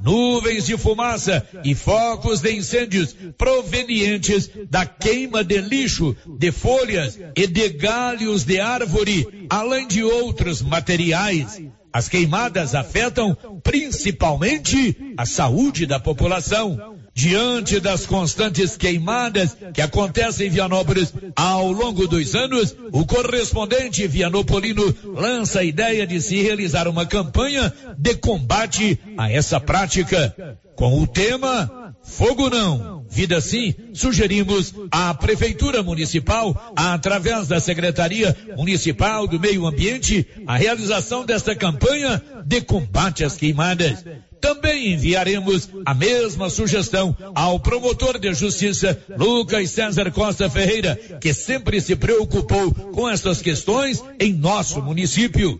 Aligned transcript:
nuvens 0.00 0.66
de 0.66 0.76
fumaça 0.76 1.46
e 1.64 1.74
focos 1.74 2.40
de 2.40 2.52
incêndios 2.52 3.14
provenientes 3.36 4.50
da 4.70 4.86
queima 4.86 5.42
de 5.42 5.60
lixo, 5.60 6.16
de 6.38 6.52
folhas 6.52 7.18
e 7.36 7.46
de 7.46 7.68
galhos 7.70 8.44
de 8.44 8.60
árvore, 8.60 9.46
além 9.50 9.86
de 9.86 10.02
outros 10.02 10.62
materiais. 10.62 11.60
As 11.92 12.08
queimadas 12.08 12.74
afetam 12.74 13.36
principalmente 13.62 15.14
a 15.16 15.24
saúde 15.24 15.86
da 15.86 15.98
população. 15.98 16.97
Diante 17.14 17.80
das 17.80 18.06
constantes 18.06 18.76
queimadas 18.76 19.56
que 19.74 19.80
acontecem 19.80 20.46
em 20.46 20.50
Vianópolis 20.50 21.12
ao 21.34 21.72
longo 21.72 22.06
dos 22.06 22.34
anos, 22.34 22.74
o 22.92 23.04
correspondente 23.04 24.06
vianopolino 24.06 24.94
lança 25.04 25.60
a 25.60 25.64
ideia 25.64 26.06
de 26.06 26.20
se 26.20 26.40
realizar 26.42 26.86
uma 26.86 27.06
campanha 27.06 27.72
de 27.96 28.14
combate 28.14 28.98
a 29.16 29.30
essa 29.30 29.58
prática. 29.58 30.56
Com 30.76 31.02
o 31.02 31.06
tema 31.06 31.94
Fogo 32.04 32.48
Não, 32.48 32.97
Vida 33.10 33.40
Sim, 33.40 33.74
sugerimos 33.94 34.74
à 34.90 35.14
Prefeitura 35.14 35.82
Municipal, 35.82 36.72
através 36.76 37.48
da 37.48 37.58
Secretaria 37.58 38.36
Municipal 38.56 39.26
do 39.26 39.40
Meio 39.40 39.66
Ambiente, 39.66 40.26
a 40.46 40.56
realização 40.56 41.24
desta 41.24 41.54
campanha 41.54 42.22
de 42.44 42.60
combate 42.60 43.24
às 43.24 43.36
queimadas. 43.36 44.04
Também 44.40 44.92
enviaremos 44.92 45.68
a 45.84 45.94
mesma 45.94 46.48
sugestão 46.48 47.16
ao 47.34 47.58
promotor 47.58 48.18
de 48.18 48.32
justiça 48.34 48.98
Lucas 49.16 49.70
César 49.70 50.10
Costa 50.12 50.48
Ferreira, 50.48 50.96
que 51.20 51.34
sempre 51.34 51.80
se 51.80 51.96
preocupou 51.96 52.72
com 52.72 53.08
essas 53.08 53.42
questões 53.42 54.02
em 54.20 54.32
nosso 54.32 54.80
município. 54.82 55.58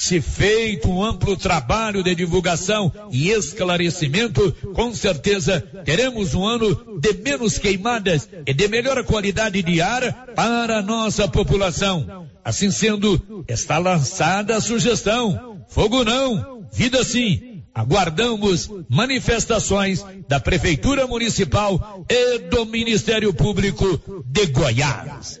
Se 0.00 0.20
feito 0.20 0.88
um 0.88 1.02
amplo 1.02 1.36
trabalho 1.36 2.04
de 2.04 2.14
divulgação 2.14 2.92
e 3.10 3.30
esclarecimento, 3.30 4.52
com 4.72 4.94
certeza 4.94 5.60
teremos 5.84 6.34
um 6.34 6.46
ano 6.46 7.00
de 7.00 7.14
menos 7.14 7.58
queimadas 7.58 8.28
e 8.46 8.54
de 8.54 8.68
melhor 8.68 9.02
qualidade 9.02 9.60
de 9.60 9.80
ar 9.80 10.34
para 10.36 10.78
a 10.78 10.82
nossa 10.82 11.26
população. 11.26 12.28
Assim 12.44 12.70
sendo, 12.70 13.44
está 13.48 13.78
lançada 13.78 14.56
a 14.56 14.60
sugestão. 14.60 15.64
Fogo 15.68 16.04
não, 16.04 16.64
vida 16.72 17.02
sim 17.02 17.48
Aguardamos 17.74 18.70
manifestações 18.88 20.04
da 20.28 20.40
Prefeitura 20.40 21.06
Municipal 21.06 22.04
e 22.08 22.38
do 22.38 22.66
Ministério 22.66 23.32
Público 23.34 24.24
de 24.26 24.46
Goiás. 24.46 25.40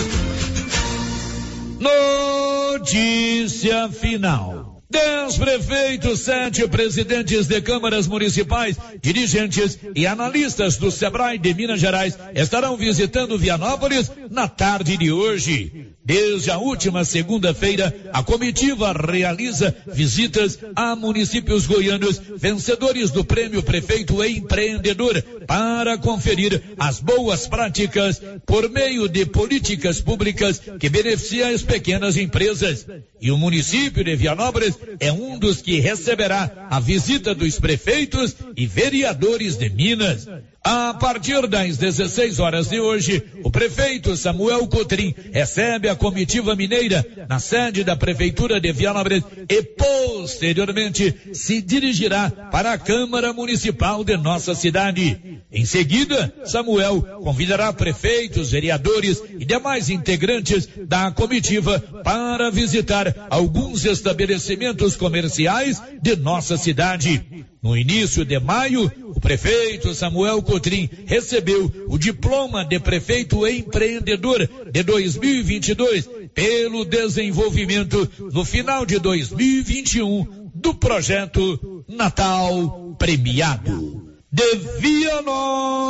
Notícia 1.81 3.49
final. 3.89 4.60
Dez 4.91 5.37
prefeitos, 5.37 6.19
sete 6.19 6.67
presidentes 6.67 7.47
de 7.47 7.61
câmaras 7.61 8.07
municipais, 8.07 8.75
dirigentes 9.01 9.79
e 9.95 10.05
analistas 10.05 10.75
do 10.75 10.91
Sebrae 10.91 11.37
de 11.37 11.53
Minas 11.53 11.79
Gerais 11.79 12.17
estarão 12.35 12.75
visitando 12.75 13.39
Vianópolis 13.39 14.11
na 14.29 14.49
tarde 14.49 14.97
de 14.97 15.09
hoje. 15.09 15.87
Desde 16.03 16.51
a 16.51 16.57
última 16.57 17.05
segunda-feira, 17.05 17.95
a 18.11 18.23
comitiva 18.23 18.91
realiza 18.91 19.73
visitas 19.87 20.59
a 20.75 20.95
municípios 20.95 21.67
goianos 21.67 22.19
vencedores 22.37 23.11
do 23.11 23.23
Prêmio 23.23 23.63
Prefeito 23.63 24.21
Empreendedor 24.21 25.21
para 25.47 25.97
conferir 25.99 26.61
as 26.77 26.99
boas 26.99 27.47
práticas 27.47 28.21
por 28.45 28.67
meio 28.69 29.07
de 29.07 29.25
políticas 29.25 30.01
públicas 30.01 30.61
que 30.79 30.89
beneficiam 30.89 31.53
as 31.53 31.61
pequenas 31.61 32.17
empresas. 32.17 32.85
E 33.21 33.31
o 33.31 33.37
município 33.37 34.03
de 34.03 34.15
Vianópolis 34.15 34.75
é 34.99 35.11
um 35.11 35.37
dos 35.37 35.61
que 35.61 35.79
receberá 35.79 36.67
a 36.69 36.79
visita 36.79 37.33
dos 37.33 37.59
prefeitos 37.59 38.35
e 38.55 38.65
vereadores 38.65 39.57
de 39.57 39.69
Minas. 39.69 40.27
A 40.63 40.93
partir 40.93 41.47
das 41.47 41.75
16 41.77 42.37
horas 42.39 42.69
de 42.69 42.79
hoje, 42.79 43.23
o 43.43 43.49
prefeito 43.49 44.15
Samuel 44.15 44.67
Cotrim 44.67 45.15
recebe 45.33 45.89
a 45.89 45.95
comitiva 45.95 46.55
mineira 46.55 47.03
na 47.27 47.39
sede 47.39 47.83
da 47.83 47.95
Prefeitura 47.95 48.61
de 48.61 48.71
Vianópolis 48.71 49.23
e 49.49 49.63
posteriormente 49.63 51.15
se 51.33 51.63
dirigirá 51.63 52.29
para 52.51 52.73
a 52.73 52.77
Câmara 52.77 53.33
Municipal 53.33 54.03
de 54.03 54.15
nossa 54.17 54.53
cidade. 54.53 55.41
Em 55.51 55.65
seguida, 55.65 56.31
Samuel 56.45 57.01
convidará 57.23 57.73
prefeitos, 57.73 58.51
vereadores 58.51 59.19
e 59.39 59.43
demais 59.43 59.89
integrantes 59.89 60.69
da 60.87 61.09
comitiva 61.09 61.79
para 62.03 62.51
visitar 62.51 63.27
alguns 63.31 63.83
estabelecimentos 63.85 64.95
comerciais 64.95 65.81
de 65.99 66.15
nossa 66.15 66.55
cidade. 66.55 67.47
No 67.63 67.77
início 67.77 68.25
de 68.25 68.39
maio, 68.39 68.91
o 69.21 69.29
prefeito 69.31 69.93
Samuel 69.93 70.41
Cotrim 70.41 70.89
recebeu 71.05 71.71
o 71.87 71.95
diploma 71.99 72.65
de 72.65 72.79
prefeito 72.79 73.45
empreendedor 73.47 74.49
de 74.71 74.81
2022 74.81 76.09
pelo 76.33 76.83
desenvolvimento 76.83 78.09
no 78.33 78.43
final 78.43 78.83
de 78.83 78.97
2021 78.97 80.49
do 80.55 80.73
projeto 80.73 81.85
Natal 81.87 82.95
Premiado. 82.97 84.09
De 84.31 84.55
Vianópolis, 84.79 85.85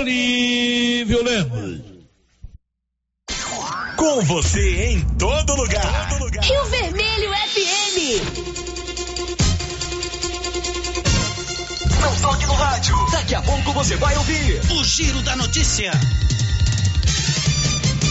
Olívio 0.00 1.22
Lemos. 1.22 1.82
Com 3.96 4.22
você 4.22 4.92
em 4.92 5.00
todo 5.18 5.54
lugar. 5.54 6.18
Rio 6.40 6.64
Vermelho 6.66 7.30
FM. 7.30 8.47
Não 12.00 12.16
toque 12.16 12.46
no 12.46 12.54
rádio. 12.54 12.94
Daqui 13.10 13.34
a 13.34 13.42
pouco 13.42 13.72
você 13.72 13.96
vai 13.96 14.16
ouvir 14.16 14.60
o 14.70 14.84
Giro 14.84 15.22
da 15.22 15.36
Notícia. 15.36 15.92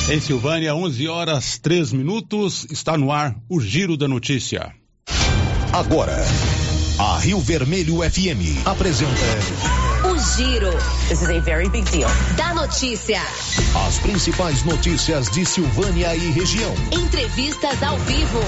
Em 0.09 0.21
Silvânia, 0.21 0.73
11 0.73 1.07
horas 1.07 1.57
3 1.57 1.91
minutos, 1.91 2.65
está 2.71 2.97
no 2.97 3.11
ar 3.11 3.35
o 3.49 3.59
Giro 3.59 3.97
da 3.97 4.07
Notícia. 4.07 4.73
Agora, 5.73 6.15
a 6.99 7.19
Rio 7.19 7.39
Vermelho 7.39 7.97
FM 7.97 8.65
apresenta. 8.65 9.11
O 10.05 10.17
Giro. 10.17 10.71
This 11.09 11.21
is 11.21 11.29
a 11.29 11.39
very 11.41 11.69
big 11.69 11.83
deal. 11.91 12.09
Da 12.35 12.53
notícia. 12.53 13.21
As 13.87 13.99
principais 13.99 14.63
notícias 14.63 15.29
de 15.29 15.45
Silvânia 15.45 16.15
e 16.15 16.31
região. 16.31 16.73
Entrevistas 16.91 17.83
ao 17.83 17.97
vivo. 17.99 18.39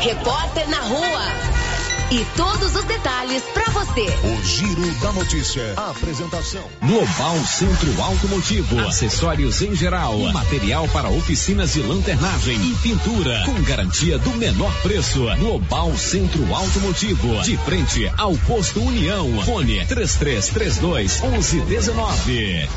Repórter 0.00 0.68
na 0.68 0.80
rua. 0.80 1.65
E 2.08 2.24
todos 2.36 2.76
os 2.76 2.84
detalhes 2.84 3.42
para 3.52 3.68
você. 3.70 4.06
O 4.22 4.44
Giro 4.44 4.94
da 5.00 5.12
Notícia. 5.12 5.74
A 5.76 5.90
apresentação. 5.90 6.62
Global 6.80 7.36
Centro 7.44 8.00
Automotivo. 8.00 8.78
Acessórios 8.78 9.60
em 9.60 9.74
geral. 9.74 10.16
Material 10.32 10.86
para 10.90 11.08
oficinas 11.08 11.72
de 11.72 11.82
lanternagem 11.82 12.56
e 12.62 12.76
pintura. 12.76 13.42
Com 13.44 13.60
garantia 13.62 14.18
do 14.18 14.30
menor 14.36 14.72
preço. 14.82 15.24
Global 15.40 15.96
Centro 15.96 16.54
Automotivo. 16.54 17.42
De 17.42 17.56
frente 17.56 18.08
ao 18.16 18.36
posto 18.36 18.80
União. 18.80 19.42
Fone 19.44 19.84
3332 19.86 21.20
1119. 21.22 22.68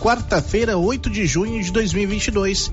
Quarta-feira, 0.00 0.76
8 0.76 1.08
de 1.08 1.24
junho 1.24 1.62
de 1.62 1.70
2022. 1.70 2.72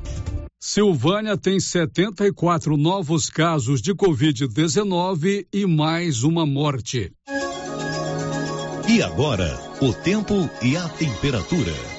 Silvânia 0.62 1.38
tem 1.38 1.58
74 1.58 2.76
novos 2.76 3.30
casos 3.30 3.82
de 3.82 3.96
Covid-19 3.96 5.48
e 5.54 5.66
mais 5.66 6.24
uma 6.24 6.46
morte. 6.46 7.14
E 8.90 9.02
agora, 9.02 9.58
o 9.82 9.94
tempo 9.94 10.50
e 10.62 10.76
a 10.76 10.90
temperatura. 10.90 11.99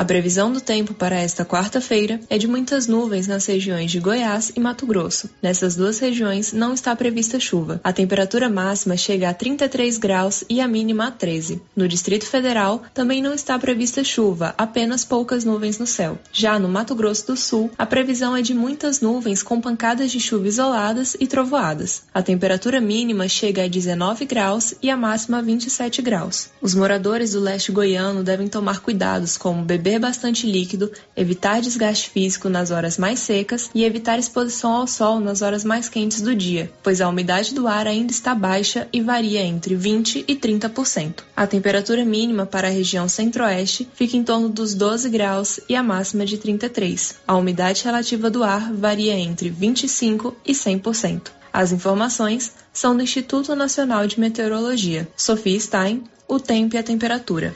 A 0.00 0.04
previsão 0.10 0.50
do 0.50 0.62
tempo 0.62 0.94
para 0.94 1.20
esta 1.20 1.44
quarta-feira 1.44 2.20
é 2.30 2.38
de 2.38 2.48
muitas 2.48 2.86
nuvens 2.86 3.26
nas 3.26 3.44
regiões 3.44 3.90
de 3.90 4.00
Goiás 4.00 4.50
e 4.56 4.58
Mato 4.58 4.86
Grosso. 4.86 5.28
Nessas 5.42 5.76
duas 5.76 5.98
regiões 5.98 6.54
não 6.54 6.72
está 6.72 6.96
prevista 6.96 7.38
chuva. 7.38 7.78
A 7.84 7.92
temperatura 7.92 8.48
máxima 8.48 8.96
chega 8.96 9.28
a 9.28 9.34
33 9.34 9.98
graus 9.98 10.42
e 10.48 10.58
a 10.58 10.66
mínima 10.66 11.08
a 11.08 11.10
13. 11.10 11.60
No 11.76 11.86
Distrito 11.86 12.24
Federal 12.24 12.82
também 12.94 13.20
não 13.20 13.34
está 13.34 13.58
prevista 13.58 14.02
chuva, 14.02 14.54
apenas 14.56 15.04
poucas 15.04 15.44
nuvens 15.44 15.78
no 15.78 15.86
céu. 15.86 16.18
Já 16.32 16.58
no 16.58 16.66
Mato 16.66 16.94
Grosso 16.94 17.26
do 17.26 17.36
Sul, 17.36 17.70
a 17.76 17.84
previsão 17.84 18.34
é 18.34 18.40
de 18.40 18.54
muitas 18.54 19.02
nuvens 19.02 19.42
com 19.42 19.60
pancadas 19.60 20.10
de 20.10 20.18
chuva 20.18 20.48
isoladas 20.48 21.14
e 21.20 21.26
trovoadas. 21.26 22.04
A 22.14 22.22
temperatura 22.22 22.80
mínima 22.80 23.28
chega 23.28 23.64
a 23.64 23.68
19 23.68 24.24
graus 24.24 24.72
e 24.82 24.88
a 24.88 24.96
máxima 24.96 25.40
a 25.40 25.42
27 25.42 26.00
graus. 26.00 26.48
Os 26.62 26.74
moradores 26.74 27.32
do 27.32 27.40
leste 27.40 27.70
goiano 27.70 28.24
devem 28.24 28.48
tomar 28.48 28.80
cuidados 28.80 29.36
como 29.36 29.62
beber 29.62 29.89
bastante 29.98 30.46
líquido, 30.46 30.90
evitar 31.16 31.60
desgaste 31.60 32.10
físico 32.10 32.48
nas 32.48 32.70
horas 32.70 32.98
mais 32.98 33.18
secas 33.20 33.70
e 33.74 33.84
evitar 33.84 34.18
exposição 34.18 34.72
ao 34.72 34.86
sol 34.86 35.20
nas 35.20 35.42
horas 35.42 35.64
mais 35.64 35.88
quentes 35.88 36.20
do 36.20 36.34
dia, 36.34 36.70
pois 36.82 37.00
a 37.00 37.08
umidade 37.08 37.54
do 37.54 37.66
ar 37.66 37.86
ainda 37.86 38.12
está 38.12 38.34
baixa 38.34 38.88
e 38.92 39.00
varia 39.00 39.42
entre 39.42 39.74
20 39.74 40.24
e 40.28 40.36
30%. 40.36 41.22
A 41.36 41.46
temperatura 41.46 42.04
mínima 42.04 42.46
para 42.46 42.68
a 42.68 42.70
região 42.70 43.08
centro-oeste 43.08 43.88
fica 43.94 44.16
em 44.16 44.22
torno 44.22 44.48
dos 44.48 44.74
12 44.74 45.08
graus 45.08 45.60
e 45.68 45.74
a 45.74 45.82
máxima 45.82 46.24
de 46.24 46.38
33. 46.38 47.16
A 47.26 47.36
umidade 47.36 47.84
relativa 47.84 48.30
do 48.30 48.44
ar 48.44 48.72
varia 48.72 49.18
entre 49.18 49.50
25 49.50 50.36
e 50.46 50.52
100%. 50.52 51.30
As 51.52 51.72
informações 51.72 52.52
são 52.72 52.96
do 52.96 53.02
Instituto 53.02 53.54
Nacional 53.56 54.06
de 54.06 54.20
Meteorologia. 54.20 55.08
Sofia 55.16 55.58
Stein, 55.58 56.04
o 56.28 56.38
tempo 56.38 56.76
e 56.76 56.78
a 56.78 56.82
temperatura. 56.82 57.54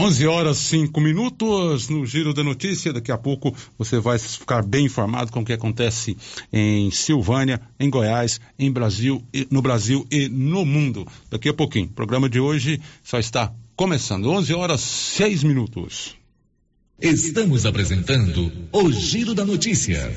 11 0.00 0.28
horas 0.28 0.58
5 0.58 1.00
minutos 1.00 1.88
no 1.88 2.06
Giro 2.06 2.32
da 2.32 2.44
Notícia. 2.44 2.92
Daqui 2.92 3.10
a 3.10 3.18
pouco 3.18 3.52
você 3.76 3.98
vai 3.98 4.16
ficar 4.16 4.62
bem 4.62 4.84
informado 4.84 5.32
com 5.32 5.40
o 5.40 5.44
que 5.44 5.52
acontece 5.52 6.16
em 6.52 6.88
Silvânia, 6.92 7.60
em 7.80 7.90
Goiás, 7.90 8.40
em 8.56 8.70
Brasil, 8.70 9.20
no 9.50 9.60
Brasil 9.60 10.06
e 10.08 10.28
no 10.28 10.64
mundo. 10.64 11.04
Daqui 11.28 11.48
a 11.48 11.52
pouquinho. 11.52 11.86
O 11.86 11.94
programa 11.94 12.28
de 12.28 12.38
hoje 12.38 12.80
só 13.02 13.18
está 13.18 13.52
começando. 13.74 14.30
11 14.30 14.54
horas 14.54 14.80
6 14.82 15.42
minutos. 15.42 16.14
Estamos 17.02 17.66
apresentando 17.66 18.52
o 18.70 18.92
Giro 18.92 19.34
da 19.34 19.44
Notícia. 19.44 20.16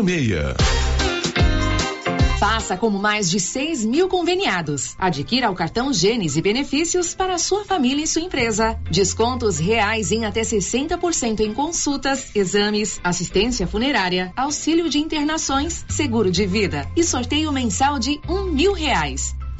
5646 0.03 0.81
Faça 2.39 2.75
como 2.75 2.97
mais 2.97 3.29
de 3.29 3.39
6 3.39 3.85
mil 3.85 4.07
conveniados. 4.07 4.95
Adquira 4.97 5.51
o 5.51 5.55
cartão 5.55 5.93
Gênesis 5.93 6.37
e 6.37 6.41
benefícios 6.41 7.13
para 7.13 7.37
sua 7.37 7.63
família 7.63 8.03
e 8.03 8.07
sua 8.07 8.23
empresa. 8.23 8.79
Descontos 8.89 9.59
reais 9.59 10.11
em 10.11 10.25
até 10.25 10.41
60% 10.41 11.41
em 11.41 11.53
consultas, 11.53 12.35
exames, 12.35 12.99
assistência 13.03 13.67
funerária, 13.67 14.33
auxílio 14.35 14.89
de 14.89 14.97
internações, 14.97 15.85
seguro 15.87 16.31
de 16.31 16.47
vida 16.47 16.89
e 16.95 17.03
sorteio 17.03 17.51
mensal 17.51 17.99
de 17.99 18.19
um 18.27 18.45
mil 18.45 18.73
reais. 18.73 19.35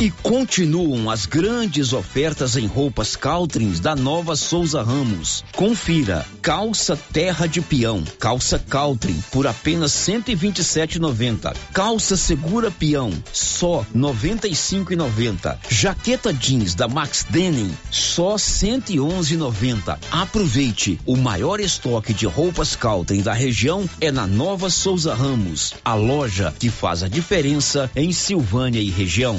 E 0.00 0.10
continuam 0.10 1.10
as 1.10 1.26
grandes 1.26 1.92
ofertas 1.92 2.56
em 2.56 2.66
roupas 2.66 3.16
Caltrins 3.16 3.80
da 3.80 3.94
Nova 3.94 4.34
Souza 4.34 4.82
Ramos. 4.82 5.44
Confira: 5.54 6.26
calça 6.40 6.96
terra 6.96 7.46
de 7.46 7.60
peão, 7.60 8.02
calça 8.18 8.58
Caltrin 8.58 9.22
por 9.30 9.46
apenas 9.46 9.92
127,90. 9.92 11.54
Calça 11.74 12.16
segura 12.16 12.70
peão, 12.70 13.12
só 13.30 13.84
95,90. 13.94 15.58
Jaqueta 15.68 16.32
jeans 16.32 16.74
da 16.74 16.88
Max 16.88 17.26
Denim, 17.28 17.70
só 17.90 18.36
111,90. 18.36 19.98
Aproveite, 20.10 20.98
o 21.04 21.14
maior 21.14 21.60
estoque 21.60 22.14
de 22.14 22.24
roupas 22.24 22.74
Caltrin 22.74 23.20
da 23.20 23.34
região 23.34 23.84
é 24.00 24.10
na 24.10 24.26
Nova 24.26 24.70
Souza 24.70 25.14
Ramos, 25.14 25.74
a 25.84 25.92
loja 25.92 26.54
que 26.58 26.70
faz 26.70 27.02
a 27.02 27.08
diferença 27.08 27.90
em 27.94 28.12
Silvânia 28.12 28.80
e 28.80 28.88
região. 28.88 29.38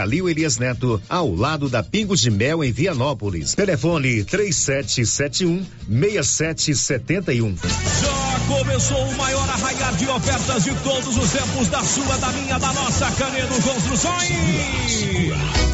Calil 0.00 0.30
Elias 0.30 0.56
Neto, 0.56 0.98
ao 1.10 1.34
lado 1.34 1.68
da 1.68 1.82
Pingos 1.82 2.22
de 2.22 2.30
Mel 2.30 2.64
em 2.64 2.72
Vianópolis. 2.72 3.52
Telefone 3.52 4.24
3771 4.24 5.62
6771. 5.86 7.56
Já 8.00 8.40
começou 8.48 8.96
o 8.96 9.18
maior 9.18 9.46
arraiar 9.50 9.94
de 9.96 10.08
ofertas 10.08 10.64
de 10.64 10.74
todos 10.76 11.18
os 11.18 11.30
tempos 11.30 11.68
da 11.68 11.84
sua, 11.84 12.16
da 12.16 12.28
minha, 12.32 12.58
da 12.58 12.72
nossa 12.72 13.10
Canedo 13.10 13.60
Construções. 13.60 14.30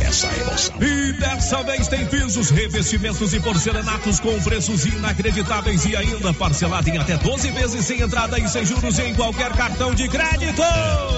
Essa 0.00 0.26
é 0.26 0.40
emoção. 0.40 0.82
E 0.82 1.12
dessa 1.20 1.62
vez 1.62 1.86
tem 1.86 2.04
pisos, 2.06 2.50
revestimentos 2.50 3.32
e 3.32 3.38
porcelanatos 3.38 4.18
com 4.18 4.42
preços 4.42 4.86
inacreditáveis 4.86 5.84
e 5.84 5.94
ainda 5.94 6.34
parcelado 6.34 6.88
em 6.90 6.98
até 6.98 7.16
12 7.16 7.48
vezes 7.52 7.84
sem 7.84 8.00
entrada 8.00 8.40
e 8.40 8.48
sem 8.48 8.66
juros 8.66 8.98
em 8.98 9.14
qualquer 9.14 9.52
cartão 9.52 9.94
de 9.94 10.08
crédito. 10.08 10.62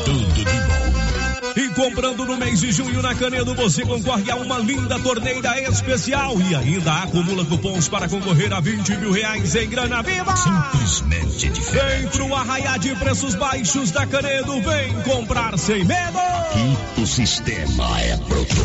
Tudo 0.05 0.35
de 0.35 0.45
bom. 0.45 1.08
E 1.57 1.69
comprando 1.71 2.25
no 2.25 2.37
mês 2.37 2.61
de 2.61 2.73
junho 2.73 3.01
na 3.01 3.15
Canedo, 3.15 3.55
você 3.55 3.83
concorre 3.83 4.29
a 4.31 4.37
uma 4.37 4.59
linda 4.59 4.99
torneira 4.99 5.61
especial 5.63 6.35
e 6.41 6.55
ainda 6.55 7.03
acumula 7.03 7.45
cupons 7.45 7.89
para 7.89 8.09
concorrer 8.09 8.53
a 8.53 8.61
20 8.61 8.97
mil 8.97 9.13
reais 9.13 9.55
em 9.55 9.69
grana 9.69 10.03
viva. 10.03 10.35
Simplesmente 10.37 11.49
diferente. 11.49 12.01
Vem 12.01 12.09
pro 12.09 12.35
arraiar 12.35 12.79
de 12.81 12.95
preços 12.97 13.37
baixos 13.37 13.93
da 13.93 14.05
Canedo, 14.07 14.61
vem 14.63 14.95
comprar 15.03 15.57
sem 15.57 15.85
medo. 15.85 16.19
Aqui 16.19 17.01
o 17.01 17.07
sistema 17.07 18.01
é 18.01 18.17
bruto. 18.17 18.57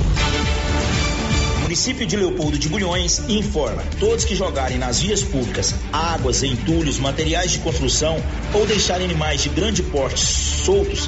município 1.62 2.08
de 2.08 2.15
Leopoldo 2.15 2.58
de 2.58 2.70
Bulhões 2.70 3.22
informa: 3.30 3.84
todos 4.00 4.25
que 4.25 4.36
jogarem 4.36 4.80
nas 4.80 5.00
vias 5.00 5.22
públicas 5.22 5.75
águas, 5.92 6.42
entulhos, 6.42 6.98
materiais 6.98 7.51
de 7.51 7.60
construção 7.60 8.18
ou 8.51 8.65
deixarem 8.65 9.06
animais 9.06 9.44
de 9.44 9.50
grande 9.50 9.84
porte 9.84 10.20
soltos 10.20 11.08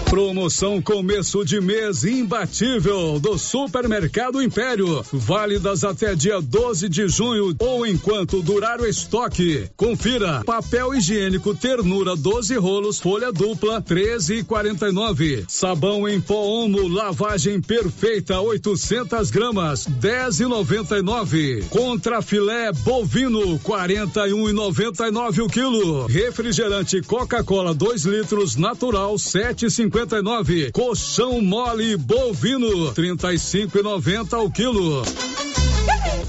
Promoção 0.10 0.82
começo 0.82 1.46
de 1.46 1.62
mês 1.62 2.04
imbatível 2.04 3.20
do 3.20 3.38
Supermercado 3.38 4.42
Império. 4.42 5.06
Válidas 5.14 5.84
até 5.84 6.16
dia 6.16 6.42
12 6.42 6.90
de 6.90 7.08
junho 7.08 7.56
ou 7.60 7.86
enquanto 7.86 8.42
durar 8.42 8.82
o 8.82 8.88
estoque. 8.88 9.70
Confira: 9.78 10.42
papel 10.44 10.96
higiênico 10.96 11.54
Ternura 11.54 12.16
12 12.16 12.56
rolos, 12.56 13.00
folha 13.00 13.32
dupla 13.32 13.80
13,49. 13.80 15.46
Sabão 15.48 16.10
em 16.10 16.20
pó 16.20 16.42
Omo 16.42 16.88
lavagem 16.88 17.62
perfeita 17.62 18.42
800 18.42 19.30
gramas 19.30 19.86
10,99. 20.02 21.70
Contra 21.70 22.20
filé 22.24 22.72
bovino 22.72 23.60
41,99 23.60 25.44
o 25.44 25.48
quilo. 25.48 25.99
Refrigerante 26.08 27.02
Coca-Cola 27.02 27.74
2 27.74 28.06
litros 28.06 28.56
natural 28.56 29.16
7,59. 29.16 30.72
Colchão 30.72 31.42
mole 31.42 31.98
bovino 31.98 32.94
35,90 32.94 34.38
o 34.44 34.52
quilo. 34.52 35.04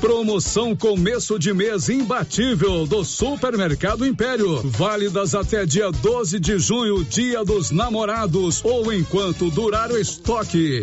Promoção 0.01 0.75
começo 0.75 1.39
de 1.39 1.53
mês 1.53 1.91
imbatível 1.91 2.87
do 2.87 3.05
Supermercado 3.05 4.07
Império. 4.07 4.61
Válidas 4.65 5.35
até 5.35 5.67
dia 5.67 5.91
12 5.91 6.41
de 6.41 6.59
junho, 6.59 7.05
dia 7.05 7.45
dos 7.45 7.71
namorados 7.71 8.65
ou 8.65 8.91
enquanto 8.93 9.51
durar 9.51 9.91
o 9.91 9.99
estoque. 9.99 10.83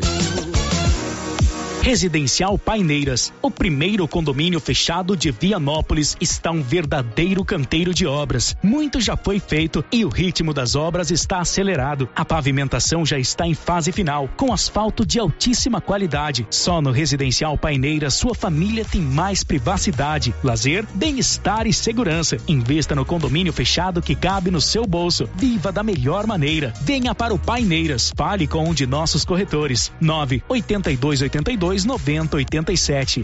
Residencial 1.87 2.57
Paineiras, 2.57 3.31
o 3.41 3.49
primeiro 3.49 4.05
condomínio 4.09 4.59
fechado 4.59 5.15
de 5.15 5.31
Vianópolis, 5.31 6.17
está 6.19 6.51
um 6.51 6.61
verdadeiro 6.61 7.45
canteiro 7.45 7.93
de 7.93 8.05
obras. 8.05 8.57
Muito 8.61 8.99
já 8.99 9.15
foi 9.15 9.39
feito 9.39 9.85
e 9.89 10.03
o 10.03 10.09
ritmo 10.09 10.53
das 10.53 10.75
obras 10.75 11.11
está 11.11 11.39
acelerado. 11.39 12.09
A 12.13 12.25
pavimentação 12.25 13.05
já 13.05 13.17
está 13.17 13.47
em 13.47 13.53
fase 13.53 13.93
final, 13.93 14.29
com 14.35 14.51
asfalto 14.51 15.05
de 15.05 15.17
altíssima 15.17 15.79
qualidade. 15.79 16.45
Só 16.49 16.81
no 16.81 16.91
Residencial 16.91 17.57
Paineiras 17.57 18.15
sua 18.15 18.35
família 18.35 18.83
tem 18.83 18.99
mais 18.99 19.41
privacidade, 19.45 20.35
lazer, 20.43 20.85
bem-estar 20.93 21.67
e 21.67 21.71
segurança. 21.71 22.35
Investa 22.49 22.95
no 22.95 23.05
condomínio 23.05 23.53
fechado 23.53 24.01
que 24.01 24.13
cabe 24.13 24.51
no 24.51 24.59
seu 24.59 24.85
bolso. 24.85 25.29
Viva 25.37 25.71
da 25.71 25.83
melhor 25.83 26.27
maneira. 26.27 26.73
Venha 26.81 27.15
para 27.15 27.33
o 27.33 27.39
Paineiras. 27.39 28.11
Fale 28.13 28.45
com 28.45 28.67
um 28.67 28.73
de 28.73 28.85
nossos 28.85 29.23
corretores. 29.23 29.89
98282 30.01 31.76
9087. 31.85 33.21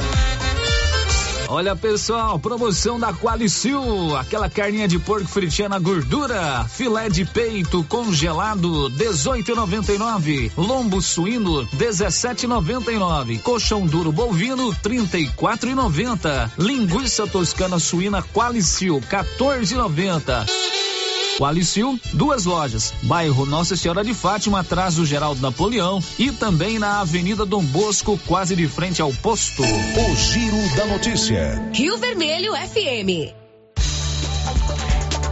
Olha 1.53 1.75
pessoal, 1.75 2.39
promoção 2.39 2.99
da 2.99 3.13
Qualicil, 3.13 4.15
aquela 4.17 4.49
carninha 4.49 4.87
de 4.87 4.97
porco 4.97 5.27
fritinha 5.27 5.69
na 5.69 5.77
gordura, 5.77 6.65
filé 6.67 7.09
de 7.09 7.25
peito 7.25 7.83
congelado 7.83 8.89
18,99, 8.91 10.51
lombo 10.57 10.99
suíno 10.99 11.63
17,99, 11.67 13.39
colchão 13.41 13.85
duro 13.85 14.11
bovino 14.11 14.73
34,90, 14.75 16.51
linguiça 16.57 17.27
toscana 17.27 17.77
suína 17.77 18.23
Qualicil 18.23 18.99
14,90. 19.01 20.82
Qualicil, 21.37 21.99
duas 22.13 22.45
lojas, 22.45 22.93
bairro 23.03 23.45
Nossa 23.45 23.75
Senhora 23.75 24.03
de 24.03 24.13
Fátima, 24.13 24.59
atrás 24.59 24.95
do 24.95 25.05
Geraldo 25.05 25.41
Napoleão 25.41 25.99
e 26.17 26.31
também 26.31 26.77
na 26.77 27.01
Avenida 27.01 27.45
Dom 27.45 27.63
Bosco, 27.63 28.19
quase 28.27 28.55
de 28.55 28.67
frente 28.67 29.01
ao 29.01 29.11
posto. 29.13 29.63
O 29.63 30.15
Giro 30.15 30.75
da 30.75 30.85
Notícia. 30.85 31.71
Rio 31.73 31.97
Vermelho 31.97 32.53
FM. 32.53 33.42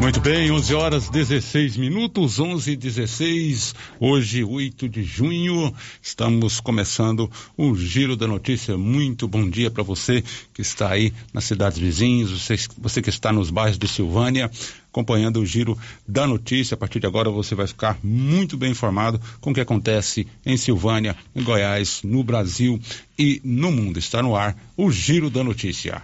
Muito 0.01 0.20
bem, 0.20 0.50
11 0.50 0.74
horas 0.74 1.10
16 1.10 1.77
minutos, 1.77 2.39
11 2.39 2.72
e 2.72 2.75
16. 2.75 3.75
Hoje, 4.00 4.43
8 4.43 4.89
de 4.89 5.03
junho, 5.03 5.72
estamos 6.01 6.60
começando 6.60 7.29
o 7.55 7.75
Giro 7.75 8.15
da 8.15 8.25
Notícia. 8.25 8.75
Muito 8.75 9.27
bom 9.27 9.48
dia 9.48 9.70
para 9.70 9.84
você 9.84 10.24
que 10.55 10.63
está 10.63 10.89
aí 10.89 11.13
nas 11.31 11.43
cidades 11.43 11.77
vizinhas, 11.77 12.31
você, 12.31 12.55
você 12.79 13.00
que 13.00 13.12
está 13.12 13.31
nos 13.31 13.51
bairros 13.51 13.77
de 13.77 13.88
Silvânia, 13.88 14.50
acompanhando 14.89 15.39
o 15.39 15.46
Giro 15.46 15.77
da 16.08 16.25
Notícia. 16.25 16.74
A 16.74 16.77
partir 16.77 17.00
de 17.00 17.05
agora 17.05 17.29
você 17.29 17.53
vai 17.53 17.67
ficar 17.67 18.00
muito 18.03 18.58
bem 18.58 18.72
informado 18.72 19.22
com 19.39 19.51
o 19.51 19.53
que 19.53 19.62
acontece 19.62 20.25
em 20.43 20.58
Silvânia, 20.58 21.15
em 21.36 21.43
Goiás, 21.43 22.01
no 22.03 22.24
Brasil 22.24 22.81
e 23.20 23.39
no 23.43 23.72
mundo. 23.72 24.00
Está 24.00 24.24
no 24.24 24.36
ar 24.36 24.58
o 24.75 24.91
Giro 24.91 25.29
da 25.29 25.43
Notícia. 25.43 26.01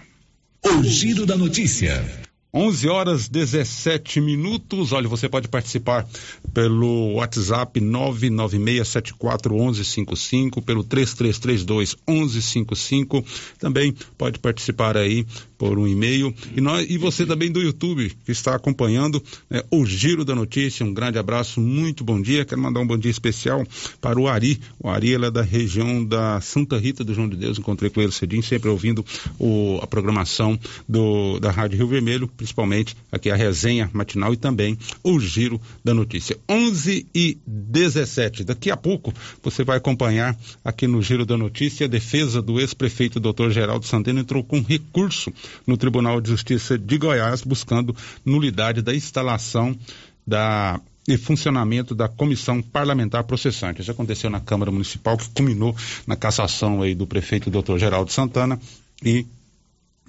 O 0.64 0.84
Giro 0.84 1.26
da 1.26 1.36
Notícia. 1.36 2.27
11 2.58 2.88
horas 2.88 3.28
17 3.28 4.20
minutos. 4.20 4.90
Olha, 4.90 5.06
você 5.06 5.28
pode 5.28 5.46
participar 5.46 6.04
pelo 6.52 7.12
WhatsApp 7.12 7.80
996741155, 7.80 10.64
pelo 10.64 10.82
33321155. 10.82 13.24
Também 13.60 13.94
pode 14.16 14.40
participar 14.40 14.96
aí 14.96 15.24
por 15.58 15.78
um 15.78 15.86
e-mail. 15.86 16.32
E, 16.56 16.60
nós, 16.60 16.88
e 16.88 16.96
você 16.96 17.26
também 17.26 17.50
do 17.50 17.60
YouTube, 17.60 18.16
que 18.24 18.30
está 18.32 18.54
acompanhando 18.54 19.22
né, 19.50 19.62
o 19.70 19.84
Giro 19.84 20.24
da 20.24 20.34
Notícia. 20.34 20.86
Um 20.86 20.94
grande 20.94 21.18
abraço, 21.18 21.60
muito 21.60 22.04
bom 22.04 22.22
dia. 22.22 22.44
Quero 22.44 22.60
mandar 22.60 22.80
um 22.80 22.86
bom 22.86 22.96
dia 22.96 23.10
especial 23.10 23.66
para 24.00 24.18
o 24.18 24.28
Ari. 24.28 24.60
O 24.78 24.88
Ari 24.88 25.14
é 25.14 25.30
da 25.30 25.42
região 25.42 26.04
da 26.04 26.40
Santa 26.40 26.78
Rita 26.78 27.02
do 27.02 27.12
João 27.12 27.28
de 27.28 27.36
Deus. 27.36 27.58
Encontrei 27.58 27.90
com 27.90 28.00
ele 28.00 28.12
cedinho, 28.12 28.42
sempre 28.42 28.68
ouvindo 28.68 29.04
o, 29.38 29.80
a 29.82 29.86
programação 29.86 30.58
do, 30.88 31.40
da 31.40 31.50
Rádio 31.50 31.78
Rio 31.78 31.88
Vermelho, 31.88 32.28
principalmente 32.28 32.96
aqui 33.10 33.30
a 33.30 33.36
resenha 33.36 33.90
matinal 33.92 34.32
e 34.32 34.36
também 34.36 34.78
o 35.02 35.18
Giro 35.18 35.60
da 35.82 35.92
Notícia. 35.92 36.38
11 36.48 37.06
e 37.12 37.36
17. 37.46 38.44
Daqui 38.44 38.70
a 38.70 38.76
pouco 38.76 39.12
você 39.42 39.64
vai 39.64 39.78
acompanhar 39.78 40.38
aqui 40.64 40.86
no 40.86 41.02
Giro 41.02 41.26
da 41.26 41.36
Notícia 41.36 41.86
a 41.86 41.88
defesa 41.88 42.40
do 42.40 42.60
ex-prefeito 42.60 43.18
Dr. 43.18 43.50
Geraldo 43.50 43.86
Santana 43.86 44.20
entrou 44.20 44.44
com 44.44 44.60
recurso 44.60 45.32
no 45.66 45.76
Tribunal 45.76 46.20
de 46.20 46.30
Justiça 46.30 46.78
de 46.78 46.98
Goiás, 46.98 47.42
buscando 47.42 47.94
nulidade 48.24 48.82
da 48.82 48.94
instalação 48.94 49.76
da 50.26 50.80
e 51.08 51.16
funcionamento 51.16 51.94
da 51.94 52.06
comissão 52.06 52.60
parlamentar 52.60 53.24
processante. 53.24 53.80
Isso 53.80 53.90
aconteceu 53.90 54.28
na 54.28 54.40
Câmara 54.40 54.70
Municipal, 54.70 55.16
que 55.16 55.30
culminou 55.30 55.74
na 56.06 56.14
cassação 56.14 56.82
aí 56.82 56.94
do 56.94 57.06
prefeito 57.06 57.50
Dr. 57.50 57.78
Geraldo 57.78 58.12
Santana 58.12 58.60
e 59.02 59.26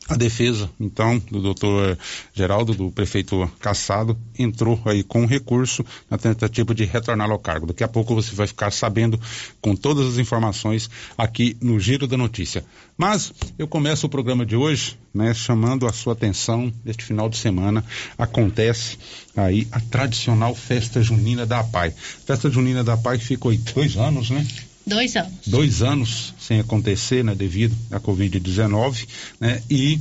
a 0.09 0.15
defesa, 0.15 0.67
então, 0.79 1.19
do 1.19 1.39
doutor 1.39 1.95
Geraldo, 2.33 2.73
do 2.73 2.89
prefeito 2.89 3.49
Cassado, 3.59 4.17
entrou 4.37 4.81
aí 4.85 5.03
com 5.03 5.25
recurso 5.27 5.85
na 6.09 6.17
tentativa 6.17 6.73
de 6.73 6.83
retorná-lo 6.83 7.33
ao 7.33 7.39
cargo. 7.39 7.67
Daqui 7.67 7.83
a 7.83 7.87
pouco 7.87 8.15
você 8.15 8.33
vai 8.33 8.47
ficar 8.47 8.71
sabendo 8.71 9.21
com 9.61 9.75
todas 9.75 10.07
as 10.07 10.17
informações 10.17 10.89
aqui 11.15 11.55
no 11.61 11.79
Giro 11.79 12.07
da 12.07 12.17
Notícia. 12.17 12.65
Mas 12.97 13.31
eu 13.57 13.67
começo 13.67 14.07
o 14.07 14.09
programa 14.09 14.43
de 14.43 14.55
hoje, 14.55 14.97
né, 15.13 15.31
chamando 15.31 15.85
a 15.85 15.93
sua 15.93 16.13
atenção. 16.13 16.73
Este 16.83 17.03
final 17.03 17.29
de 17.29 17.37
semana 17.37 17.85
acontece 18.17 18.97
aí 19.37 19.67
a 19.71 19.79
tradicional 19.79 20.55
festa 20.55 21.03
junina 21.03 21.45
da 21.45 21.63
Pai. 21.63 21.91
Festa 22.25 22.49
junina 22.49 22.83
da 22.83 22.97
Pai 22.97 23.19
que 23.19 23.25
ficou 23.25 23.55
dois 23.55 23.95
anos, 23.95 24.31
né? 24.31 24.45
Dois 24.89 25.15
anos. 25.15 25.33
Dois 25.45 25.81
anos 25.81 26.33
sem 26.39 26.59
acontecer, 26.59 27.23
né, 27.23 27.35
devido 27.35 27.75
à 27.91 27.99
Covid-19, 27.99 29.07
né, 29.39 29.61
e 29.69 29.99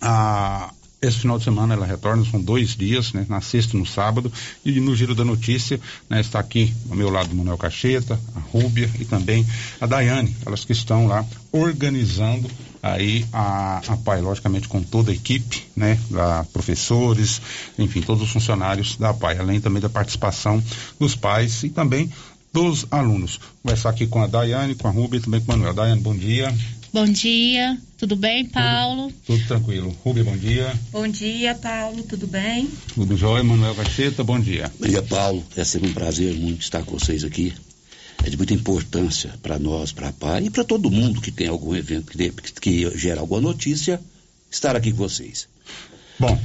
a, 0.00 0.72
esse 1.00 1.18
final 1.18 1.38
de 1.38 1.44
semana 1.44 1.74
ela 1.74 1.86
retorna, 1.86 2.24
são 2.24 2.40
dois 2.40 2.70
dias, 2.70 3.12
né, 3.12 3.24
na 3.28 3.40
sexta 3.40 3.76
e 3.76 3.78
no 3.78 3.86
sábado, 3.86 4.32
e 4.64 4.80
no 4.80 4.96
Giro 4.96 5.14
da 5.14 5.24
Notícia, 5.24 5.80
né, 6.08 6.20
está 6.20 6.40
aqui 6.40 6.74
ao 6.90 6.96
meu 6.96 7.10
lado 7.10 7.32
o 7.32 7.36
Manuel 7.36 7.56
Cacheta, 7.58 8.18
a 8.34 8.40
Rúbia 8.40 8.90
e 8.98 9.04
também 9.04 9.46
a 9.80 9.86
Daiane, 9.86 10.34
elas 10.44 10.64
que 10.64 10.72
estão 10.72 11.06
lá 11.06 11.24
organizando 11.52 12.50
aí 12.82 13.24
a, 13.32 13.80
a 13.86 13.96
PAI, 13.96 14.20
logicamente 14.20 14.68
com 14.68 14.82
toda 14.82 15.10
a 15.10 15.14
equipe, 15.14 15.64
né, 15.76 15.98
da 16.10 16.44
professores, 16.52 17.40
enfim, 17.78 18.02
todos 18.02 18.22
os 18.22 18.30
funcionários 18.30 18.96
da 18.96 19.14
PAI, 19.14 19.38
além 19.38 19.60
também 19.60 19.80
da 19.80 19.88
participação 19.88 20.62
dos 20.98 21.14
pais 21.14 21.62
e 21.62 21.70
também 21.70 22.10
dos 22.54 22.86
alunos. 22.88 23.36
Vou 23.36 23.48
conversar 23.64 23.90
aqui 23.90 24.06
com 24.06 24.22
a 24.22 24.28
Daiane, 24.28 24.76
com 24.76 24.86
a 24.86 24.90
Rubia 24.92 25.18
e 25.18 25.22
também 25.22 25.40
com 25.40 25.46
o 25.46 25.56
Manuel. 25.56 25.74
Daiane, 25.74 26.00
bom 26.00 26.16
dia. 26.16 26.54
Bom 26.92 27.04
dia, 27.04 27.76
tudo 27.98 28.14
bem, 28.14 28.46
Paulo? 28.46 29.10
Tudo, 29.26 29.38
tudo 29.38 29.48
tranquilo. 29.48 29.96
Rubia, 30.04 30.22
bom 30.22 30.36
dia. 30.36 30.72
Bom 30.92 31.08
dia, 31.08 31.56
Paulo, 31.56 32.04
tudo 32.04 32.28
bem? 32.28 32.70
Tudo 32.94 33.16
jóia, 33.16 33.42
Manuel 33.42 33.74
Gacheta, 33.74 34.22
bom 34.22 34.38
dia. 34.38 34.72
Bom 34.78 34.86
dia, 34.86 35.02
Paulo. 35.02 35.44
É 35.56 35.64
sempre 35.64 35.90
um 35.90 35.92
prazer 35.92 36.32
muito 36.34 36.62
estar 36.62 36.84
com 36.84 36.96
vocês 36.96 37.24
aqui. 37.24 37.52
É 38.22 38.30
de 38.30 38.36
muita 38.36 38.54
importância 38.54 39.34
para 39.42 39.58
nós, 39.58 39.90
para 39.90 40.10
a 40.10 40.12
PAI 40.12 40.44
e 40.44 40.50
para 40.50 40.62
todo 40.62 40.88
mundo 40.88 41.20
que 41.20 41.32
tem 41.32 41.48
algum 41.48 41.74
evento 41.74 42.12
que, 42.12 42.30
que 42.60 42.96
gera 42.96 43.20
alguma 43.20 43.40
notícia, 43.40 44.00
estar 44.48 44.76
aqui 44.76 44.92
com 44.92 44.98
vocês. 44.98 45.48
Bom, 46.20 46.40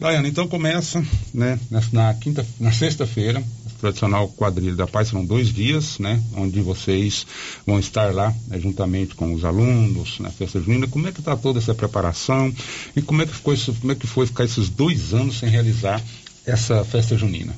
Daiane, 0.00 0.28
então 0.28 0.48
começa, 0.48 1.00
né, 1.32 1.56
na 1.92 2.12
quinta, 2.14 2.44
na 2.58 2.72
sexta-feira, 2.72 3.40
tradicional 3.82 4.28
quadrilha 4.28 4.76
da 4.76 4.86
paz, 4.86 5.08
serão 5.08 5.24
dois 5.24 5.52
dias, 5.52 5.98
né? 5.98 6.22
Onde 6.36 6.60
vocês 6.60 7.26
vão 7.66 7.80
estar 7.80 8.14
lá, 8.14 8.32
né, 8.46 8.60
juntamente 8.60 9.16
com 9.16 9.34
os 9.34 9.44
alunos, 9.44 10.20
na 10.20 10.30
festa 10.30 10.60
junina. 10.60 10.86
Como 10.86 11.08
é 11.08 11.12
que 11.12 11.18
está 11.18 11.36
toda 11.36 11.58
essa 11.58 11.74
preparação? 11.74 12.54
E 12.94 13.02
como 13.02 13.22
é 13.22 13.26
que 13.26 13.34
ficou 13.34 13.52
isso, 13.52 13.74
como 13.74 13.90
é 13.90 13.96
que 13.96 14.06
foi 14.06 14.26
ficar 14.26 14.44
esses 14.44 14.68
dois 14.68 15.12
anos 15.12 15.40
sem 15.40 15.48
realizar 15.48 16.00
essa 16.46 16.84
festa 16.84 17.18
junina? 17.18 17.52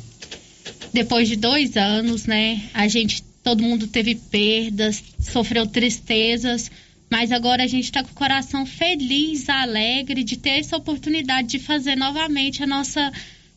Depois 0.95 1.29
de 1.29 1.37
dois 1.37 1.77
anos, 1.77 2.25
né? 2.25 2.71
A 2.73 2.89
gente, 2.89 3.23
todo 3.43 3.63
mundo 3.63 3.87
teve 3.87 4.15
perdas, 4.15 5.05
sofreu 5.21 5.67
tristezas, 5.67 6.71
mas 7.11 7.33
agora 7.33 7.65
a 7.65 7.67
gente 7.67 7.85
está 7.85 8.03
com 8.03 8.13
o 8.13 8.15
coração 8.15 8.65
feliz, 8.65 9.51
alegre 9.51 10.25
de 10.25 10.39
ter 10.39 10.61
essa 10.61 10.77
oportunidade 10.79 11.49
de 11.49 11.59
fazer 11.59 11.97
novamente 11.97 12.63
a 12.63 12.67
nossa 12.67 13.13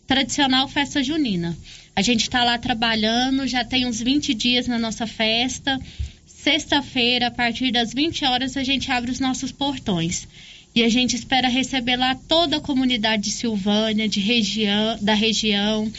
tradicional 0.06 0.68
festa 0.68 1.02
junina. 1.02 1.56
A 1.98 2.02
gente 2.04 2.22
está 2.22 2.44
lá 2.44 2.60
trabalhando, 2.60 3.48
já 3.48 3.66
tem 3.66 3.88
uns 3.88 4.00
20 4.00 4.32
dias 4.36 4.68
na 4.68 4.78
nossa 4.78 5.08
festa. 5.08 5.82
Sexta-feira, 6.28 7.26
a 7.26 7.32
partir 7.32 7.72
das 7.72 7.92
20 7.92 8.24
horas, 8.24 8.56
a 8.56 8.64
gente 8.64 8.92
abre 8.92 9.10
os 9.10 9.20
nossos 9.20 9.52
portões. 9.52 10.28
E 10.76 10.84
a 10.84 10.90
gente 10.90 11.16
espera 11.16 11.48
receber 11.48 11.96
lá 11.96 12.14
toda 12.14 12.58
a 12.58 12.62
comunidade 12.62 13.24
de 13.24 13.32
Silvânia, 13.32 14.08
de 14.08 14.20
região, 14.20 15.00
da 15.02 15.16
região. 15.16 15.92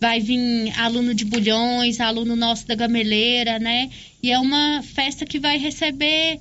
Vai 0.00 0.18
vir 0.18 0.76
aluno 0.80 1.14
de 1.14 1.24
Bulhões, 1.24 2.00
aluno 2.00 2.34
nosso 2.34 2.66
da 2.66 2.74
Gameleira, 2.74 3.60
né? 3.60 3.88
E 4.20 4.32
é 4.32 4.40
uma 4.40 4.82
festa 4.82 5.24
que 5.24 5.38
vai 5.38 5.58
receber 5.58 6.40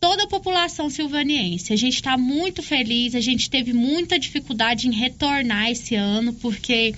toda 0.00 0.24
a 0.24 0.26
população 0.26 0.90
silvaniense. 0.90 1.72
A 1.72 1.76
gente 1.76 1.94
está 1.94 2.18
muito 2.18 2.64
feliz, 2.64 3.14
a 3.14 3.20
gente 3.20 3.48
teve 3.48 3.72
muita 3.72 4.18
dificuldade 4.18 4.88
em 4.88 4.92
retornar 4.92 5.70
esse 5.70 5.94
ano, 5.94 6.32
porque 6.32 6.96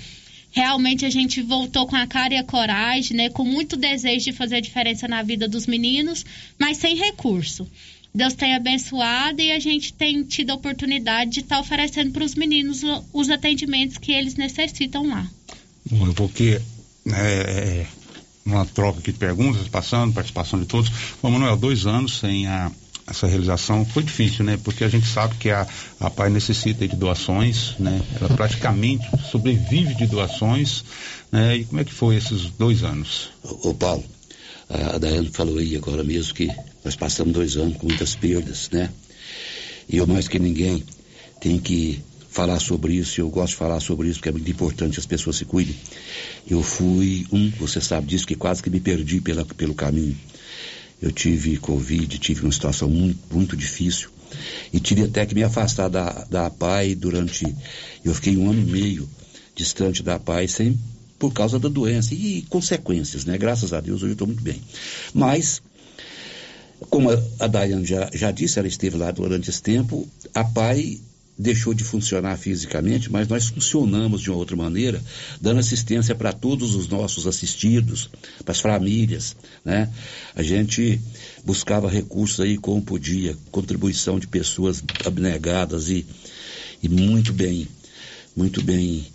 realmente 0.52 1.04
a 1.04 1.10
gente 1.10 1.42
voltou 1.42 1.86
com 1.86 1.96
a 1.96 2.06
cara 2.06 2.34
e 2.34 2.36
a 2.36 2.44
coragem, 2.44 3.16
né, 3.16 3.30
com 3.30 3.44
muito 3.44 3.76
desejo 3.76 4.26
de 4.26 4.32
fazer 4.32 4.56
a 4.56 4.60
diferença 4.60 5.08
na 5.08 5.22
vida 5.22 5.48
dos 5.48 5.66
meninos, 5.66 6.24
mas 6.58 6.76
sem 6.76 6.94
recurso. 6.94 7.66
Deus 8.14 8.34
tem 8.34 8.54
abençoado 8.54 9.40
e 9.40 9.50
a 9.50 9.58
gente 9.58 9.94
tem 9.94 10.22
tido 10.22 10.50
a 10.50 10.54
oportunidade 10.54 11.30
de 11.30 11.40
estar 11.40 11.56
tá 11.56 11.60
oferecendo 11.62 12.12
para 12.12 12.24
os 12.24 12.34
meninos 12.34 12.82
os 13.12 13.30
atendimentos 13.30 13.96
que 13.96 14.12
eles 14.12 14.34
necessitam 14.34 15.06
lá. 15.06 15.26
Bom, 15.90 16.12
porque 16.12 16.60
né, 17.04 17.18
é, 17.18 17.86
uma 18.44 18.66
troca 18.66 18.98
aqui 18.98 19.12
de 19.12 19.18
perguntas, 19.18 19.66
passando, 19.68 20.12
participação 20.12 20.60
de 20.60 20.66
todos. 20.66 20.90
Bom, 21.22 21.30
Manuel, 21.30 21.56
dois 21.56 21.86
anos 21.86 22.18
sem 22.18 22.46
a, 22.46 22.70
essa 23.06 23.26
realização 23.26 23.84
foi 23.84 24.02
difícil, 24.02 24.44
né? 24.44 24.58
Porque 24.62 24.84
a 24.84 24.88
gente 24.88 25.06
sabe 25.06 25.34
que 25.36 25.50
a, 25.50 25.66
a 26.00 26.10
PAI 26.10 26.30
necessita 26.30 26.86
de 26.86 26.96
doações, 26.96 27.74
né? 27.78 28.00
Ela 28.20 28.28
praticamente 28.30 29.04
sobrevive 29.30 29.94
de 29.94 30.06
doações, 30.06 30.84
né? 31.30 31.56
E 31.56 31.64
como 31.64 31.80
é 31.80 31.84
que 31.84 31.92
foi 31.92 32.16
esses 32.16 32.50
dois 32.50 32.82
anos? 32.82 33.30
Ô, 33.42 33.70
ô 33.70 33.74
Paulo, 33.74 34.04
a 34.68 34.98
Daiane 34.98 35.28
falou 35.28 35.58
aí 35.58 35.76
agora 35.76 36.02
mesmo 36.02 36.34
que 36.34 36.50
nós 36.84 36.96
passamos 36.96 37.32
dois 37.32 37.56
anos 37.56 37.76
com 37.76 37.86
muitas 37.86 38.14
perdas, 38.14 38.70
né? 38.70 38.90
E 39.88 39.96
eu 39.96 40.06
mais 40.06 40.28
que 40.28 40.38
ninguém 40.38 40.82
tem 41.40 41.58
que 41.58 42.00
falar 42.30 42.58
sobre 42.60 42.94
isso, 42.94 43.20
eu 43.20 43.28
gosto 43.28 43.52
de 43.52 43.56
falar 43.56 43.78
sobre 43.80 44.08
isso 44.08 44.18
porque 44.18 44.30
é 44.30 44.32
muito 44.32 44.50
importante 44.50 44.98
as 44.98 45.04
pessoas 45.04 45.36
se 45.36 45.44
cuidem. 45.44 45.76
Eu 46.48 46.62
fui 46.62 47.26
um, 47.30 47.50
você 47.50 47.80
sabe 47.80 48.06
disso, 48.06 48.26
que 48.26 48.34
quase 48.34 48.62
que 48.62 48.70
me 48.70 48.80
perdi 48.80 49.20
pela, 49.20 49.44
pelo 49.44 49.74
caminho. 49.74 50.16
Eu 51.02 51.10
tive 51.10 51.56
Covid, 51.56 52.16
tive 52.18 52.42
uma 52.42 52.52
situação 52.52 52.88
muito, 52.88 53.18
muito 53.34 53.56
difícil. 53.56 54.08
E 54.72 54.78
tive 54.78 55.02
até 55.02 55.26
que 55.26 55.34
me 55.34 55.42
afastar 55.42 55.88
da, 55.88 56.24
da 56.30 56.46
APAI 56.46 56.94
durante. 56.94 57.44
Eu 58.04 58.14
fiquei 58.14 58.36
um 58.36 58.48
ano 58.48 58.60
e 58.60 58.64
meio 58.64 59.08
distante 59.54 60.02
da 60.02 60.14
APAI 60.14 60.46
sem, 60.46 60.78
por 61.18 61.32
causa 61.32 61.58
da 61.58 61.68
doença 61.68 62.14
e 62.14 62.42
consequências, 62.48 63.24
né? 63.24 63.36
Graças 63.36 63.72
a 63.72 63.80
Deus 63.80 64.02
hoje 64.02 64.10
eu 64.10 64.12
estou 64.12 64.26
muito 64.28 64.42
bem. 64.42 64.62
Mas, 65.12 65.60
como 66.88 67.10
a, 67.10 67.22
a 67.40 67.46
Dayane 67.46 67.84
já, 67.84 68.08
já 68.14 68.30
disse, 68.30 68.58
ela 68.58 68.68
esteve 68.68 68.96
lá 68.96 69.10
durante 69.10 69.50
esse 69.50 69.60
tempo, 69.60 70.08
a 70.32 70.44
PAI 70.44 71.00
deixou 71.38 71.72
de 71.72 71.82
funcionar 71.82 72.36
fisicamente, 72.36 73.10
mas 73.10 73.26
nós 73.26 73.48
funcionamos 73.48 74.20
de 74.20 74.30
uma 74.30 74.38
outra 74.38 74.54
maneira, 74.54 75.02
dando 75.40 75.60
assistência 75.60 76.14
para 76.14 76.32
todos 76.32 76.74
os 76.74 76.88
nossos 76.88 77.26
assistidos, 77.26 78.10
para 78.44 78.52
as 78.52 78.60
famílias, 78.60 79.34
né? 79.64 79.90
A 80.34 80.42
gente 80.42 81.00
buscava 81.44 81.88
recursos 81.88 82.40
aí 82.40 82.58
como 82.58 82.82
podia, 82.82 83.36
contribuição 83.50 84.18
de 84.18 84.26
pessoas 84.26 84.82
abnegadas 85.04 85.88
e, 85.88 86.06
e 86.82 86.88
muito 86.88 87.32
bem, 87.32 87.66
muito 88.36 88.62
bem 88.62 89.06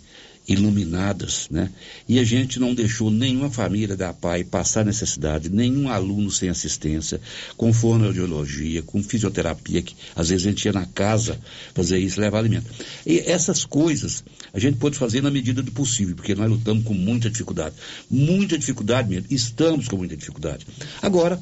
iluminadas, 0.48 1.46
né? 1.50 1.70
E 2.08 2.18
a 2.18 2.24
gente 2.24 2.58
não 2.58 2.74
deixou 2.74 3.10
nenhuma 3.10 3.50
família 3.50 3.94
da 3.94 4.14
PAI 4.14 4.44
passar 4.44 4.84
necessidade, 4.84 5.50
nenhum 5.50 5.90
aluno 5.90 6.30
sem 6.30 6.48
assistência, 6.48 7.20
com 7.56 7.72
fonoaudiologia, 7.72 8.82
com 8.82 9.02
fisioterapia, 9.02 9.82
que 9.82 9.94
às 10.16 10.30
vezes 10.30 10.46
a 10.46 10.50
gente 10.50 10.64
ia 10.64 10.72
na 10.72 10.86
casa 10.86 11.38
fazer 11.74 11.98
isso, 11.98 12.18
levar 12.18 12.38
alimento. 12.38 12.66
E 13.04 13.18
essas 13.18 13.64
coisas 13.64 14.24
a 14.52 14.58
gente 14.58 14.78
pode 14.78 14.96
fazer 14.96 15.22
na 15.22 15.30
medida 15.30 15.62
do 15.62 15.70
possível, 15.70 16.16
porque 16.16 16.34
nós 16.34 16.50
lutamos 16.50 16.82
com 16.84 16.94
muita 16.94 17.28
dificuldade. 17.28 17.74
Muita 18.10 18.56
dificuldade 18.56 19.08
mesmo. 19.08 19.26
Estamos 19.30 19.86
com 19.86 19.96
muita 19.96 20.16
dificuldade. 20.16 20.66
Agora, 21.02 21.38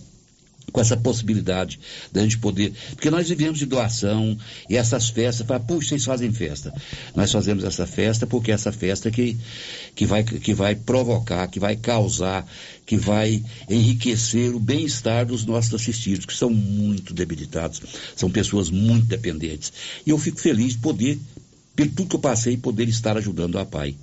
com 0.72 0.80
essa 0.80 0.96
possibilidade 0.96 1.78
da 2.12 2.22
gente 2.22 2.38
poder. 2.38 2.72
Porque 2.90 3.10
nós 3.10 3.28
vivemos 3.28 3.58
de 3.58 3.66
doação 3.66 4.36
e 4.68 4.76
essas 4.76 5.08
festas, 5.08 5.46
fala, 5.46 5.60
puxa, 5.60 5.90
vocês 5.90 6.04
fazem 6.04 6.32
festa. 6.32 6.72
Nós 7.14 7.32
fazemos 7.32 7.64
essa 7.64 7.86
festa 7.86 8.26
porque 8.26 8.50
é 8.50 8.54
essa 8.54 8.72
festa 8.72 9.10
que, 9.10 9.36
que, 9.94 10.04
vai, 10.04 10.22
que 10.22 10.52
vai 10.52 10.74
provocar, 10.74 11.46
que 11.48 11.60
vai 11.60 11.76
causar, 11.76 12.46
que 12.84 12.96
vai 12.96 13.42
enriquecer 13.68 14.54
o 14.54 14.60
bem-estar 14.60 15.26
dos 15.26 15.44
nossos 15.44 15.74
assistidos, 15.74 16.26
que 16.26 16.34
são 16.34 16.50
muito 16.50 17.14
debilitados, 17.14 17.80
são 18.14 18.30
pessoas 18.30 18.70
muito 18.70 19.06
dependentes. 19.06 19.72
E 20.06 20.10
eu 20.10 20.18
fico 20.18 20.40
feliz 20.40 20.72
de 20.72 20.78
poder, 20.78 21.18
por 21.74 21.86
tudo 21.88 22.08
que 22.08 22.16
eu 22.16 22.20
passei, 22.20 22.56
poder 22.56 22.88
estar 22.88 23.16
ajudando 23.16 23.58
a 23.58 23.64
PAI. 23.64 23.96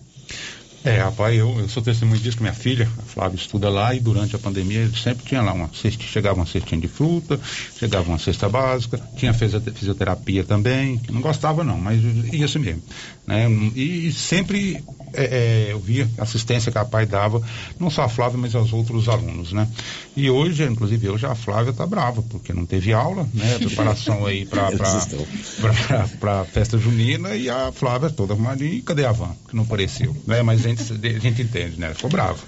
É, 0.84 0.98
rapaz, 0.98 1.38
eu, 1.38 1.60
eu 1.60 1.70
sou 1.70 1.82
testemunho 1.82 2.20
disso 2.20 2.38
com 2.38 2.44
minha 2.44 2.54
filha, 2.54 2.90
a 3.00 3.02
Flávia 3.04 3.38
estuda 3.38 3.70
lá 3.70 3.96
e 3.96 4.02
durante 4.02 4.36
a 4.36 4.40
pandemia 4.40 4.90
sempre 4.92 5.26
tinha 5.26 5.42
lá 5.42 5.54
uma 5.54 5.70
cesta, 5.74 6.04
chegava 6.04 6.36
uma 6.36 6.46
cestinha 6.46 6.82
de 6.82 6.90
fruta, 6.90 7.40
chegava 7.78 8.10
uma 8.10 8.20
cesta 8.20 8.50
básica, 8.50 9.00
tinha 9.16 9.34
fisioterapia 9.34 10.44
também, 10.44 10.98
que 10.98 11.12
não 11.12 11.22
gostava 11.22 11.64
não, 11.64 11.78
mas 11.78 12.02
ia 12.34 12.44
assim 12.44 12.60
mesmo. 12.60 12.84
Né? 13.26 13.50
E, 13.76 14.08
e 14.08 14.12
sempre 14.12 14.84
é, 15.14 15.24
é, 15.24 15.72
eu 15.72 15.80
via 15.80 16.10
a 16.18 16.24
assistência 16.24 16.72
que 16.72 16.78
a 16.78 16.84
pai 16.84 17.06
dava, 17.06 17.42
não 17.80 17.90
só 17.90 18.04
a 18.04 18.10
Flávia, 18.10 18.38
mas 18.38 18.56
aos 18.56 18.74
outros 18.74 19.08
alunos, 19.08 19.54
né? 19.54 19.68
E 20.18 20.30
hoje, 20.30 20.64
inclusive 20.64 21.10
hoje 21.10 21.26
a 21.26 21.36
Flávia 21.36 21.70
está 21.70 21.86
brava, 21.86 22.22
porque 22.24 22.52
não 22.52 22.66
teve 22.66 22.92
aula, 22.94 23.28
né? 23.34 23.58
Preparação 23.60 24.26
aí 24.26 24.46
para 24.46 24.70
a 26.42 26.46
festa 26.46 26.78
junina 26.78 27.36
e 27.36 27.50
a 27.50 27.72
Flávia 27.72 28.10
toda 28.10 28.34
arrumadinha, 28.34 28.74
e 28.74 28.82
cadê 28.82 29.06
a 29.06 29.12
van? 29.12 29.36
Que 29.48 29.56
não 29.56 29.64
apareceu, 29.64 30.16
né? 30.26 30.42
Mas 30.42 30.66
gente, 30.76 31.08
a 31.08 31.20
gente 31.20 31.42
entende, 31.42 31.80
né? 31.80 31.94
Ficou 31.94 32.10
brava. 32.10 32.40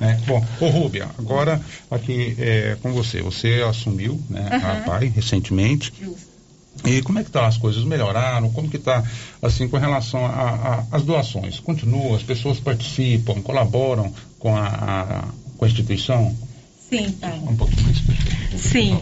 Né? 0.00 0.20
Bom, 0.26 0.44
ô 0.60 0.68
Rúbia, 0.68 1.08
agora 1.18 1.60
aqui 1.90 2.36
é, 2.38 2.76
com 2.82 2.92
você. 2.92 3.22
Você 3.22 3.64
assumiu 3.68 4.20
né, 4.28 4.48
uhum. 4.52 4.70
a 4.70 4.74
PAI 4.84 5.08
recentemente. 5.08 5.92
Justo. 6.00 6.28
E 6.84 7.02
como 7.02 7.18
é 7.18 7.24
que 7.24 7.30
tá 7.30 7.46
as 7.46 7.58
coisas? 7.58 7.82
Melhoraram? 7.82 8.52
Como 8.52 8.68
que 8.68 8.76
está, 8.76 9.02
assim, 9.42 9.66
com 9.66 9.76
relação 9.76 10.20
às 10.92 11.02
doações? 11.02 11.58
Continua, 11.58 12.16
as 12.16 12.22
pessoas 12.22 12.60
participam, 12.60 13.42
colaboram 13.42 14.12
com 14.38 14.56
a, 14.56 14.66
a 14.68 15.28
com 15.58 15.64
a 15.64 15.68
instituição? 15.68 16.34
Sim, 16.88 17.10
tá. 17.12 17.28
Um 17.34 17.56
pouquinho 17.56 17.84
mais. 17.84 18.62
Sim. 18.62 18.98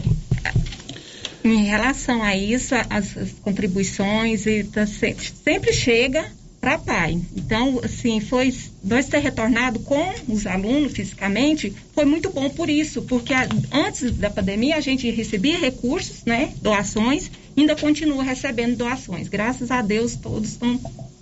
Em 1.43 1.63
relação 1.63 2.21
a 2.21 2.35
isso, 2.35 2.75
as, 2.89 3.15
as 3.15 3.31
contribuições 3.41 4.43
tá, 4.73 4.85
sempre 4.85 5.71
chega 5.71 6.25
para 6.67 6.77
pai. 6.79 7.21
Então, 7.33 7.79
assim, 7.81 8.19
foi 8.19 8.53
nós 8.83 9.07
ter 9.07 9.19
retornado 9.19 9.79
com 9.79 10.13
os 10.27 10.45
alunos 10.45 10.91
fisicamente 10.91 11.73
foi 11.93 12.03
muito 12.03 12.29
bom 12.29 12.49
por 12.49 12.69
isso, 12.69 13.03
porque 13.03 13.33
a, 13.33 13.47
antes 13.71 14.11
da 14.17 14.29
pandemia 14.29 14.75
a 14.75 14.81
gente 14.81 15.09
recebia 15.09 15.57
recursos, 15.57 16.25
né, 16.25 16.51
doações, 16.61 17.31
ainda 17.57 17.73
continua 17.73 18.21
recebendo 18.21 18.75
doações. 18.75 19.29
Graças 19.29 19.71
a 19.71 19.81
Deus 19.81 20.17
todos 20.17 20.49
estão 20.49 20.77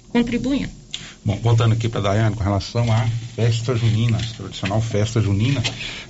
contribuindo. 0.10 0.71
Bom, 1.23 1.38
voltando 1.38 1.73
aqui 1.73 1.89
para 1.89 1.99
a 1.99 2.03
Daiane, 2.03 2.36
com 2.36 2.43
relação 2.43 2.91
à 2.91 3.08
festa 3.36 3.75
junina, 3.75 4.17
tradicional 4.38 4.81
festa 4.81 5.21
junina 5.21 5.62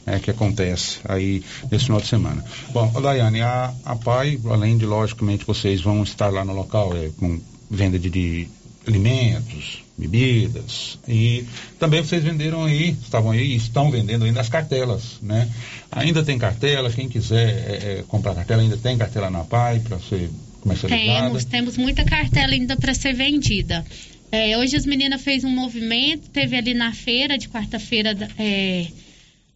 né, 0.05 0.19
que 0.19 0.31
acontece 0.31 0.99
aí 1.03 1.43
nesse 1.69 1.85
final 1.85 1.99
de 1.99 2.07
semana. 2.07 2.43
Bom, 2.71 2.89
Daiane, 3.01 3.41
a, 3.41 3.73
a 3.83 3.95
PAI, 3.97 4.39
além 4.49 4.77
de, 4.77 4.85
logicamente, 4.85 5.45
vocês 5.45 5.81
vão 5.81 6.03
estar 6.03 6.29
lá 6.29 6.45
no 6.45 6.53
local 6.53 6.95
é, 6.95 7.09
com 7.17 7.39
venda 7.69 7.97
de, 7.97 8.09
de 8.09 8.47
alimentos, 8.87 9.83
bebidas 9.97 10.99
e 11.07 11.45
também 11.79 12.01
vocês 12.01 12.23
venderam 12.23 12.65
aí, 12.65 12.91
estavam 13.01 13.31
aí 13.31 13.53
e 13.53 13.55
estão 13.55 13.89
vendendo 13.89 14.25
ainda 14.25 14.41
as 14.41 14.49
cartelas, 14.49 15.19
né? 15.21 15.49
Ainda 15.91 16.23
tem 16.23 16.37
cartela, 16.37 16.91
quem 16.91 17.07
quiser 17.07 17.47
é, 17.47 17.99
é, 17.99 18.03
comprar 18.07 18.35
cartela 18.35 18.61
ainda 18.61 18.77
tem 18.77 18.97
cartela 18.97 19.29
na 19.29 19.43
PAI 19.43 19.79
para 19.79 19.99
ser 19.99 20.29
comercializada? 20.61 21.27
Temos, 21.27 21.45
temos 21.45 21.77
muita 21.77 22.03
cartela 22.03 22.53
ainda 22.53 22.75
para 22.75 22.93
ser 22.93 23.13
vendida. 23.13 23.85
É, 24.31 24.57
hoje 24.57 24.75
as 24.75 24.85
meninas 24.85 25.21
fez 25.21 25.43
um 25.43 25.49
movimento, 25.49 26.29
teve 26.29 26.57
ali 26.57 26.73
na 26.73 26.91
feira 26.91 27.37
de 27.37 27.47
quarta-feira 27.47 28.15
é, 28.37 28.87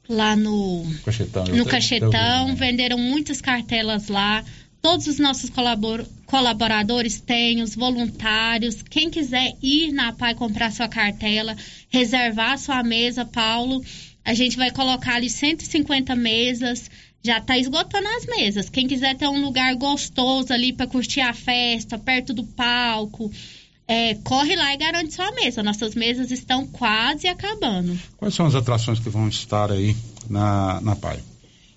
lá 0.07 0.35
no 0.35 0.85
Cachetão, 1.03 1.43
no 1.45 1.65
Cachetão, 1.65 2.55
venderam 2.55 2.97
muitas 2.97 3.41
cartelas 3.41 4.07
lá. 4.07 4.43
Todos 4.81 5.07
os 5.07 5.19
nossos 5.19 5.49
colabor 5.49 6.05
colaboradores 6.25 7.19
têm, 7.19 7.61
os 7.61 7.75
voluntários. 7.75 8.81
Quem 8.83 9.09
quiser 9.09 9.55
ir 9.61 9.91
na 9.91 10.13
PAI 10.13 10.35
comprar 10.35 10.71
sua 10.71 10.87
cartela, 10.87 11.55
reservar 11.89 12.57
sua 12.57 12.83
mesa, 12.83 13.25
Paulo, 13.25 13.83
a 14.23 14.33
gente 14.33 14.55
vai 14.55 14.71
colocar 14.71 15.15
ali 15.15 15.29
150 15.29 16.15
mesas. 16.15 16.89
Já 17.21 17.39
está 17.39 17.57
esgotando 17.57 18.07
as 18.07 18.25
mesas. 18.27 18.69
Quem 18.69 18.87
quiser 18.87 19.17
ter 19.17 19.27
um 19.27 19.41
lugar 19.41 19.75
gostoso 19.75 20.53
ali 20.53 20.71
para 20.71 20.87
curtir 20.87 21.19
a 21.19 21.33
festa, 21.33 21.97
perto 21.97 22.33
do 22.33 22.45
palco, 22.45 23.29
é, 23.85 24.13
corre 24.23 24.55
lá 24.55 24.73
e 24.73 24.77
garante 24.77 25.13
sua 25.13 25.31
mesa. 25.31 25.61
Nossas 25.63 25.95
mesas 25.95 26.31
estão 26.31 26.65
quase 26.67 27.27
acabando. 27.27 27.99
Quais 28.15 28.33
são 28.33 28.45
as 28.45 28.55
atrações 28.55 28.99
que 28.99 29.09
vão 29.09 29.27
estar 29.27 29.71
aí 29.71 29.95
na, 30.29 30.79
na 30.79 30.95
PAI? 30.95 31.19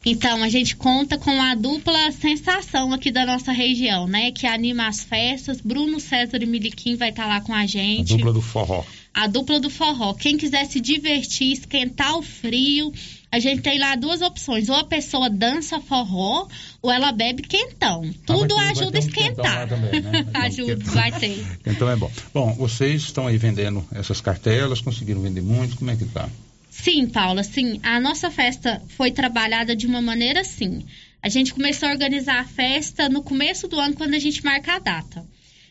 Então, 0.04 0.42
a 0.42 0.48
gente 0.48 0.74
conta 0.74 1.16
com 1.16 1.30
a 1.30 1.54
dupla 1.54 2.10
sensação 2.10 2.92
aqui 2.92 3.10
da 3.10 3.24
nossa 3.24 3.52
região, 3.52 4.08
né? 4.08 4.32
Que 4.32 4.46
anima 4.46 4.88
as 4.88 5.00
festas. 5.00 5.60
Bruno 5.60 6.00
César 6.00 6.42
e 6.42 6.46
Miliquim 6.46 6.96
vai 6.96 7.10
estar 7.10 7.24
tá 7.24 7.28
lá 7.28 7.40
com 7.40 7.54
a 7.54 7.66
gente. 7.66 8.14
A 8.14 8.16
dupla 8.16 8.32
do 8.32 8.42
forró. 8.42 8.84
A 9.14 9.26
dupla 9.28 9.60
do 9.60 9.70
forró. 9.70 10.12
Quem 10.14 10.36
quiser 10.36 10.64
se 10.66 10.80
divertir, 10.80 11.52
esquentar 11.52 12.16
o 12.16 12.22
frio, 12.22 12.92
a 13.30 13.38
gente 13.38 13.62
tem 13.62 13.78
lá 13.78 13.94
duas 13.94 14.22
opções. 14.22 14.68
Ou 14.68 14.74
a 14.74 14.84
pessoa 14.84 15.30
dança 15.30 15.80
forró, 15.80 16.48
ou 16.80 16.90
ela 16.90 17.12
bebe 17.12 17.42
quentão. 17.42 18.02
Ah, 18.04 18.18
Tudo 18.26 18.56
ah, 18.56 18.70
ajuda 18.70 18.98
a 18.98 19.00
esquentar. 19.00 19.68
Também, 19.68 20.00
né? 20.00 20.26
ajuda, 20.34 20.82
vai 20.90 21.12
ter. 21.12 21.46
Então 21.64 21.88
é 21.88 21.94
bom. 21.94 22.10
Bom, 22.34 22.52
vocês 22.54 23.02
estão 23.02 23.28
aí 23.28 23.36
vendendo 23.36 23.84
essas 23.92 24.20
cartelas, 24.20 24.80
conseguiram 24.80 25.20
vender 25.20 25.42
muito, 25.42 25.76
como 25.76 25.92
é 25.92 25.96
que 25.96 26.06
tá? 26.06 26.28
Sim, 26.72 27.06
Paula, 27.06 27.44
sim. 27.44 27.78
A 27.82 28.00
nossa 28.00 28.30
festa 28.30 28.82
foi 28.96 29.10
trabalhada 29.10 29.76
de 29.76 29.86
uma 29.86 30.00
maneira 30.00 30.40
assim. 30.40 30.82
A 31.22 31.28
gente 31.28 31.52
começou 31.52 31.86
a 31.86 31.92
organizar 31.92 32.40
a 32.40 32.44
festa 32.44 33.10
no 33.10 33.22
começo 33.22 33.68
do 33.68 33.78
ano, 33.78 33.94
quando 33.94 34.14
a 34.14 34.18
gente 34.18 34.42
marca 34.42 34.76
a 34.76 34.78
data. 34.78 35.24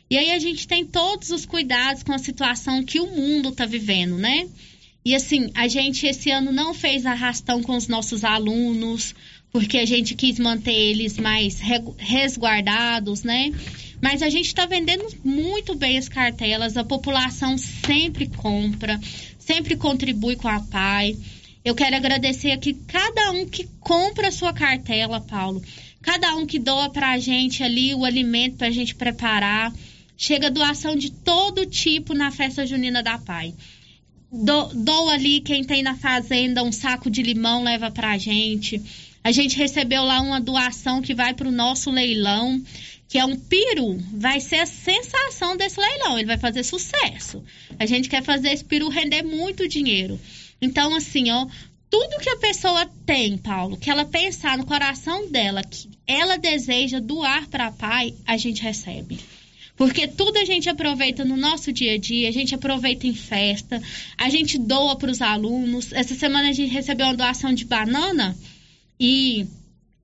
E 0.08 0.16
aí 0.16 0.30
a 0.30 0.38
gente 0.38 0.68
tem 0.68 0.86
todos 0.86 1.32
os 1.32 1.44
cuidados 1.44 2.04
com 2.04 2.14
a 2.14 2.20
situação 2.20 2.84
que 2.84 3.00
o 3.00 3.08
mundo 3.08 3.50
está 3.50 3.66
vivendo, 3.66 4.16
né? 4.16 4.48
E 5.04 5.16
assim, 5.16 5.50
a 5.56 5.68
gente 5.68 6.06
esse 6.06 6.30
ano 6.30 6.52
não 6.52 6.72
fez 6.72 7.04
arrastão 7.04 7.64
com 7.64 7.76
os 7.76 7.88
nossos 7.88 8.24
alunos, 8.24 9.16
porque 9.52 9.80
a 9.80 9.86
gente 9.86 10.14
quis 10.14 10.38
manter 10.38 10.72
eles 10.72 11.18
mais 11.18 11.60
resguardados, 11.98 13.24
né? 13.24 13.52
Mas 14.00 14.22
a 14.22 14.30
gente 14.30 14.48
está 14.48 14.68
vendendo 14.68 15.08
muito 15.24 15.74
bem 15.74 15.98
as 15.98 16.08
cartelas, 16.08 16.78
a 16.78 16.84
população 16.84 17.58
sempre 17.58 18.28
compra 18.28 19.00
sempre 19.42 19.76
contribui 19.76 20.36
com 20.36 20.48
a 20.48 20.60
PAI. 20.60 21.18
Eu 21.64 21.76
quero 21.76 21.96
agradecer 21.96 22.52
aqui 22.52 22.74
cada 22.88 23.32
um 23.32 23.46
que 23.46 23.68
compra 23.80 24.30
a 24.30 24.32
sua 24.32 24.54
cartela, 24.54 25.20
Paulo. 25.20 25.62
Cada 26.02 26.36
um 26.36 26.46
que 26.46 26.58
doa 26.58 26.90
para 26.90 27.12
a 27.12 27.20
gente 27.20 27.64
ali 27.64 27.94
o 27.94 28.06
alimento 28.06 28.58
para 28.58 28.68
a 28.68 28.72
gente 28.72 28.96
preparar. 28.96 29.74
Chega 30.18 30.50
doação 30.50 30.96
de 30.96 31.12
todo 31.12 31.66
tipo 31.66 32.14
na 32.14 32.32
festa 32.32 32.66
junina 32.66 33.04
da 33.04 33.18
PAI. 33.18 33.54
Do, 34.32 34.68
doa 34.74 35.14
ali 35.14 35.42
quem 35.42 35.64
tem 35.64 35.84
na 35.84 35.96
fazenda 35.96 36.64
um 36.64 36.72
saco 36.72 37.10
de 37.10 37.22
limão, 37.22 37.64
leva 37.64 37.92
para 37.92 38.12
a 38.12 38.18
gente. 38.18 38.82
A 39.24 39.32
gente 39.32 39.58
recebeu 39.58 40.04
lá 40.04 40.22
uma 40.22 40.40
doação 40.40 41.02
que 41.02 41.14
vai 41.14 41.34
para 41.34 41.48
o 41.48 41.52
nosso 41.52 41.92
leilão 41.92 42.62
que 43.12 43.20
é 43.20 43.26
um 43.26 43.36
peru, 43.36 43.98
vai 44.14 44.40
ser 44.40 44.62
a 44.62 44.66
sensação 44.66 45.58
desse 45.58 45.78
leilão. 45.78 46.18
Ele 46.18 46.28
vai 46.28 46.38
fazer 46.38 46.64
sucesso. 46.64 47.44
A 47.78 47.86
gente 47.86 48.08
quer 48.08 48.24
fazer 48.24 48.52
esse 48.52 48.64
peru 48.64 48.88
render 48.88 49.22
muito 49.22 49.68
dinheiro. 49.68 50.18
Então, 50.62 50.96
assim, 50.96 51.30
ó, 51.30 51.46
tudo 51.90 52.20
que 52.20 52.30
a 52.30 52.38
pessoa 52.38 52.90
tem, 53.06 53.38
Paulo, 53.38 53.76
que 53.76 53.90
ela 53.90 54.06
pensar 54.06 54.58
no 54.58 54.66
coração 54.66 55.30
dela, 55.30 55.62
que 55.62 55.90
ela 56.08 56.38
deseja 56.38 57.02
doar 57.02 57.50
para 57.50 57.70
pai, 57.70 58.14
a 58.26 58.38
gente 58.38 58.64
recebe. 58.64 59.20
Porque 59.76 60.08
tudo 60.08 60.38
a 60.38 60.46
gente 60.46 60.70
aproveita 60.70 61.26
no 61.26 61.36
nosso 61.36 61.74
dia 61.74 61.96
a 61.96 61.98
dia, 61.98 62.30
a 62.30 62.32
gente 62.32 62.56
aproveita 62.56 63.06
em 63.08 63.14
festa, 63.14 63.82
a 64.18 64.30
gente 64.30 64.58
doa 64.58 64.96
para 64.96 65.12
os 65.12 65.22
alunos. 65.22 65.92
Essa 65.92 66.16
semana 66.16 66.48
a 66.48 66.54
gente 66.54 66.72
recebeu 66.72 67.08
uma 67.08 67.18
doação 67.18 67.54
de 67.54 67.66
banana 67.66 68.38
e 68.98 69.46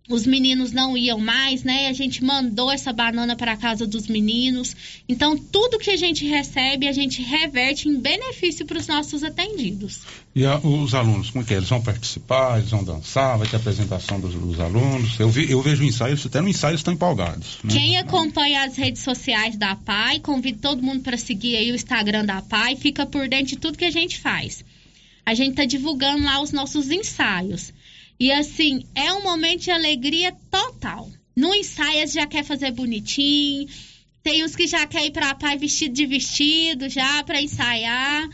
os 0.10 0.26
meninos 0.26 0.72
não 0.72 0.98
iam 0.98 1.20
mais, 1.20 1.64
né? 1.64 1.88
A 1.88 1.94
gente 1.94 2.24
mandou 2.24 2.72
essa 2.72 2.94
banana 2.94 3.36
para 3.36 3.54
a 3.54 3.58
casa 3.58 3.86
dos 3.86 4.08
meninos. 4.08 4.76
Então, 5.08 5.38
tudo 5.38 5.78
que 5.78 5.90
a 5.90 5.98
gente 5.98 6.26
recebe, 6.26 6.88
a 6.88 6.94
gente 6.94 7.22
reverte 7.22 7.90
em 7.90 8.00
benefício 8.00 8.66
para 8.66 8.78
os 8.78 8.88
nossos 8.88 9.22
atendidos. 9.22 10.02
E 10.34 10.46
a, 10.46 10.60
os 10.60 10.94
alunos, 10.94 11.30
como 11.30 11.44
é 11.44 11.48
que 11.48 11.54
é? 11.54 11.58
Eles 11.58 11.68
vão 11.68 11.82
participar, 11.82 12.60
eles 12.60 12.70
vão 12.70 12.84
dançar, 12.84 13.38
vai 13.38 13.48
ter 13.48 13.58
apresentação 13.58 14.20
dos, 14.20 14.34
dos 14.34 14.60
alunos. 14.62 15.20
Eu, 15.20 15.30
vi, 15.30 15.52
eu 15.52 15.62
vejo 15.62 15.84
ensaios, 15.84 16.26
até 16.26 16.40
no 16.40 16.48
ensaio 16.48 16.76
estão 16.76 16.94
empolgados. 16.94 17.58
Né? 17.64 17.74
Quem 17.74 17.98
acompanha 17.98 18.64
as 18.64 18.78
redes 18.78 19.02
sociais 19.02 19.58
da 19.58 19.76
PAI, 19.76 20.20
convido 20.20 20.60
todo 20.60 20.82
mundo 20.82 21.02
para 21.02 21.18
seguir 21.18 21.58
aí 21.58 21.70
o 21.72 21.76
Instagram 21.76 22.24
da 22.24 22.42
PAI, 22.42 22.78
fica 22.78 23.06
por 23.06 23.28
dentro 23.28 23.48
de 23.48 23.58
tudo 23.58 23.78
que 23.78 23.86
a 23.86 23.92
gente 23.92 24.20
faz. 24.20 24.64
A 25.26 25.34
gente 25.34 25.50
está 25.50 25.66
divulgando 25.66 26.24
lá 26.24 26.42
os 26.42 26.54
nossos 26.54 26.90
ensaios. 26.90 27.74
E 28.20 28.32
assim, 28.32 28.86
é 28.96 29.14
um 29.14 29.24
momento 29.24 29.62
de 29.62 29.72
alegria 29.72 30.36
total. 30.50 31.10
No 31.36 31.54
ensaio, 31.54 32.08
já 32.08 32.26
quer 32.26 32.44
fazer 32.44 32.72
bonitinho. 32.72 33.68
Tem 34.24 34.44
uns 34.44 34.56
que 34.56 34.68
já 34.68 34.86
quer 34.88 35.06
ir 35.06 35.12
pra 35.12 35.36
pai 35.36 35.58
vestido 35.58 35.94
de 35.94 36.06
vestido, 36.06 36.90
já 36.90 37.24
para 37.24 37.42
ensaiar. 37.42 38.28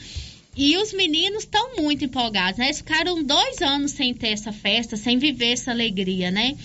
E 0.55 0.77
os 0.77 0.93
meninos 0.93 1.43
estão 1.43 1.75
muito 1.75 2.05
empolgados, 2.05 2.57
né? 2.57 2.65
Eles 2.65 2.77
ficaram 2.77 3.23
dois 3.23 3.61
anos 3.61 3.91
sem 3.91 4.13
ter 4.13 4.29
essa 4.29 4.51
festa, 4.51 4.95
sem 4.95 5.17
viver 5.17 5.53
essa 5.53 5.71
alegria, 5.71 6.31
né? 6.31 6.55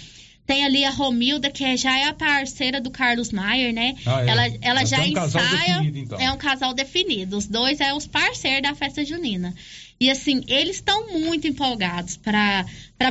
Tem 0.46 0.64
ali 0.64 0.82
a 0.82 0.90
Romilda, 0.90 1.50
que 1.50 1.62
é, 1.62 1.76
já 1.76 1.98
é 1.98 2.04
a 2.04 2.14
parceira 2.14 2.80
do 2.80 2.90
Carlos 2.90 3.30
Maier, 3.32 3.72
né? 3.72 3.94
Ah, 4.06 4.24
é. 4.24 4.28
Ela, 4.28 4.46
ela 4.62 4.84
já, 4.84 4.96
já 4.96 5.04
é 5.04 5.06
um 5.06 5.26
ensaia. 5.26 5.74
Definido, 5.74 5.98
então. 5.98 6.20
É 6.20 6.32
um 6.32 6.38
casal 6.38 6.72
definido. 6.72 7.36
Os 7.36 7.46
dois 7.46 7.80
é 7.80 7.92
os 7.92 8.06
parceiros 8.06 8.62
da 8.62 8.74
festa 8.74 9.04
junina. 9.04 9.54
E 10.00 10.10
assim, 10.10 10.44
eles 10.46 10.76
estão 10.76 11.12
muito 11.12 11.48
empolgados 11.48 12.16
para 12.16 12.64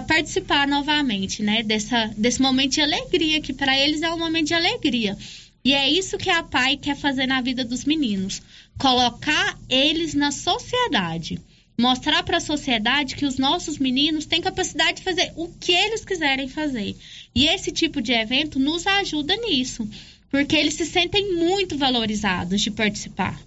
participar 0.08 0.68
novamente, 0.68 1.44
né? 1.44 1.62
Dessa, 1.62 2.08
desse 2.18 2.42
momento 2.42 2.74
de 2.74 2.82
alegria, 2.82 3.42
que 3.42 3.52
para 3.52 3.78
eles 3.78 4.02
é 4.02 4.10
um 4.10 4.18
momento 4.18 4.48
de 4.48 4.54
alegria. 4.54 5.18
E 5.66 5.74
é 5.74 5.90
isso 5.90 6.18
que 6.18 6.30
a 6.30 6.44
PAI 6.44 6.78
quer 6.78 6.96
fazer 6.96 7.28
na 7.28 7.42
vida 7.42 7.66
dos 7.66 7.84
meninos: 7.84 8.42
colocar 8.78 9.60
eles 9.70 10.14
na 10.14 10.32
sociedade. 10.32 11.42
Mostrar 11.80 12.24
para 12.24 12.38
a 12.38 12.42
sociedade 12.42 13.16
que 13.16 13.26
os 13.26 13.38
nossos 13.38 13.78
meninos 13.78 14.26
têm 14.26 14.42
capacidade 14.42 14.98
de 14.98 15.04
fazer 15.04 15.32
o 15.36 15.48
que 15.60 15.72
eles 15.72 16.04
quiserem 16.04 16.48
fazer. 16.48 16.96
E 17.36 17.48
esse 17.48 17.72
tipo 17.72 18.02
de 18.02 18.14
evento 18.14 18.58
nos 18.58 18.88
ajuda 18.88 19.36
nisso, 19.36 19.88
porque 20.32 20.56
eles 20.56 20.74
se 20.74 20.86
sentem 20.86 21.36
muito 21.36 21.78
valorizados 21.78 22.62
de 22.62 22.72
participar. 22.72 23.40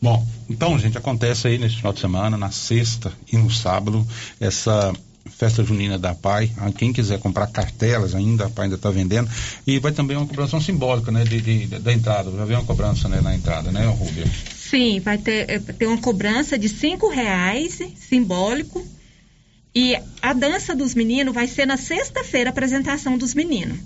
Bom, 0.00 0.26
então, 0.48 0.78
gente, 0.78 0.96
acontece 0.96 1.46
aí 1.46 1.58
nesse 1.58 1.76
final 1.76 1.92
de 1.92 2.00
semana, 2.00 2.36
na 2.36 2.50
sexta 2.50 3.12
e 3.30 3.36
no 3.36 3.50
sábado, 3.50 4.06
essa 4.40 4.92
festa 5.28 5.62
junina 5.62 5.98
da 5.98 6.14
PAI. 6.14 6.50
Ah, 6.56 6.72
quem 6.72 6.92
quiser 6.92 7.18
comprar 7.18 7.46
cartelas 7.48 8.14
ainda, 8.14 8.46
a 8.46 8.50
PAI 8.50 8.64
ainda 8.64 8.76
está 8.76 8.90
vendendo. 8.90 9.30
E 9.66 9.78
vai 9.78 9.92
também 9.92 10.16
uma 10.16 10.26
cobrança 10.26 10.58
simbólica, 10.60 11.10
né, 11.12 11.24
de, 11.24 11.40
de, 11.40 11.66
da 11.78 11.92
entrada. 11.92 12.30
Já 12.30 12.44
vem 12.44 12.56
uma 12.56 12.64
cobrança 12.64 13.08
né, 13.08 13.20
na 13.20 13.34
entrada, 13.34 13.70
né, 13.70 13.86
Rubia? 13.86 14.26
Sim, 14.56 15.00
vai 15.00 15.18
ter, 15.18 15.50
eh, 15.50 15.58
ter 15.58 15.86
uma 15.86 15.98
cobrança 15.98 16.58
de 16.58 16.68
cinco 16.68 17.08
reais, 17.08 17.80
simbólico. 17.96 18.86
E 19.74 19.96
a 20.20 20.32
dança 20.32 20.74
dos 20.74 20.94
meninos 20.94 21.34
vai 21.34 21.46
ser 21.46 21.66
na 21.66 21.76
sexta-feira, 21.76 22.50
a 22.50 22.52
apresentação 22.52 23.16
dos 23.16 23.34
meninos. 23.34 23.78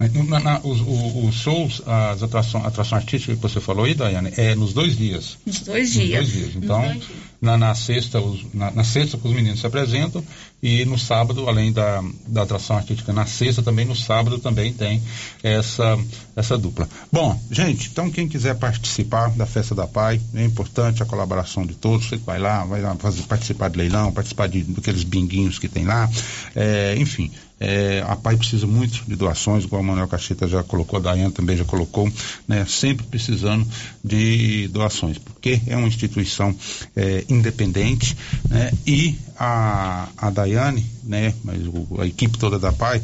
Na, 0.00 0.40
na, 0.40 0.60
os, 0.60 0.80
os, 0.80 1.34
shows, 1.34 1.82
as 1.86 2.22
atrações, 2.22 2.64
atrações 2.64 3.02
artísticas 3.02 3.36
que 3.36 3.42
você 3.42 3.60
falou 3.60 3.84
aí, 3.84 3.92
Daiane, 3.92 4.32
é 4.34 4.54
nos 4.54 4.72
dois 4.72 4.96
dias. 4.96 5.36
Nos 5.44 5.60
dois 5.60 5.92
dias. 5.92 6.20
Nos 6.22 6.32
dois 6.32 6.32
dias. 6.32 6.64
Então, 6.64 6.80
dois 6.80 6.94
dias. 6.94 7.10
Na, 7.40 7.56
na 7.56 7.74
sexta, 7.74 8.20
os, 8.20 8.44
na, 8.52 8.70
na, 8.70 8.84
sexta 8.84 9.16
que 9.16 9.26
os 9.26 9.34
meninos 9.34 9.60
se 9.60 9.66
apresentam 9.66 10.22
e 10.62 10.84
no 10.84 10.98
sábado, 10.98 11.48
além 11.48 11.72
da, 11.72 12.04
da 12.26 12.42
atração 12.42 12.76
artística 12.76 13.12
na 13.12 13.24
sexta, 13.24 13.62
também 13.62 13.86
no 13.86 13.96
sábado 13.96 14.38
também 14.38 14.72
tem 14.72 15.02
essa, 15.42 15.98
essa 16.36 16.58
dupla. 16.58 16.88
Bom, 17.10 17.40
gente, 17.50 17.88
então 17.88 18.10
quem 18.10 18.28
quiser 18.28 18.56
participar 18.56 19.30
da 19.30 19.46
Festa 19.46 19.74
da 19.74 19.86
Pai, 19.86 20.20
é 20.34 20.44
importante 20.44 21.02
a 21.02 21.06
colaboração 21.06 21.64
de 21.64 21.74
todos, 21.74 22.08
você 22.08 22.16
vai 22.16 22.38
lá, 22.38 22.64
vai 22.64 22.82
lá 22.82 22.94
fazer, 22.96 23.22
participar 23.22 23.70
de 23.70 23.78
leilão, 23.78 24.12
participar 24.12 24.46
de, 24.48 24.62
daqueles 24.62 25.02
binguinhos 25.02 25.58
que 25.58 25.68
tem 25.68 25.84
lá, 25.84 26.10
é, 26.54 26.94
enfim, 26.98 27.30
é, 27.60 28.02
a 28.08 28.16
PAI 28.16 28.38
precisa 28.38 28.66
muito 28.66 29.04
de 29.06 29.14
doações, 29.14 29.64
igual 29.64 29.82
o 29.82 29.84
Manuel 29.84 30.08
Cacheta 30.08 30.48
já 30.48 30.64
colocou, 30.64 30.98
a 30.98 31.02
Dayane 31.02 31.30
também 31.30 31.58
já 31.58 31.64
colocou, 31.64 32.10
né, 32.48 32.64
sempre 32.66 33.06
precisando 33.06 33.66
de 34.02 34.66
doações, 34.68 35.18
porque 35.18 35.60
é 35.66 35.76
uma 35.76 35.86
instituição 35.86 36.56
é, 36.96 37.22
independente 37.32 38.16
né, 38.48 38.70
e 38.86 39.18
a, 39.38 40.08
a 40.16 40.30
Daiane, 40.30 40.86
né, 41.04 41.34
mas 41.44 41.60
o, 41.66 42.00
a 42.00 42.06
equipe 42.06 42.38
toda 42.38 42.58
da 42.58 42.72
PAI, 42.72 43.02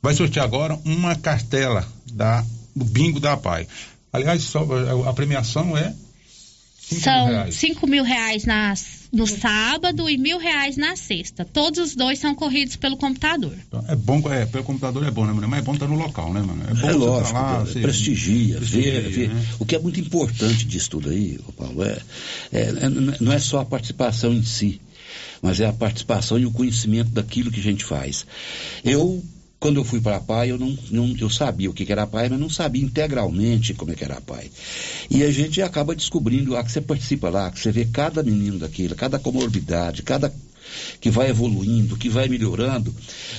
vai 0.00 0.14
sortear 0.14 0.44
agora 0.44 0.78
uma 0.84 1.14
cartela 1.16 1.86
da, 2.12 2.44
do 2.74 2.84
bingo 2.84 3.20
da 3.20 3.36
PAI. 3.36 3.66
Aliás, 4.12 4.42
só, 4.42 4.66
a 5.08 5.12
premiação 5.12 5.76
é 5.76 5.94
Cinco 6.82 7.02
São 7.02 7.26
mil 7.26 7.52
5 7.52 7.86
mil 7.86 8.04
reais 8.04 8.44
nas, 8.44 9.01
no 9.12 9.26
sábado 9.26 10.08
e 10.08 10.16
mil 10.16 10.38
reais 10.38 10.76
na 10.78 10.96
sexta. 10.96 11.44
Todos 11.44 11.78
os 11.78 11.94
dois 11.94 12.18
são 12.18 12.34
corridos 12.34 12.76
pelo 12.76 12.96
computador. 12.96 13.54
Então, 13.68 13.84
é 13.86 13.94
bom, 13.94 14.32
é, 14.32 14.46
pelo 14.46 14.64
computador 14.64 15.06
é 15.06 15.10
bom, 15.10 15.26
né, 15.26 15.32
mano? 15.32 15.46
Mas 15.46 15.60
é 15.60 15.62
bom 15.62 15.74
estar 15.74 15.86
no 15.86 15.96
local, 15.96 16.32
né, 16.32 16.40
mano? 16.40 16.62
É, 16.66 16.74
bom 16.74 16.88
é 16.88 16.92
lógico, 16.92 17.34
lá, 17.34 17.58
você, 17.60 17.80
prestigia, 17.80 18.56
prestigia 18.56 19.00
vê, 19.02 19.08
vê. 19.08 19.28
Né? 19.28 19.46
O 19.58 19.66
que 19.66 19.76
é 19.76 19.78
muito 19.78 20.00
importante 20.00 20.64
disso 20.64 20.90
tudo 20.90 21.10
aí, 21.10 21.38
Paulo, 21.56 21.84
é, 21.84 21.98
é, 22.52 22.60
é, 22.60 22.88
não 23.20 23.32
é 23.32 23.38
só 23.38 23.60
a 23.60 23.64
participação 23.64 24.32
em 24.32 24.42
si, 24.42 24.80
mas 25.42 25.60
é 25.60 25.66
a 25.66 25.72
participação 25.72 26.38
e 26.38 26.46
o 26.46 26.50
conhecimento 26.50 27.10
daquilo 27.10 27.50
que 27.50 27.60
a 27.60 27.62
gente 27.62 27.84
faz. 27.84 28.24
Eu 28.82 29.22
quando 29.62 29.76
eu 29.76 29.84
fui 29.84 30.00
para 30.00 30.16
a 30.16 30.20
PAI, 30.20 30.50
eu 30.50 30.58
não, 30.58 30.76
não, 30.90 31.16
eu 31.16 31.30
sabia 31.30 31.70
o 31.70 31.72
que, 31.72 31.86
que 31.86 31.92
era 31.92 32.02
a 32.02 32.06
PAI, 32.06 32.28
mas 32.28 32.40
não 32.40 32.50
sabia 32.50 32.82
integralmente 32.82 33.72
como 33.74 33.92
é 33.92 33.94
que 33.94 34.02
era 34.02 34.16
a 34.16 34.20
PAI. 34.20 34.50
E 35.08 35.22
a 35.22 35.30
gente 35.30 35.62
acaba 35.62 35.94
descobrindo, 35.94 36.50
lá 36.50 36.64
que 36.64 36.72
você 36.72 36.80
participa 36.80 37.30
lá, 37.30 37.48
que 37.48 37.60
você 37.60 37.70
vê 37.70 37.84
cada 37.84 38.24
menino 38.24 38.58
daquilo, 38.58 38.96
cada 38.96 39.20
comorbidade, 39.20 40.02
cada 40.02 40.34
que 41.00 41.10
vai 41.10 41.30
evoluindo, 41.30 41.96
que 41.96 42.08
vai 42.08 42.28
melhorando, 42.28 42.92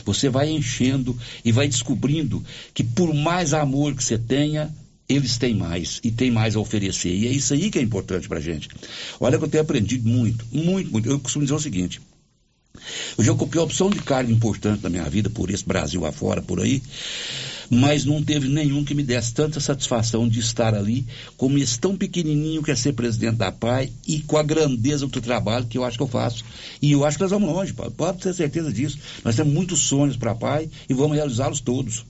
você 0.06 0.30
vai 0.30 0.50
enchendo 0.50 1.18
e 1.44 1.52
vai 1.52 1.68
descobrindo 1.68 2.42
que 2.74 2.86
por 2.86 3.14
mais 3.14 3.54
amor 3.54 3.94
que 3.94 4.04
você 4.04 4.18
tenha, 4.18 4.74
eles 5.10 5.38
têm 5.38 5.54
mais 5.54 6.00
e 6.06 6.10
têm 6.10 6.32
mais 6.32 6.56
a 6.56 6.60
oferecer. 6.62 7.14
E 7.14 7.28
é 7.28 7.32
isso 7.32 7.54
aí 7.54 7.70
que 7.70 7.78
é 7.78 7.82
importante 7.82 8.30
para 8.30 8.40
gente. 8.40 8.70
Olha 9.20 9.38
que 9.38 9.44
eu 9.44 9.50
tenho 9.50 9.64
aprendido 9.64 10.08
muito, 10.08 10.46
muito, 10.54 10.90
muito. 10.90 11.10
Eu 11.10 11.20
costumo 11.20 11.44
dizer 11.44 11.56
o 11.56 11.60
seguinte: 11.60 12.00
eu 13.18 13.24
já 13.24 13.32
ocupei 13.32 13.60
a 13.60 13.64
opção 13.64 13.90
de 13.90 14.00
cargo 14.00 14.32
importante 14.32 14.84
na 14.84 14.90
minha 14.90 15.10
vida, 15.10 15.30
por 15.30 15.50
esse 15.50 15.66
Brasil 15.66 16.06
afora, 16.06 16.42
por 16.42 16.60
aí, 16.60 16.82
mas 17.70 18.06
não 18.06 18.22
teve 18.22 18.48
nenhum 18.48 18.84
que 18.84 18.94
me 18.94 19.04
desse 19.04 19.34
tanta 19.34 19.60
satisfação 19.60 20.28
de 20.28 20.40
estar 20.40 20.74
ali, 20.74 21.06
como 21.38 21.58
esse 21.58 21.80
tão 21.80 21.96
pequenininho 21.96 22.64
que 22.64 22.72
é 22.72 22.76
ser 22.76 22.94
presidente 22.94 23.38
da 23.38 23.52
PAI 23.52 23.92
e 24.08 24.20
com 24.22 24.38
a 24.38 24.44
grandeza 24.44 25.08
do 25.08 25.22
trabalho 25.22 25.66
que 25.66 25.78
eu 25.78 25.84
acho 25.84 25.98
que 25.98 26.04
eu 26.04 26.08
faço. 26.08 26.44
E 26.82 26.92
eu 26.92 27.06
acho 27.06 27.18
que 27.18 27.24
nós 27.24 27.32
vamos 27.32 27.50
longe, 27.50 27.74
pode 27.74 28.18
ter 28.20 28.34
certeza 28.34 28.72
disso. 28.72 28.98
Nós 29.24 29.36
temos 29.36 29.54
muitos 29.54 29.82
sonhos 29.82 30.18
para 30.18 30.32
a 30.32 30.36
PAI 30.36 30.70
e 30.90 30.94
vamos 30.94 31.16
realizá-los 31.16 31.62
todos. 31.62 32.06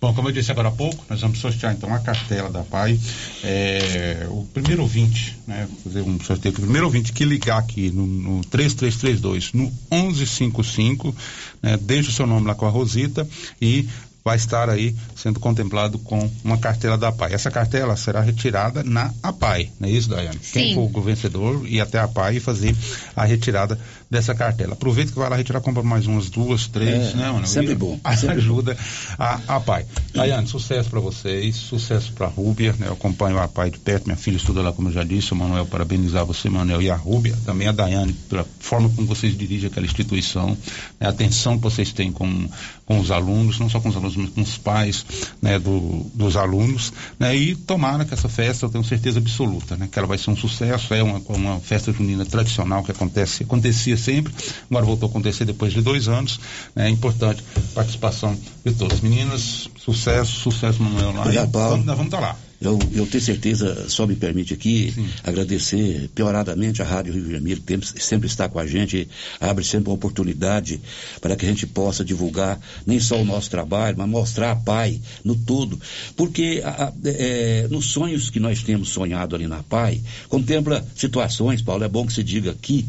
Bom, 0.00 0.14
como 0.14 0.28
eu 0.28 0.32
disse 0.32 0.50
agora 0.52 0.68
há 0.68 0.72
pouco, 0.72 1.04
nós 1.08 1.20
vamos 1.20 1.38
sortear 1.38 1.72
então 1.72 1.92
a 1.92 1.98
cartela 1.98 2.48
da 2.48 2.62
PAI. 2.62 2.98
É, 3.42 4.26
o 4.28 4.46
primeiro 4.52 4.82
ouvinte, 4.82 5.36
né? 5.46 5.68
Fazer 5.82 6.02
um 6.02 6.20
sorteio. 6.20 6.54
O 6.54 6.60
primeiro 6.60 6.86
ouvinte 6.86 7.12
que 7.12 7.24
ligar 7.24 7.58
aqui 7.58 7.90
no, 7.90 8.06
no 8.06 8.44
3332, 8.44 9.52
no 9.52 9.64
1155, 9.90 11.14
né? 11.62 11.76
Deixa 11.78 12.10
o 12.10 12.12
seu 12.12 12.26
nome 12.26 12.46
lá 12.46 12.54
com 12.54 12.66
a 12.66 12.70
Rosita 12.70 13.26
e 13.60 13.88
vai 14.28 14.36
estar 14.36 14.68
aí 14.68 14.94
sendo 15.16 15.40
contemplado 15.40 15.98
com 15.98 16.30
uma 16.44 16.58
cartela 16.58 16.98
da 16.98 17.10
PAI. 17.10 17.32
Essa 17.32 17.50
cartela 17.50 17.96
será 17.96 18.20
retirada 18.20 18.84
na 18.84 19.12
APAI, 19.22 19.70
não 19.80 19.88
é 19.88 19.92
isso, 19.92 20.10
Daiane? 20.10 20.38
Sim. 20.42 20.52
Quem 20.52 20.74
for 20.74 20.90
o 20.92 21.02
vencedor 21.02 21.66
ir 21.66 21.80
até 21.80 21.98
a 21.98 22.04
APAI 22.04 22.36
e 22.36 22.40
fazer 22.40 22.76
a 23.16 23.24
retirada 23.24 23.80
dessa 24.10 24.34
cartela. 24.34 24.72
Aproveita 24.72 25.12
que 25.12 25.18
vai 25.18 25.28
lá 25.28 25.36
retirar, 25.36 25.60
compra 25.60 25.82
mais 25.82 26.06
umas 26.06 26.30
duas, 26.30 26.66
três, 26.66 27.12
é, 27.12 27.16
né, 27.16 27.30
mano? 27.30 27.46
Sempre 27.46 27.74
bom. 27.74 27.98
Sempre 28.16 28.36
ajuda 28.36 28.76
a, 29.18 29.56
a 29.56 29.60
PAI. 29.60 29.84
Daiane, 30.14 30.48
sucesso 30.48 30.88
para 30.88 31.00
vocês, 31.00 31.56
sucesso 31.56 32.12
para 32.12 32.26
a 32.26 32.30
Rúbia, 32.30 32.74
né? 32.78 32.86
Eu 32.88 32.94
acompanho 32.94 33.38
a 33.38 33.46
PAI 33.46 33.70
de 33.70 33.78
perto, 33.78 34.06
minha 34.06 34.16
filha 34.16 34.36
estuda 34.36 34.62
lá, 34.62 34.72
como 34.72 34.88
eu 34.88 34.92
já 34.92 35.04
disse, 35.04 35.32
o 35.32 35.36
Manuel, 35.36 35.66
parabenizar 35.66 36.24
você, 36.24 36.48
Manuel, 36.48 36.80
e 36.80 36.90
a 36.90 36.96
Rúbia, 36.96 37.36
também 37.44 37.68
a 37.68 37.72
Daiane, 37.72 38.12
pela 38.28 38.46
forma 38.58 38.88
como 38.88 39.06
vocês 39.06 39.36
dirigem 39.36 39.68
aquela 39.68 39.84
instituição, 39.84 40.56
né? 40.98 41.06
a 41.06 41.10
atenção 41.10 41.56
que 41.56 41.62
vocês 41.62 41.92
têm 41.92 42.10
com, 42.10 42.48
com 42.86 42.98
os 42.98 43.10
alunos, 43.10 43.58
não 43.58 43.68
só 43.68 43.78
com 43.80 43.90
os 43.90 43.96
alunos, 43.96 44.30
com 44.30 44.40
os 44.40 44.56
pais 44.56 45.04
né, 45.42 45.58
do, 45.58 46.06
dos 46.14 46.36
alunos, 46.36 46.92
né, 47.18 47.36
e 47.36 47.54
tomara 47.54 48.04
que 48.04 48.14
essa 48.14 48.28
festa, 48.28 48.66
eu 48.66 48.70
tenho 48.70 48.84
certeza 48.84 49.18
absoluta, 49.18 49.76
né, 49.76 49.88
que 49.90 49.98
ela 49.98 50.08
vai 50.08 50.16
ser 50.16 50.30
um 50.30 50.36
sucesso, 50.36 50.94
é 50.94 51.02
uma, 51.02 51.20
uma 51.28 51.60
festa 51.60 51.92
junina 51.92 52.24
tradicional 52.24 52.82
que 52.82 52.90
acontece, 52.90 53.42
acontecia 53.42 53.97
sempre, 53.98 54.32
agora 54.70 54.84
voltou 54.84 55.06
a 55.06 55.10
acontecer 55.10 55.44
depois 55.44 55.72
de 55.72 55.82
dois 55.82 56.08
anos, 56.08 56.40
né, 56.74 56.86
é 56.86 56.90
importante 56.90 57.42
a 57.56 57.60
participação 57.74 58.36
de 58.64 58.72
todos. 58.74 59.00
Meninas, 59.00 59.68
sucesso, 59.78 60.32
sucesso 60.32 60.82
Manuel 60.82 61.12
lá. 61.12 61.22
Obrigado, 61.22 61.50
Paulo. 61.50 61.76
Nós 61.78 61.96
vamos 61.96 62.06
estar 62.12 62.20
lá. 62.20 62.36
Eu, 62.60 62.76
eu 62.92 63.06
tenho 63.06 63.22
certeza, 63.22 63.88
só 63.88 64.04
me 64.04 64.16
permite 64.16 64.52
aqui 64.52 64.90
Sim. 64.92 65.08
agradecer 65.22 66.10
pioradamente 66.12 66.82
a 66.82 66.84
Rádio 66.84 67.12
Rio 67.12 67.24
de 67.24 67.32
Janeiro, 67.32 67.60
que 67.60 68.02
sempre 68.02 68.26
está 68.26 68.48
com 68.48 68.58
a 68.58 68.66
gente, 68.66 69.08
abre 69.40 69.64
sempre 69.64 69.90
uma 69.90 69.94
oportunidade 69.94 70.80
para 71.20 71.36
que 71.36 71.46
a 71.46 71.48
gente 71.48 71.68
possa 71.68 72.04
divulgar 72.04 72.58
nem 72.84 72.98
só 72.98 73.20
o 73.20 73.24
nosso 73.24 73.48
trabalho, 73.48 73.96
mas 73.96 74.08
mostrar 74.08 74.50
a 74.50 74.56
PAI 74.56 75.00
no 75.24 75.36
todo. 75.36 75.80
Porque 76.16 76.60
a, 76.64 76.86
a, 76.86 76.92
é, 77.04 77.68
nos 77.70 77.86
sonhos 77.86 78.28
que 78.28 78.40
nós 78.40 78.60
temos 78.64 78.88
sonhado 78.88 79.36
ali 79.36 79.46
na 79.46 79.62
PAI, 79.62 80.00
contempla 80.28 80.84
situações, 80.96 81.62
Paulo, 81.62 81.84
é 81.84 81.88
bom 81.88 82.06
que 82.06 82.12
se 82.12 82.24
diga 82.24 82.50
aqui, 82.50 82.84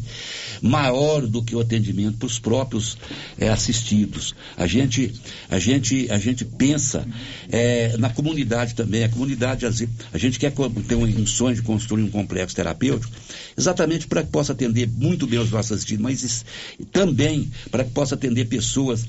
maior 0.60 1.24
do 1.28 1.44
que 1.44 1.54
o 1.54 1.60
atendimento 1.60 2.18
para 2.18 2.26
os 2.26 2.40
próprios 2.40 2.98
é, 3.38 3.48
assistidos. 3.48 4.34
A 4.56 4.66
gente, 4.66 5.12
a 5.48 5.60
gente, 5.60 6.10
a 6.10 6.18
gente 6.18 6.44
pensa 6.44 7.06
é, 7.50 7.96
na 7.98 8.10
comunidade 8.10 8.74
também, 8.74 9.04
a 9.04 9.08
comunidade 9.08 9.59
a 9.66 10.18
gente 10.18 10.38
quer 10.38 10.52
ter 10.86 10.94
um 10.94 11.26
sonho 11.26 11.56
de 11.56 11.62
construir 11.62 12.02
um 12.02 12.10
complexo 12.10 12.54
terapêutico, 12.54 13.12
exatamente 13.56 14.06
para 14.06 14.22
que 14.22 14.30
possa 14.30 14.52
atender 14.52 14.88
muito 14.88 15.26
bem 15.26 15.38
os 15.38 15.50
nossos 15.50 15.72
assistidos, 15.72 16.02
mas 16.02 16.44
também 16.92 17.50
para 17.70 17.84
que 17.84 17.90
possa 17.90 18.14
atender 18.14 18.46
pessoas 18.46 19.06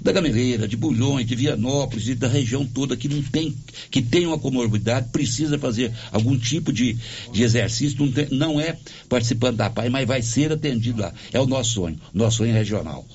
da 0.00 0.12
Gameleira, 0.12 0.66
de 0.66 0.76
Bulhões, 0.76 1.26
de 1.26 1.34
Vianópolis 1.34 2.08
e 2.08 2.14
da 2.14 2.28
região 2.28 2.64
toda 2.64 2.96
que 2.96 3.08
não 3.08 3.22
tem, 3.22 3.54
que 3.90 4.02
tem 4.02 4.26
uma 4.26 4.38
comorbidade, 4.38 5.08
precisa 5.10 5.58
fazer 5.58 5.92
algum 6.12 6.36
tipo 6.38 6.72
de, 6.72 6.96
de 7.32 7.42
exercício, 7.42 7.98
não, 7.98 8.12
tem, 8.12 8.28
não 8.30 8.60
é 8.60 8.76
participando 9.08 9.56
da 9.56 9.70
PAI, 9.70 9.88
mas 9.88 10.06
vai 10.06 10.22
ser 10.22 10.52
atendido 10.52 11.02
lá. 11.02 11.12
É 11.32 11.40
o 11.40 11.46
nosso 11.46 11.72
sonho, 11.72 12.00
nosso 12.12 12.38
sonho 12.38 12.52
regional. 12.52 13.06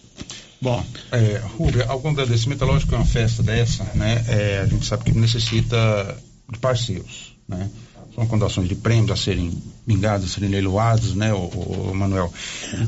Bom, 0.61 0.83
é, 1.11 1.41
algum 1.87 2.09
agradecimento, 2.09 2.63
é 2.63 2.67
lógico 2.67 2.89
que 2.89 2.95
uma 2.95 3.05
festa 3.05 3.43
dessa, 3.43 3.83
né, 3.93 4.23
é, 4.27 4.59
a 4.59 4.65
gente 4.65 4.85
sabe 4.85 5.03
que 5.03 5.11
necessita 5.11 6.17
de 6.51 6.59
parceiros, 6.59 7.35
né? 7.47 7.69
São 8.15 8.25
condições 8.27 8.69
de 8.69 8.75
prêmios 8.75 9.11
a 9.11 9.15
serem 9.17 9.51
vingados, 9.85 10.25
a 10.25 10.33
serem 10.33 10.49
leiloados, 10.49 11.13
né, 11.15 11.33
o, 11.33 11.37
o, 11.37 11.93
Manuel? 11.93 12.31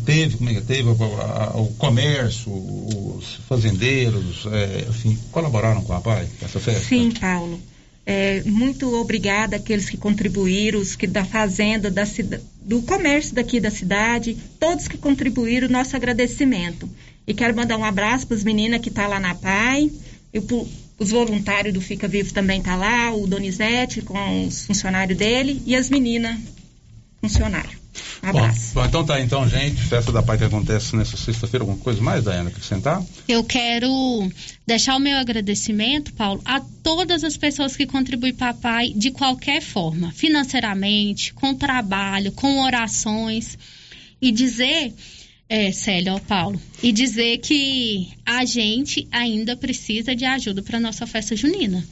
Teve, 0.05 0.37
como 0.37 0.49
é 0.49 0.53
que 0.53 0.61
teve 0.61 0.87
o, 0.87 1.21
a, 1.21 1.57
o 1.57 1.67
comércio, 1.73 2.49
os 2.49 3.35
fazendeiros, 3.47 4.45
é, 4.45 4.85
enfim, 4.87 5.19
colaboraram 5.31 5.83
com 5.83 5.91
a 5.91 5.99
PAI, 5.99 6.29
essa 6.41 6.61
festa? 6.61 6.87
Sim, 6.87 7.11
Paulo. 7.11 7.59
É, 8.05 8.41
muito 8.45 8.89
obrigada 8.95 9.57
àqueles 9.57 9.89
que 9.89 9.97
contribuíram, 9.97 10.79
os 10.79 10.95
que 10.95 11.05
da 11.05 11.25
fazenda, 11.25 11.91
da 11.91 12.05
do 12.61 12.81
comércio 12.83 13.35
daqui 13.35 13.59
da 13.59 13.69
cidade, 13.69 14.37
todos 14.57 14.87
que 14.87 14.97
contribuíram, 14.97 15.67
nosso 15.67 15.93
agradecimento. 15.93 16.89
E 17.27 17.33
quero 17.33 17.53
mandar 17.53 17.75
um 17.75 17.83
abraço 17.83 18.25
para 18.25 18.37
as 18.37 18.45
meninas 18.45 18.79
que 18.79 18.87
estão 18.87 19.03
tá 19.03 19.09
lá 19.09 19.19
na 19.19 19.35
PAI, 19.35 19.91
e 20.33 20.39
os 20.99 21.11
voluntários 21.11 21.73
do 21.73 21.81
Fica 21.81 22.07
Vivo 22.07 22.33
também 22.33 22.61
tá 22.61 22.75
lá, 22.75 23.13
o 23.13 23.27
Donizete 23.27 24.01
com 24.01 24.47
os 24.47 24.65
funcionários 24.65 25.17
dele 25.17 25.61
e 25.65 25.75
as 25.75 25.89
meninas 25.89 26.37
funcionários. 27.21 27.77
Um 28.23 28.29
abraço. 28.29 28.73
Bom, 28.73 28.81
bom, 28.81 28.87
então 28.87 29.05
tá, 29.05 29.21
então, 29.21 29.47
gente, 29.47 29.81
festa 29.81 30.11
da 30.11 30.21
Pai 30.21 30.37
que 30.37 30.43
acontece 30.43 30.95
nessa 30.95 31.17
sexta-feira, 31.17 31.63
alguma 31.63 31.79
coisa 31.79 32.01
mais, 32.01 32.23
Daiana, 32.23 32.49
acrescentar? 32.49 33.03
Eu 33.27 33.43
quero 33.43 33.89
deixar 34.65 34.95
o 34.95 34.99
meu 34.99 35.17
agradecimento, 35.17 36.13
Paulo, 36.13 36.41
a 36.45 36.59
todas 36.83 37.23
as 37.23 37.37
pessoas 37.37 37.75
que 37.75 37.85
contribuem 37.85 38.33
para 38.33 38.49
a 38.49 38.53
Pai 38.53 38.93
de 38.95 39.11
qualquer 39.11 39.61
forma, 39.61 40.11
financeiramente, 40.11 41.33
com 41.33 41.55
trabalho, 41.55 42.31
com 42.31 42.63
orações, 42.63 43.57
e 44.21 44.31
dizer 44.31 44.93
é, 45.49 45.71
Célia, 45.71 46.13
ó, 46.13 46.19
Paulo, 46.19 46.61
e 46.83 46.91
dizer 46.91 47.37
que 47.37 48.09
a 48.25 48.43
gente 48.43 49.07
ainda 49.11 49.55
precisa 49.55 50.15
de 50.15 50.25
ajuda 50.25 50.61
para 50.61 50.79
nossa 50.79 51.07
festa 51.07 51.35
junina. 51.35 51.83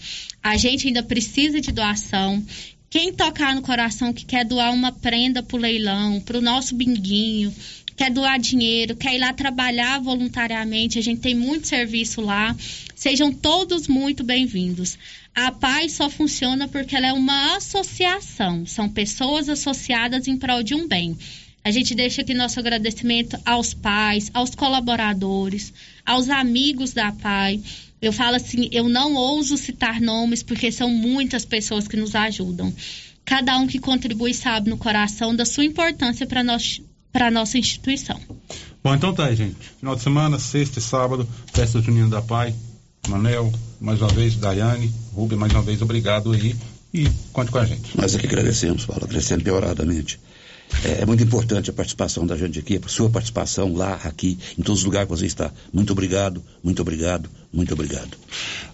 A 0.43 0.57
gente 0.57 0.87
ainda 0.87 1.01
precisa 1.01 1.61
de 1.61 1.71
doação. 1.71 2.45
Quem 2.89 3.13
tocar 3.13 3.55
no 3.55 3.61
coração 3.61 4.13
que 4.13 4.25
quer 4.25 4.45
doar 4.45 4.73
uma 4.73 4.91
prenda 4.91 5.41
pro 5.41 5.57
leilão, 5.57 6.19
pro 6.21 6.41
nosso 6.41 6.75
binguinho, 6.75 7.53
quer 7.95 8.11
doar 8.11 8.39
dinheiro, 8.39 8.95
quer 8.95 9.15
ir 9.15 9.19
lá 9.19 9.33
trabalhar 9.33 9.99
voluntariamente, 9.99 10.99
a 10.99 11.01
gente 11.01 11.21
tem 11.21 11.33
muito 11.33 11.67
serviço 11.67 12.21
lá. 12.21 12.55
Sejam 12.93 13.31
todos 13.31 13.87
muito 13.87 14.23
bem-vindos. 14.23 14.97
A 15.33 15.51
paz 15.51 15.93
só 15.93 16.09
funciona 16.09 16.67
porque 16.67 16.95
ela 16.95 17.07
é 17.07 17.13
uma 17.13 17.55
associação, 17.55 18.65
são 18.65 18.87
pessoas 18.87 19.49
associadas 19.49 20.27
em 20.27 20.37
prol 20.37 20.63
de 20.63 20.75
um 20.75 20.87
bem. 20.87 21.17
A 21.65 21.71
gente 21.71 21.95
deixa 21.95 22.21
aqui 22.21 22.35
nosso 22.35 22.59
agradecimento 22.59 23.39
aos 23.43 23.73
pais, 23.73 24.29
aos 24.35 24.53
colaboradores, 24.53 25.73
aos 26.05 26.29
amigos 26.29 26.93
da 26.93 27.11
PAI. 27.11 27.59
Eu 27.99 28.13
falo 28.13 28.35
assim, 28.35 28.69
eu 28.71 28.87
não 28.87 29.15
ouso 29.15 29.57
citar 29.57 29.99
nomes 29.99 30.43
porque 30.43 30.71
são 30.71 30.87
muitas 30.91 31.43
pessoas 31.43 31.87
que 31.87 31.97
nos 31.97 32.13
ajudam. 32.13 32.71
Cada 33.25 33.57
um 33.57 33.65
que 33.65 33.79
contribui 33.79 34.31
sabe 34.31 34.69
no 34.69 34.77
coração 34.77 35.35
da 35.35 35.43
sua 35.43 35.65
importância 35.65 36.27
para 36.27 36.43
nós 36.43 36.79
para 37.11 37.31
nossa 37.31 37.57
instituição. 37.57 38.19
Bom, 38.83 38.93
então 38.93 39.11
tá 39.11 39.25
aí, 39.25 39.35
gente. 39.35 39.55
Final 39.79 39.95
de 39.95 40.03
semana, 40.03 40.37
sexta 40.37 40.77
e 40.77 40.81
sábado, 40.83 41.27
festa 41.51 41.81
junina 41.81 42.09
da 42.09 42.21
Pai. 42.21 42.53
Manel, 43.07 43.51
mais 43.81 43.99
uma 44.01 44.09
vez, 44.09 44.35
Daiane, 44.35 44.93
Rubem, 45.13 45.37
mais 45.37 45.51
uma 45.51 45.63
vez, 45.63 45.81
obrigado 45.81 46.31
aí 46.31 46.55
e 46.93 47.09
conte 47.33 47.49
com 47.49 47.57
a 47.57 47.65
gente. 47.65 47.97
Nós 47.97 48.13
aqui 48.13 48.27
agradecemos, 48.27 48.85
Paulo, 48.85 49.05
agradecendo 49.05 49.43
pioradamente. 49.43 50.19
É, 50.83 51.01
é, 51.01 51.05
muito 51.05 51.23
importante 51.23 51.69
a 51.69 51.73
participação 51.73 52.25
da 52.25 52.35
gente 52.35 52.59
aqui, 52.59 52.79
a 52.83 52.87
sua 52.87 53.09
participação 53.09 53.73
lá, 53.73 53.99
aqui, 54.03 54.37
em 54.57 54.61
todos 54.61 54.79
os 54.79 54.85
lugares 54.85 55.07
que 55.07 55.15
você 55.15 55.25
está. 55.25 55.51
Muito 55.71 55.91
obrigado, 55.93 56.43
muito 56.63 56.81
obrigado, 56.81 57.29
muito 57.51 57.73
obrigado. 57.73 58.17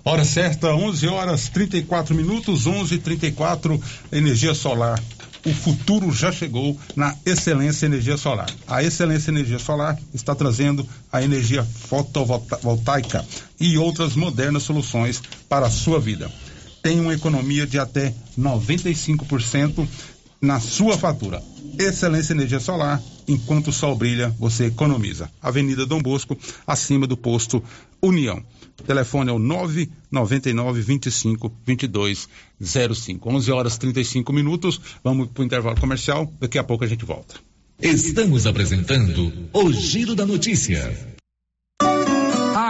Hora 0.03 0.25
certa, 0.25 0.73
11 0.73 1.07
horas 1.07 1.49
34 1.49 2.15
minutos, 2.15 2.65
11 2.65 2.97
34 2.97 3.81
energia 4.11 4.53
solar 4.53 5.01
o 5.45 5.53
futuro 5.53 6.11
já 6.11 6.31
chegou 6.31 6.77
na 6.95 7.15
Excelência 7.25 7.85
Energia 7.85 8.17
Solar. 8.17 8.49
A 8.67 8.83
Excelência 8.83 9.31
Energia 9.31 9.57
Solar 9.57 9.97
está 10.13 10.35
trazendo 10.35 10.87
a 11.11 11.23
energia 11.23 11.63
fotovoltaica 11.63 13.25
e 13.59 13.77
outras 13.77 14.15
modernas 14.15 14.63
soluções 14.63 15.21
para 15.49 15.65
a 15.65 15.71
sua 15.71 15.99
vida. 15.99 16.31
Tem 16.83 16.99
uma 16.99 17.13
economia 17.13 17.65
de 17.65 17.77
até 17.79 18.13
95% 18.37 19.87
na 20.41 20.59
sua 20.59 20.97
fatura. 20.97 21.41
Excelência 21.77 22.33
Energia 22.33 22.59
Solar, 22.59 23.01
enquanto 23.27 23.69
o 23.69 23.73
sol 23.73 23.95
brilha, 23.95 24.29
você 24.39 24.65
economiza. 24.65 25.29
Avenida 25.41 25.85
Dom 25.85 26.01
Bosco, 26.01 26.37
acima 26.65 27.07
do 27.07 27.15
posto 27.15 27.63
União. 28.01 28.43
Telefone 28.85 29.29
é 29.29 29.33
o 29.33 29.39
999 29.39 30.81
25 30.81 31.53
22 31.65 32.27
05. 32.59 33.29
11 33.29 33.51
horas 33.51 33.77
35 33.77 34.33
minutos. 34.33 34.81
Vamos 35.03 35.29
para 35.29 35.41
o 35.41 35.45
intervalo 35.45 35.79
comercial. 35.79 36.31
Daqui 36.39 36.57
a 36.57 36.63
pouco 36.63 36.83
a 36.83 36.87
gente 36.87 37.05
volta. 37.05 37.35
Estamos 37.79 38.45
apresentando 38.45 39.31
o 39.53 39.71
Giro 39.71 40.15
da 40.15 40.25
Notícia. 40.25 41.15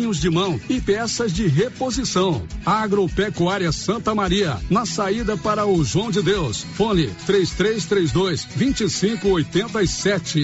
de 0.00 0.30
mão 0.30 0.58
e 0.68 0.80
peças 0.80 1.32
de 1.32 1.46
reposição. 1.46 2.42
Agropecuária 2.64 3.70
Santa 3.70 4.14
Maria, 4.14 4.56
na 4.70 4.86
saída 4.86 5.36
para 5.36 5.66
o 5.66 5.84
João 5.84 6.10
de 6.10 6.22
Deus. 6.22 6.64
Fone 6.74 7.08
3332 7.26 8.46
2587. 8.56 10.42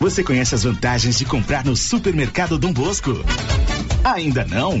Você 0.00 0.22
conhece 0.22 0.54
as 0.54 0.62
vantagens 0.62 1.18
de 1.18 1.24
comprar 1.24 1.64
no 1.64 1.74
supermercado 1.74 2.56
Dom 2.58 2.72
Bosco? 2.72 3.12
Ainda 4.04 4.44
não? 4.44 4.80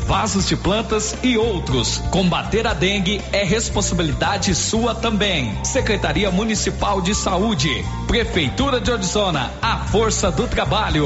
vasos 0.05 0.47
de 0.47 0.55
plantas 0.55 1.15
e 1.23 1.37
outros. 1.37 1.99
Combater 2.11 2.67
a 2.67 2.73
dengue 2.73 3.21
é 3.31 3.43
responsabilidade 3.43 4.53
sua 4.55 4.93
também. 4.93 5.57
Secretaria 5.63 6.31
Municipal 6.31 7.01
de 7.01 7.15
Saúde, 7.15 7.69
Prefeitura 8.07 8.81
de 8.81 8.91
Orizona, 8.91 9.51
a 9.61 9.77
força 9.77 10.31
do 10.31 10.47
trabalho. 10.47 11.05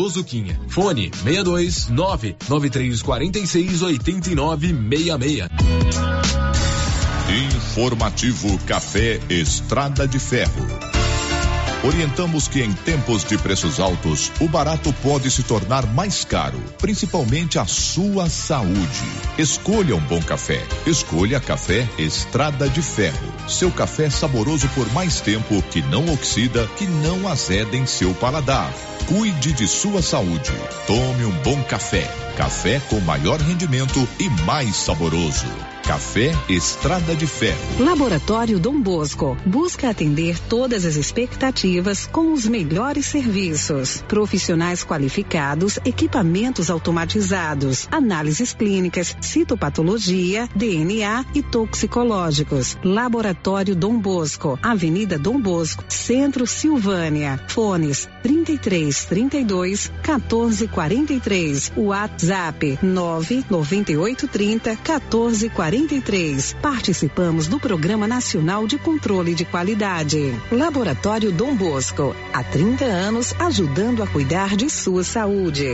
Zuquinha. 0.09 0.59
Fone 0.67 1.11
62 1.23 1.89
99346 1.89 3.81
8966. 3.81 5.49
Informativo 7.73 8.57
Café 8.65 9.19
Estrada 9.29 10.07
de 10.07 10.19
Ferro. 10.19 10.91
Orientamos 11.83 12.47
que 12.47 12.61
em 12.61 12.71
tempos 12.71 13.23
de 13.23 13.39
preços 13.39 13.79
altos, 13.79 14.31
o 14.39 14.47
barato 14.47 14.93
pode 15.01 15.31
se 15.31 15.41
tornar 15.41 15.83
mais 15.87 16.23
caro, 16.23 16.61
principalmente 16.77 17.57
a 17.57 17.65
sua 17.65 18.29
saúde. 18.29 18.77
Escolha 19.35 19.95
um 19.95 20.01
bom 20.01 20.21
café. 20.21 20.63
Escolha 20.85 21.39
Café 21.39 21.89
Estrada 21.97 22.69
de 22.69 22.83
Ferro. 22.83 23.33
Seu 23.47 23.71
café 23.71 24.11
saboroso 24.11 24.69
por 24.75 24.91
mais 24.93 25.21
tempo, 25.21 25.59
que 25.71 25.81
não 25.81 26.13
oxida, 26.13 26.67
que 26.77 26.85
não 26.85 27.27
azeda 27.27 27.75
em 27.75 27.87
seu 27.87 28.13
paladar. 28.13 28.71
Cuide 29.07 29.51
de 29.53 29.67
sua 29.67 30.01
saúde. 30.01 30.51
Tome 30.87 31.25
um 31.25 31.31
bom 31.43 31.61
café. 31.63 32.09
Café 32.37 32.79
com 32.89 32.99
maior 33.01 33.39
rendimento 33.39 34.07
e 34.19 34.29
mais 34.45 34.75
saboroso. 34.75 35.45
Café 35.83 36.31
Estrada 36.47 37.15
de 37.15 37.27
Ferro. 37.27 37.59
Laboratório 37.79 38.59
Dom 38.59 38.79
Bosco 38.79 39.35
busca 39.45 39.89
atender 39.89 40.39
todas 40.47 40.85
as 40.85 40.95
expectativas 40.95 42.05
com 42.05 42.31
os 42.31 42.45
melhores 42.45 43.07
serviços. 43.07 44.01
Profissionais 44.07 44.83
qualificados, 44.85 45.79
equipamentos 45.83 46.69
automatizados, 46.69 47.87
análises 47.91 48.53
clínicas, 48.53 49.17
citopatologia, 49.19 50.47
DNA 50.55 51.25
e 51.33 51.41
toxicológicos. 51.41 52.77
Laboratório 52.83 53.75
Dom 53.75 53.99
Bosco, 53.99 54.57
Avenida 54.61 55.17
Dom 55.17 55.41
Bosco, 55.41 55.83
Centro 55.89 56.47
Silvânia. 56.47 57.43
Fones 57.49 58.07
33 58.23 58.90
32 59.05 59.91
14 60.01 60.67
43. 60.67 61.73
WhatsApp 61.75 62.79
998 62.81 64.27
30 64.27 64.75
14 64.75 65.49
43. 65.49 66.55
Participamos 66.61 67.47
do 67.47 67.59
Programa 67.59 68.07
Nacional 68.07 68.67
de 68.67 68.77
Controle 68.77 69.33
de 69.33 69.45
Qualidade. 69.45 70.33
Laboratório 70.51 71.31
Dom 71.31 71.55
Bosco. 71.55 72.15
Há 72.33 72.43
30 72.43 72.85
anos 72.85 73.33
ajudando 73.39 74.03
a 74.03 74.07
cuidar 74.07 74.55
de 74.55 74.69
sua 74.69 75.03
saúde. 75.03 75.73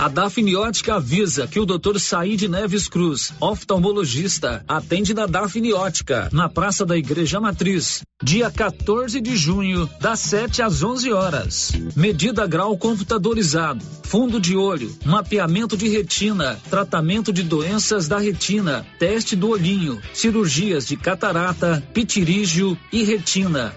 A 0.00 0.08
Dafniótica 0.08 0.94
avisa 0.94 1.46
que 1.46 1.60
o 1.60 1.66
Dr. 1.66 1.98
Saíde 1.98 2.48
Neves 2.48 2.88
Cruz, 2.88 3.34
oftalmologista, 3.38 4.64
atende 4.66 5.12
na 5.12 5.26
Dafniótica, 5.26 6.30
na 6.32 6.48
Praça 6.48 6.86
da 6.86 6.96
Igreja 6.96 7.38
Matriz, 7.38 8.00
dia 8.22 8.50
14 8.50 9.20
de 9.20 9.36
junho, 9.36 9.86
das 10.00 10.20
7 10.20 10.62
às 10.62 10.82
11 10.82 11.12
horas. 11.12 11.72
Medida 11.94 12.46
grau 12.46 12.78
computadorizado, 12.78 13.84
fundo 14.04 14.40
de 14.40 14.56
olho, 14.56 14.90
mapeamento 15.04 15.76
de 15.76 15.86
retina, 15.86 16.58
tratamento 16.70 17.30
de 17.30 17.42
doenças 17.42 18.08
da 18.08 18.18
retina, 18.18 18.86
teste 18.98 19.36
do 19.36 19.50
olhinho, 19.50 20.00
cirurgias 20.14 20.86
de 20.86 20.96
catarata, 20.96 21.86
pitirígio 21.92 22.74
e 22.90 23.04
retina. 23.04 23.74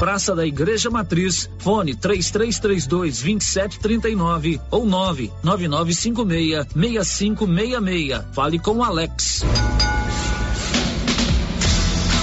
Praça 0.00 0.34
da 0.34 0.46
Igreja 0.46 0.88
Matriz, 0.88 1.50
fone 1.58 1.94
3332 1.94 3.20
2739 3.20 4.58
ou 4.70 4.86
99956 5.56 6.66
6566. 7.02 8.24
Fale 8.32 8.58
com 8.58 8.78
o 8.78 8.84
Alex. 8.84 9.44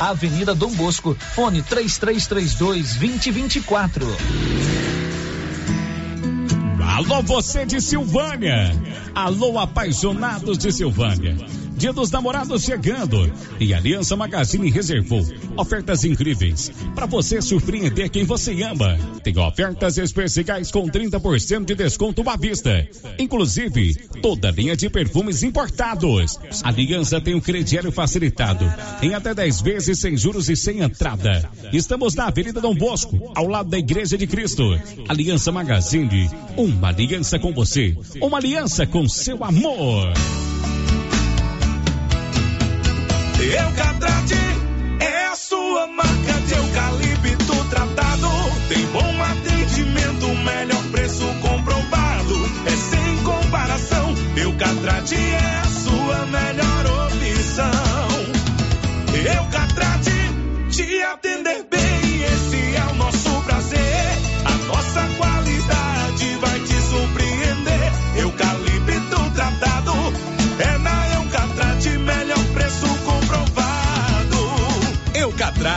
Avenida 0.00 0.54
Dom 0.54 0.70
Bosco, 0.72 1.16
fone 1.34 1.62
3332 1.62 2.94
2024. 2.96 4.06
Alô, 6.96 7.22
você 7.22 7.66
de 7.66 7.80
Silvânia. 7.80 8.72
Alô, 9.14 9.58
apaixonados 9.58 10.58
de 10.58 10.72
Silvânia. 10.72 11.36
Dia 11.78 11.92
dos 11.92 12.10
Namorados 12.10 12.64
chegando 12.64 13.32
e 13.60 13.72
Aliança 13.72 14.16
Magazine 14.16 14.68
reservou 14.68 15.24
ofertas 15.56 16.02
incríveis 16.02 16.72
para 16.92 17.06
você 17.06 17.40
surpreender 17.40 18.10
quem 18.10 18.24
você 18.24 18.64
ama. 18.64 18.98
Tem 19.22 19.38
ofertas 19.38 19.96
especiais 19.96 20.72
com 20.72 20.88
30% 20.88 21.64
de 21.64 21.76
desconto 21.76 22.28
à 22.28 22.36
vista, 22.36 22.84
inclusive 23.16 23.94
toda 24.20 24.50
linha 24.50 24.76
de 24.76 24.90
perfumes 24.90 25.44
importados. 25.44 26.36
Aliança 26.64 27.20
tem 27.20 27.36
um 27.36 27.40
crediário 27.40 27.92
facilitado 27.92 28.64
em 29.00 29.14
até 29.14 29.32
10 29.32 29.60
vezes 29.60 30.00
sem 30.00 30.16
juros 30.16 30.48
e 30.48 30.56
sem 30.56 30.80
entrada. 30.80 31.48
Estamos 31.72 32.16
na 32.16 32.26
Avenida 32.26 32.60
Dom 32.60 32.74
Bosco, 32.74 33.30
ao 33.36 33.46
lado 33.46 33.70
da 33.70 33.78
Igreja 33.78 34.18
de 34.18 34.26
Cristo. 34.26 34.64
Aliança 35.08 35.52
Magazine, 35.52 36.28
uma 36.56 36.88
aliança 36.88 37.38
com 37.38 37.52
você, 37.52 37.96
uma 38.20 38.38
aliança 38.38 38.84
com 38.84 39.08
seu 39.08 39.44
amor. 39.44 40.12
Eucatrate 43.50 44.34
é 45.00 45.26
a 45.26 45.34
sua 45.34 45.86
marca 45.86 46.32
de 46.46 46.54
eucalipto 46.54 47.64
tratado. 47.70 48.28
Tem 48.68 48.86
bom 48.88 49.22
atendimento, 49.22 50.26
melhor 50.44 50.82
preço 50.92 51.24
comprovado. 51.40 52.34
É 52.66 52.70
sem 52.70 53.16
comparação. 53.24 54.14
Eucatrate 54.36 55.14
é 55.14 55.60
a 55.60 55.64
sua 55.64 56.26
melhor 56.26 57.06
opção. 57.06 57.72
Eucatrate 59.14 60.10
te 60.70 61.02
atender 61.02 61.17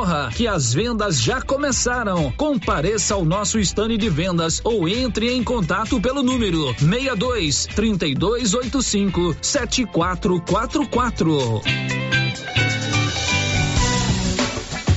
corra, 0.00 0.30
que 0.34 0.48
as 0.48 0.72
vendas 0.72 1.20
já 1.20 1.42
começaram. 1.42 2.32
Compareça 2.32 3.14
ao 3.14 3.22
nosso 3.22 3.58
estande 3.58 3.98
de 3.98 4.08
vendas 4.08 4.58
ou 4.64 4.88
entre 4.88 5.30
em 5.30 5.44
contato 5.44 6.00
pelo 6.00 6.22
número 6.22 6.74
62 6.78 7.66
3285 7.74 9.36
7444. 9.42 11.60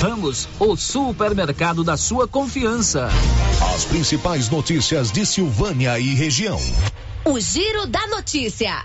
Ramos, 0.00 0.48
o 0.60 0.76
supermercado 0.76 1.82
da 1.82 1.96
sua 1.96 2.28
confiança. 2.28 3.08
As 3.74 3.84
principais 3.84 4.48
notícias 4.48 5.10
de 5.10 5.26
Silvânia 5.26 5.98
e 5.98 6.14
região. 6.14 6.60
O 7.24 7.40
Giro 7.40 7.84
da 7.84 8.06
Notícia. 8.06 8.84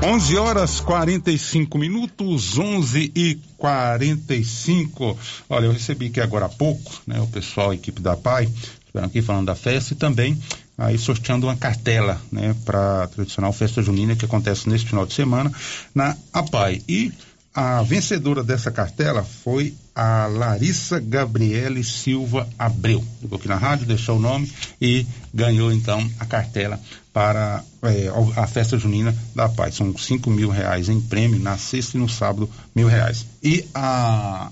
11 0.00 0.36
horas 0.36 0.80
45 0.80 1.76
minutos, 1.76 2.56
11 2.56 3.10
e 3.16 3.40
45. 3.58 5.18
Olha, 5.50 5.66
eu 5.66 5.72
recebi 5.72 6.06
aqui 6.06 6.20
agora 6.20 6.46
há 6.46 6.48
pouco, 6.48 6.92
né, 7.04 7.20
o 7.20 7.26
pessoal, 7.26 7.70
a 7.70 7.74
equipe 7.74 8.00
da 8.00 8.16
PAI, 8.16 8.44
estiveram 8.44 9.08
aqui 9.08 9.20
falando 9.20 9.46
da 9.46 9.56
festa 9.56 9.92
e 9.92 9.96
também 9.96 10.40
aí 10.78 10.98
sorteando 10.98 11.46
uma 11.46 11.56
cartela, 11.56 12.20
né, 12.30 12.54
para 12.64 13.04
a 13.04 13.06
tradicional 13.08 13.52
festa 13.52 13.82
junina 13.82 14.14
que 14.14 14.24
acontece 14.24 14.68
neste 14.68 14.88
final 14.88 15.04
de 15.04 15.14
semana 15.14 15.52
na 15.92 16.16
APAI. 16.32 16.80
E 16.88 17.12
a 17.54 17.82
vencedora 17.82 18.42
dessa 18.42 18.70
cartela 18.72 19.22
foi 19.22 19.74
a 19.94 20.26
Larissa 20.26 20.98
Gabriele 20.98 21.84
Silva 21.84 22.48
Abreu. 22.58 23.04
Ligou 23.22 23.38
aqui 23.38 23.46
na 23.46 23.56
rádio, 23.56 23.86
deixou 23.86 24.16
o 24.16 24.20
nome 24.20 24.52
e 24.80 25.06
ganhou 25.32 25.72
então 25.72 26.04
a 26.18 26.26
cartela 26.26 26.80
para 27.12 27.62
é, 27.82 28.10
a 28.36 28.46
festa 28.48 28.76
junina 28.76 29.14
da 29.36 29.48
paz. 29.48 29.76
São 29.76 29.96
cinco 29.96 30.30
mil 30.30 30.50
reais 30.50 30.88
em 30.88 31.00
prêmio 31.00 31.38
na 31.38 31.56
sexta 31.56 31.96
e 31.96 32.00
no 32.00 32.08
sábado 32.08 32.50
mil 32.74 32.88
reais. 32.88 33.24
E 33.40 33.64
a 33.72 34.50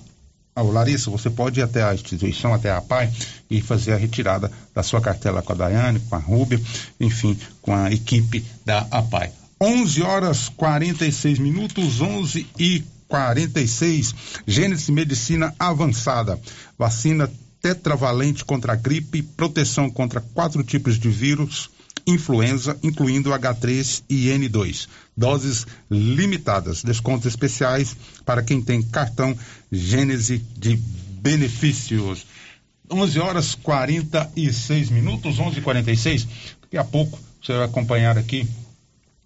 a 0.55 0.61
Larissa, 0.61 1.09
você 1.09 1.31
pode 1.31 1.59
ir 1.59 1.63
até 1.63 1.83
a 1.83 1.95
instituição, 1.95 2.53
até 2.53 2.71
a 2.71 2.79
PAI, 2.79 3.11
e 3.49 3.59
fazer 3.59 3.93
a 3.93 3.97
retirada 3.97 4.51
da 4.73 4.83
sua 4.83 5.01
cartela 5.01 5.41
com 5.41 5.51
a 5.51 5.55
Daiane, 5.55 5.99
com 6.01 6.15
a 6.15 6.19
Rúbia, 6.19 6.61
enfim, 6.99 7.35
com 7.59 7.73
a 7.73 7.91
equipe 7.91 8.45
da 8.63 8.85
APAI. 8.91 9.31
11 9.63 10.01
horas 10.01 10.49
46 10.49 11.39
minutos, 11.39 12.01
11 12.01 12.45
e 12.59 12.83
46. 13.07 14.13
Gênesis 14.45 14.89
Medicina 14.89 15.55
Avançada. 15.57 16.37
Vacina 16.77 17.31
tetravalente 17.61 18.43
contra 18.43 18.73
a 18.73 18.75
gripe, 18.75 19.21
proteção 19.21 19.89
contra 19.89 20.19
quatro 20.19 20.65
tipos 20.65 20.99
de 20.99 21.07
vírus, 21.07 21.69
influenza, 22.05 22.77
incluindo 22.83 23.29
H3 23.29 24.03
e 24.09 24.27
N2. 24.27 24.89
Doses 25.15 25.65
limitadas, 25.89 26.83
descontos 26.83 27.27
especiais 27.27 27.95
para 28.25 28.43
quem 28.43 28.61
tem 28.61 28.81
cartão 28.81 29.33
Gênese 29.71 30.45
de 30.57 30.75
benefícios. 30.75 32.25
11 32.91 33.17
horas 33.17 33.55
46 33.55 34.89
minutos, 34.89 35.39
11:46. 35.39 36.27
Daqui 36.63 36.77
a 36.77 36.83
pouco 36.83 37.17
você 37.41 37.53
vai 37.53 37.63
acompanhar 37.63 38.17
aqui 38.17 38.45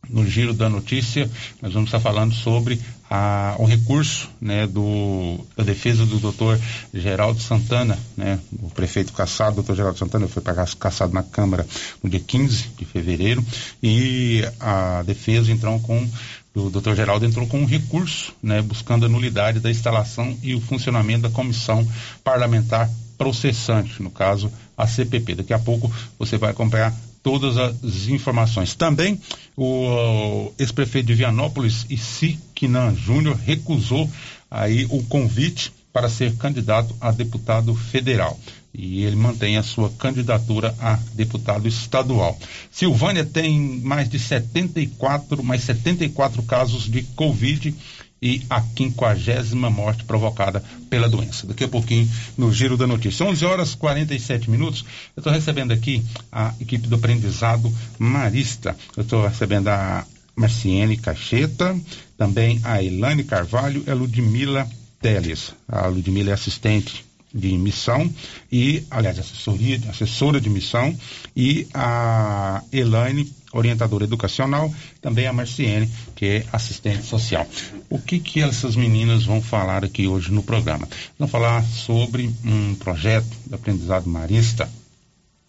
no 0.10 0.26
giro 0.26 0.53
da 0.53 0.70
notícia, 0.70 1.30
nós 1.62 1.74
vamos 1.74 1.88
estar 1.88 1.99
falando 1.99 2.34
sobre 2.34 2.80
a, 3.10 3.55
o 3.58 3.66
recurso 3.66 4.30
né, 4.39 4.68
do, 4.68 5.39
da 5.55 5.64
defesa 5.64 6.05
do 6.05 6.20
doutor 6.20 6.60
Geraldo 6.93 7.41
Santana, 7.41 7.97
né, 8.16 8.39
o 8.62 8.70
prefeito 8.70 9.14
caçado, 9.14 9.55
doutor 9.55 9.76
Geraldo 9.76 9.97
Santana, 9.97 10.28
foi 10.28 10.43
caçado 10.80 11.14
na 11.14 11.24
Câmara 11.24 11.66
no 12.03 12.10
dia 12.10 12.20
15 12.20 12.72
de 12.78 12.86
fevereiro, 12.86 13.43
e 13.82 14.43
a 14.60 15.03
defesa 15.03 15.51
entrou 15.51 15.80
com 15.80 16.08
o 16.55 16.72
doutor 16.72 16.95
Geraldo 16.95 17.24
entrou 17.24 17.45
com 17.45 17.60
um 17.60 17.66
recurso, 17.66 18.34
né, 18.41 18.64
buscando 18.64 19.05
a 19.05 19.10
nulidade 19.10 19.60
da 19.60 19.70
instalação 19.70 20.36
e 20.41 20.55
o 20.55 20.62
funcionamento 20.62 21.22
da 21.22 21.30
comissão 21.30 21.88
parlamentar 22.24 22.89
processante, 23.16 24.01
no 24.01 24.10
caso 24.10 24.51
a 24.76 24.88
CPP. 24.88 25.36
Daqui 25.36 25.53
a 25.53 25.60
pouco 25.60 25.91
você 26.18 26.38
vai 26.38 26.51
acompanhar 26.51 26.93
todas 27.28 27.57
as 27.57 28.07
informações. 28.07 28.73
Também 28.73 29.19
o 29.57 30.49
ex-prefeito 30.57 31.07
de 31.07 31.13
Vianópolis, 31.13 31.86
Isiquinan 31.89 32.95
Júnior, 32.95 33.36
recusou 33.36 34.09
aí 34.49 34.86
o 34.89 35.03
convite 35.03 35.73
para 35.91 36.07
ser 36.07 36.38
candidato 36.38 36.95
a 37.01 37.11
deputado 37.11 37.75
federal. 37.75 38.39
E 38.73 39.03
ele 39.03 39.17
mantém 39.17 39.57
a 39.57 39.63
sua 39.63 39.89
candidatura 39.89 40.73
a 40.80 40.97
deputado 41.15 41.67
estadual. 41.67 42.39
Silvânia 42.71 43.25
tem 43.25 43.59
mais 43.82 44.07
de 44.07 44.19
74, 44.19 45.43
mais 45.43 45.63
74 45.63 46.41
casos 46.43 46.89
de 46.89 47.03
Covid 47.03 47.75
e 48.22 48.43
a 48.49 48.61
quinquagésima 48.61 49.70
morte 49.70 50.03
provocada 50.03 50.63
pela 50.89 51.09
doença. 51.09 51.45
Daqui 51.47 51.63
a 51.63 51.68
pouquinho, 51.68 52.09
no 52.38 52.51
Giro 52.51 52.78
da 52.78 52.88
Notícia. 52.88 53.26
11 53.26 53.45
horas 53.45 53.76
47 53.76 54.49
minutos. 54.49 54.84
Eu 55.15 55.22
estou 55.22 55.32
recebendo 55.32 55.72
aqui 55.72 56.03
a 56.32 56.53
equipe 56.59 56.88
do 56.88 56.95
aprendizado 56.95 57.72
Marista. 57.97 58.76
Eu 58.95 59.03
estou 59.03 59.26
recebendo 59.26 59.68
a 59.68 60.05
Marciene 60.36 60.97
Cacheta, 60.97 61.76
também 62.18 62.59
a 62.63 62.82
Elane 62.82 63.24
Carvalho 63.24 63.84
e 63.86 63.89
a 63.89 63.95
Ludmila 63.95 64.68
Teles. 65.01 65.53
A 65.68 65.88
Ludmila 65.88 66.32
é 66.32 66.34
assistente 66.34 67.07
de 67.38 67.58
missão 67.58 68.12
e, 68.52 68.84
aliás, 68.90 69.20
assessoria, 69.20 69.80
assessora 69.90 70.42
de 70.42 70.50
missão 70.50 70.96
e 71.36 71.68
a 71.74 72.64
Elaine 72.72 73.32
orientadora 73.54 74.04
educacional, 74.04 74.74
também 75.02 75.26
a 75.26 75.34
Marciene, 75.34 75.90
que 76.16 76.26
é 76.26 76.46
assistente 76.52 77.04
social. 77.04 77.48
O 77.90 78.00
que 78.00 78.20
que 78.20 78.42
essas 78.42 78.76
meninas 78.76 79.24
vão 79.24 79.42
falar 79.42 79.86
aqui 79.86 80.08
hoje 80.08 80.32
no 80.32 80.44
programa? 80.44 80.88
Vão 81.18 81.28
falar 81.28 81.64
sobre 81.64 82.30
um 82.44 82.76
projeto 82.76 83.28
de 83.46 83.56
aprendizado 83.56 84.10
marista 84.10 84.70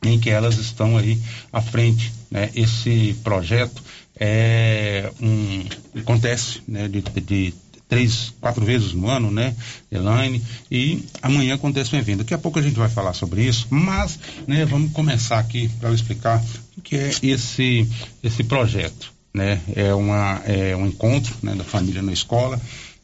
em 0.02 0.18
que 0.18 0.30
elas 0.30 0.58
estão 0.58 0.96
aí 0.96 1.20
à 1.52 1.60
frente. 1.60 2.12
Né? 2.30 2.50
Esse 2.54 3.16
projeto 3.24 3.82
é 4.18 5.10
um 5.20 5.64
acontece 6.00 6.62
né, 6.66 6.88
de, 6.88 7.02
de 7.02 7.54
três, 7.88 8.32
quatro 8.40 8.64
vezes 8.64 8.92
no 8.92 9.08
ano, 9.08 9.30
né, 9.30 9.56
Elaine? 9.90 10.42
E 10.70 11.04
amanhã 11.22 11.54
acontece 11.54 11.96
um 11.96 11.98
evento. 11.98 12.18
Daqui 12.18 12.34
a 12.34 12.38
pouco 12.38 12.58
a 12.58 12.62
gente 12.62 12.78
vai 12.78 12.88
falar 12.88 13.14
sobre 13.14 13.42
isso, 13.42 13.66
mas, 13.70 14.18
né, 14.46 14.64
vamos 14.64 14.92
começar 14.92 15.38
aqui 15.38 15.68
para 15.80 15.92
explicar 15.92 16.44
o 16.76 16.82
que 16.82 16.96
é 16.96 17.10
esse, 17.22 17.88
esse 18.22 18.44
projeto, 18.44 19.12
né? 19.34 19.60
É, 19.74 19.94
uma, 19.94 20.42
é 20.44 20.76
um 20.76 20.86
encontro 20.86 21.34
né, 21.42 21.54
da 21.54 21.64
família 21.64 22.02
na 22.02 22.12
escola. 22.12 22.60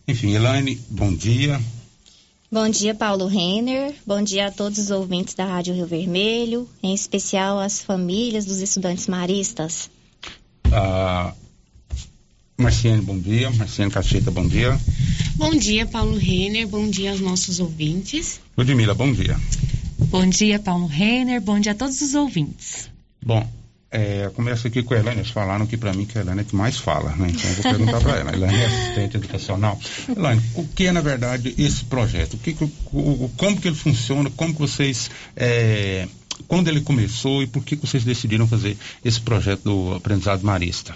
Enfim, 0.07 0.35
Elaine, 0.35 0.80
bom 0.91 1.12
dia. 1.12 1.61
Bom 2.53 2.68
dia, 2.68 2.95
Paulo 2.95 3.26
Renner. 3.26 3.95
Bom 4.07 4.22
dia 4.22 4.47
a 4.47 4.51
todos 4.51 4.78
os 4.78 4.91
ouvintes 4.91 5.35
da 5.35 5.45
Rádio 5.45 5.74
Rio 5.74 5.87
Vermelho, 5.87 6.68
em 6.80 6.95
especial 6.95 7.59
as 7.59 7.82
famílias 7.82 8.45
dos 8.45 8.61
estudantes 8.61 9.09
maristas. 9.09 9.91
Ah, 10.70 11.32
Marciane, 12.57 13.02
bom 13.02 13.18
dia. 13.18 13.50
Marciane 13.50 13.90
Cacheta, 13.90 14.30
bom 14.30 14.46
dia. 14.46 14.78
Bom 15.36 15.50
dia, 15.50 15.86
Paulo 15.86 16.16
Renner. 16.16 16.66
Bom 16.68 16.88
dia 16.88 17.11
aos 17.11 17.20
nossos 17.20 17.59
ouvintes. 17.59 18.40
Ludmila, 18.57 18.94
bom 18.94 19.12
dia. 19.12 19.38
Bom 19.98 20.28
dia, 20.28 20.59
Paulo 20.59 20.86
Renner. 20.86 21.40
Bom 21.40 21.59
dia 21.59 21.72
a 21.72 21.74
todos 21.74 22.00
os 22.00 22.14
ouvintes. 22.14 22.88
Bom, 23.20 23.44
é, 23.90 24.30
começo 24.34 24.66
aqui 24.66 24.82
com 24.82 24.94
a 24.94 24.98
Helene. 24.98 25.18
Eles 25.20 25.30
falaram 25.30 25.66
que 25.66 25.76
para 25.76 25.92
mim 25.92 26.05
que 26.05 26.16
a 26.16 26.20
Helene 26.20 26.40
é 26.40 26.44
que 26.44 26.55
mais 26.55 26.78
fala, 26.78 27.11
né? 27.16 27.28
Então 27.30 27.50
eu 27.50 27.55
vou 27.57 27.62
perguntar 27.62 28.00
para 28.00 28.18
ela. 28.18 28.30
A 28.30 28.34
Helene 28.34 28.55
é 28.55 28.66
assistente 28.66 29.16
educacional. 29.16 29.78
Helene, 30.09 30.42
o 30.55 30.64
que 30.64 30.86
é 30.86 30.92
na 30.92 31.00
verdade 31.00 31.55
esse 31.59 31.84
projeto? 31.84 32.34
O 32.34 32.38
que, 32.38 32.57
o, 32.92 33.30
como 33.36 33.61
que 33.61 33.68
ele 33.68 33.76
funciona? 33.76 34.30
Como 34.30 34.52
que 34.52 34.61
vocês 34.61 35.11
é, 35.36 36.09
quando 36.48 36.68
ele 36.68 36.80
começou 36.80 37.42
e 37.42 37.46
por 37.46 37.64
que 37.64 37.76
vocês 37.76 38.05
decidiram 38.05 38.46
fazer 38.46 38.76
esse 39.05 39.20
projeto 39.20 39.62
do 39.62 39.94
aprendizado 39.94 40.44
marista? 40.44 40.94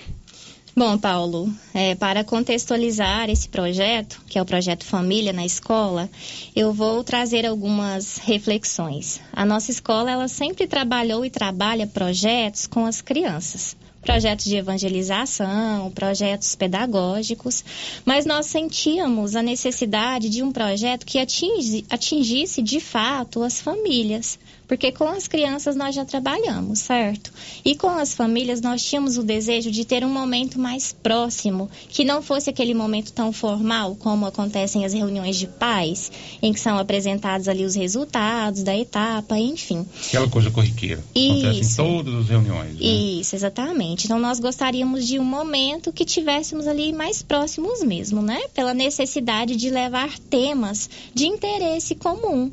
Bom, 0.79 0.97
Paulo, 0.97 1.53
é, 1.75 1.97
para 1.97 2.23
contextualizar 2.23 3.29
esse 3.29 3.49
projeto, 3.49 4.23
que 4.29 4.39
é 4.39 4.43
o 4.43 4.45
projeto 4.45 4.85
Família 4.85 5.33
na 5.33 5.45
Escola, 5.45 6.09
eu 6.55 6.73
vou 6.73 7.03
trazer 7.03 7.45
algumas 7.45 8.19
reflexões. 8.19 9.21
A 9.33 9.45
nossa 9.45 9.73
escola, 9.73 10.09
ela 10.09 10.29
sempre 10.29 10.69
trabalhou 10.69 11.25
e 11.25 11.31
trabalha 11.31 11.85
projetos 11.85 12.69
com 12.69 12.87
as 12.87 13.03
crianças 13.03 13.77
projetos 14.01 14.47
de 14.47 14.57
evangelização, 14.57 15.91
projetos 15.91 16.55
pedagógicos, 16.55 17.63
mas 18.07 18.25
nós 18.25 18.47
sentíamos 18.47 19.37
a 19.37 19.43
necessidade 19.43 20.31
de 20.31 20.43
um 20.43 20.53
projeto 20.53 21.05
que 21.05 21.19
atingi, 21.19 21.85
atingisse 21.91 22.63
de 22.63 22.81
fato 22.81 23.43
as 23.43 23.61
famílias, 23.61 24.39
porque 24.69 24.93
com 24.93 25.09
as 25.09 25.27
crianças 25.27 25.75
nós 25.75 25.95
já 25.95 26.05
trabalhamos, 26.05 26.81
certo? 26.81 27.33
E 27.65 27.75
com 27.75 27.89
as 27.89 28.15
famílias 28.15 28.61
nós 28.61 28.85
tínhamos 28.85 29.17
o 29.17 29.23
desejo 29.23 29.71
de 29.71 29.85
ter 29.85 30.05
um 30.05 30.11
momento 30.11 30.61
mais 30.61 30.93
próximo, 30.93 31.71
que 31.89 32.05
não 32.05 32.21
fosse 32.21 32.51
aquele 32.51 32.75
momento 32.75 33.11
tão 33.11 33.33
formal 33.33 33.97
como 33.97 34.27
acontecem 34.27 34.85
as 34.85 34.93
reuniões 34.93 35.37
de 35.37 35.47
pais, 35.47 36.13
em 36.43 36.53
que 36.53 36.61
são 36.61 36.79
apresentados 36.79 37.49
ali 37.49 37.65
os 37.65 37.75
resultados 37.75 38.63
da 38.63 38.77
etapa, 38.77 39.39
enfim. 39.39 39.87
Aquela 40.09 40.29
coisa 40.29 40.51
corriqueira. 40.51 41.03
Isso. 41.15 41.47
Acontece 41.47 41.73
em 41.73 41.77
todas 41.77 42.15
as 42.15 42.29
reuniões. 42.29 42.75
Né? 42.75 42.87
Isso, 42.87 43.35
exatamente. 43.35 44.05
Então 44.05 44.19
nós 44.19 44.39
gostaríamos 44.39 45.07
de 45.07 45.19
um 45.19 45.25
momento 45.25 45.93
que 45.93 46.05
tivéssemos 46.05 46.67
ali 46.67 46.93
mais 46.93 47.23
próximos 47.23 47.83
mesmo, 47.83 48.21
né? 48.21 48.43
Pela 48.53 48.75
necessidade 48.75 49.57
de 49.57 49.71
levar 49.71 50.19
temas 50.19 50.91
de 51.15 51.27
interesse 51.27 51.95
comum 51.95 52.53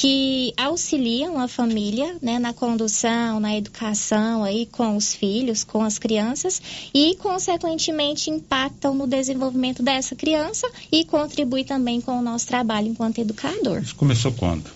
que 0.00 0.54
auxiliam 0.56 1.38
a 1.38 1.46
família 1.46 2.16
né, 2.22 2.38
na 2.38 2.54
condução, 2.54 3.38
na 3.38 3.54
educação 3.54 4.42
aí 4.42 4.64
com 4.64 4.96
os 4.96 5.14
filhos, 5.14 5.62
com 5.62 5.82
as 5.82 5.98
crianças 5.98 6.62
e, 6.94 7.16
consequentemente, 7.16 8.30
impactam 8.30 8.94
no 8.94 9.06
desenvolvimento 9.06 9.82
dessa 9.82 10.16
criança 10.16 10.66
e 10.90 11.04
contribui 11.04 11.64
também 11.64 12.00
com 12.00 12.18
o 12.18 12.22
nosso 12.22 12.46
trabalho 12.46 12.88
enquanto 12.88 13.18
educador. 13.18 13.82
Isso 13.82 13.94
começou 13.94 14.32
quando? 14.32 14.70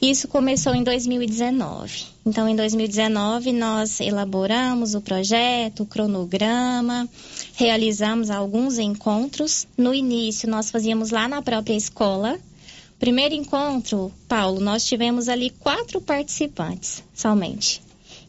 Isso 0.00 0.28
começou 0.28 0.72
em 0.76 0.84
2019. 0.84 2.04
Então, 2.24 2.48
em 2.48 2.54
2019, 2.54 3.52
nós 3.52 3.98
elaboramos 3.98 4.94
o 4.94 5.00
projeto, 5.00 5.82
o 5.82 5.86
cronograma, 5.86 7.08
realizamos 7.56 8.30
alguns 8.30 8.78
encontros. 8.78 9.66
No 9.76 9.92
início, 9.92 10.48
nós 10.48 10.70
fazíamos 10.70 11.10
lá 11.10 11.26
na 11.26 11.42
própria 11.42 11.74
escola, 11.74 12.38
Primeiro 12.98 13.32
encontro, 13.32 14.12
Paulo, 14.26 14.60
nós 14.60 14.84
tivemos 14.84 15.28
ali 15.28 15.50
quatro 15.50 16.00
participantes 16.00 17.02
somente. 17.14 17.80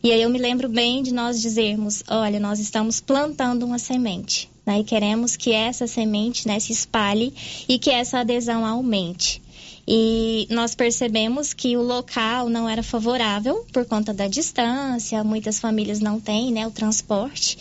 E 0.03 0.11
aí 0.11 0.22
eu 0.22 0.30
me 0.30 0.38
lembro 0.38 0.70
bem 0.70 1.01
de 1.01 1.11
nós 1.11 1.41
dizermos, 1.41 2.03
olha, 2.07 2.39
nós 2.39 2.59
estamos 2.59 3.01
plantando 3.01 3.65
uma 3.65 3.80
semente, 3.80 4.49
né? 4.65 4.80
E 4.80 4.84
queremos 4.84 5.36
que 5.36 5.51
essa 5.51 5.88
semente 5.88 6.47
né, 6.47 6.59
se 6.59 6.72
espalhe 6.72 7.34
e 7.67 7.80
que 7.80 7.89
essa 7.89 8.20
adesão 8.20 8.63
aumente. 8.63 9.41
E 9.88 10.47
nós 10.51 10.76
percebemos 10.76 11.51
que 11.51 11.76
o 11.76 11.82
local 11.82 12.47
não 12.47 12.70
era 12.70 12.84
favorável 12.84 13.65
por 13.74 13.86
conta 13.86 14.13
da 14.13 14.28
distância, 14.28 15.24
muitas 15.24 15.59
famílias 15.59 15.99
não 15.99 16.20
têm 16.20 16.51
né, 16.51 16.67
o 16.67 16.72
transporte. 16.72 17.57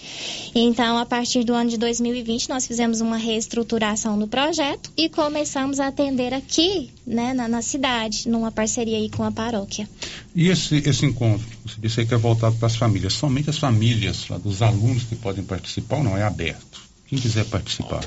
Então, 0.55 0.99
a 0.99 1.07
partir 1.07 1.43
do 1.43 1.55
ano 1.55 1.71
de 1.71 1.79
2020, 1.79 2.51
nós 2.51 2.67
fizemos 2.67 3.01
uma 3.01 3.17
reestruturação 3.17 4.19
do 4.19 4.29
projeto 4.29 4.93
e 4.95 5.09
começamos 5.09 5.81
a 5.81 5.89
atender 5.89 6.35
aqui 6.35 6.91
né, 7.07 7.33
na, 7.33 7.49
na 7.49 7.63
cidade, 7.63 8.29
numa 8.29 8.53
parceria 8.53 8.99
aí 8.99 9.09
com 9.09 9.25
a 9.25 9.33
paróquia. 9.33 9.89
E 10.35 10.49
esse, 10.49 10.77
esse 10.87 11.07
encontro, 11.07 11.47
você 11.65 11.77
disse 11.81 12.01
aí 12.01 12.07
que 12.07 12.13
é 12.13 12.19
voltado 12.19 12.57
para 12.57 12.67
as 12.67 12.77
famílias, 12.77 13.15
somente 13.15 13.49
as 13.49 13.59
famílias 13.59 14.29
lá, 14.29 14.37
dos 14.37 14.61
alunos 14.61 15.05
que 15.05 15.17
podem 15.17 15.43
participar 15.43 15.97
ou 15.97 16.05
não? 16.05 16.17
É 16.17 16.25
aberto? 16.25 16.83
Quem 17.07 17.19
quiser 17.19 17.47
participar. 17.47 18.05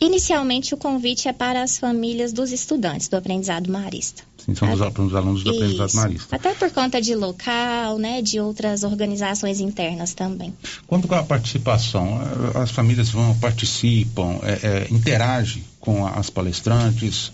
Inicialmente, 0.00 0.72
o 0.72 0.78
convite 0.78 1.28
é 1.28 1.32
para 1.32 1.62
as 1.62 1.76
famílias 1.76 2.32
dos 2.32 2.52
estudantes 2.52 3.06
do 3.06 3.16
aprendizado 3.16 3.70
marista. 3.70 4.22
Sim, 4.38 4.54
são 4.54 4.72
os, 4.72 4.80
os 4.80 5.14
alunos 5.14 5.44
do 5.44 5.50
Isso. 5.50 5.62
aprendizado 5.62 5.94
marista. 5.94 6.36
Até 6.36 6.54
por 6.54 6.70
conta 6.70 7.02
de 7.02 7.14
local, 7.14 7.98
né, 7.98 8.22
de 8.22 8.40
outras 8.40 8.82
organizações 8.82 9.60
internas 9.60 10.14
também. 10.14 10.54
Quanto 10.86 11.06
com 11.06 11.14
a 11.14 11.22
participação, 11.22 12.18
eh, 12.54 12.58
as 12.58 12.70
famílias 12.70 13.10
vão, 13.10 13.36
participam, 13.38 14.38
é, 14.42 14.86
é, 14.86 14.86
interagem 14.90 15.62
com 15.78 16.06
as 16.06 16.30
palestrantes, 16.30 17.30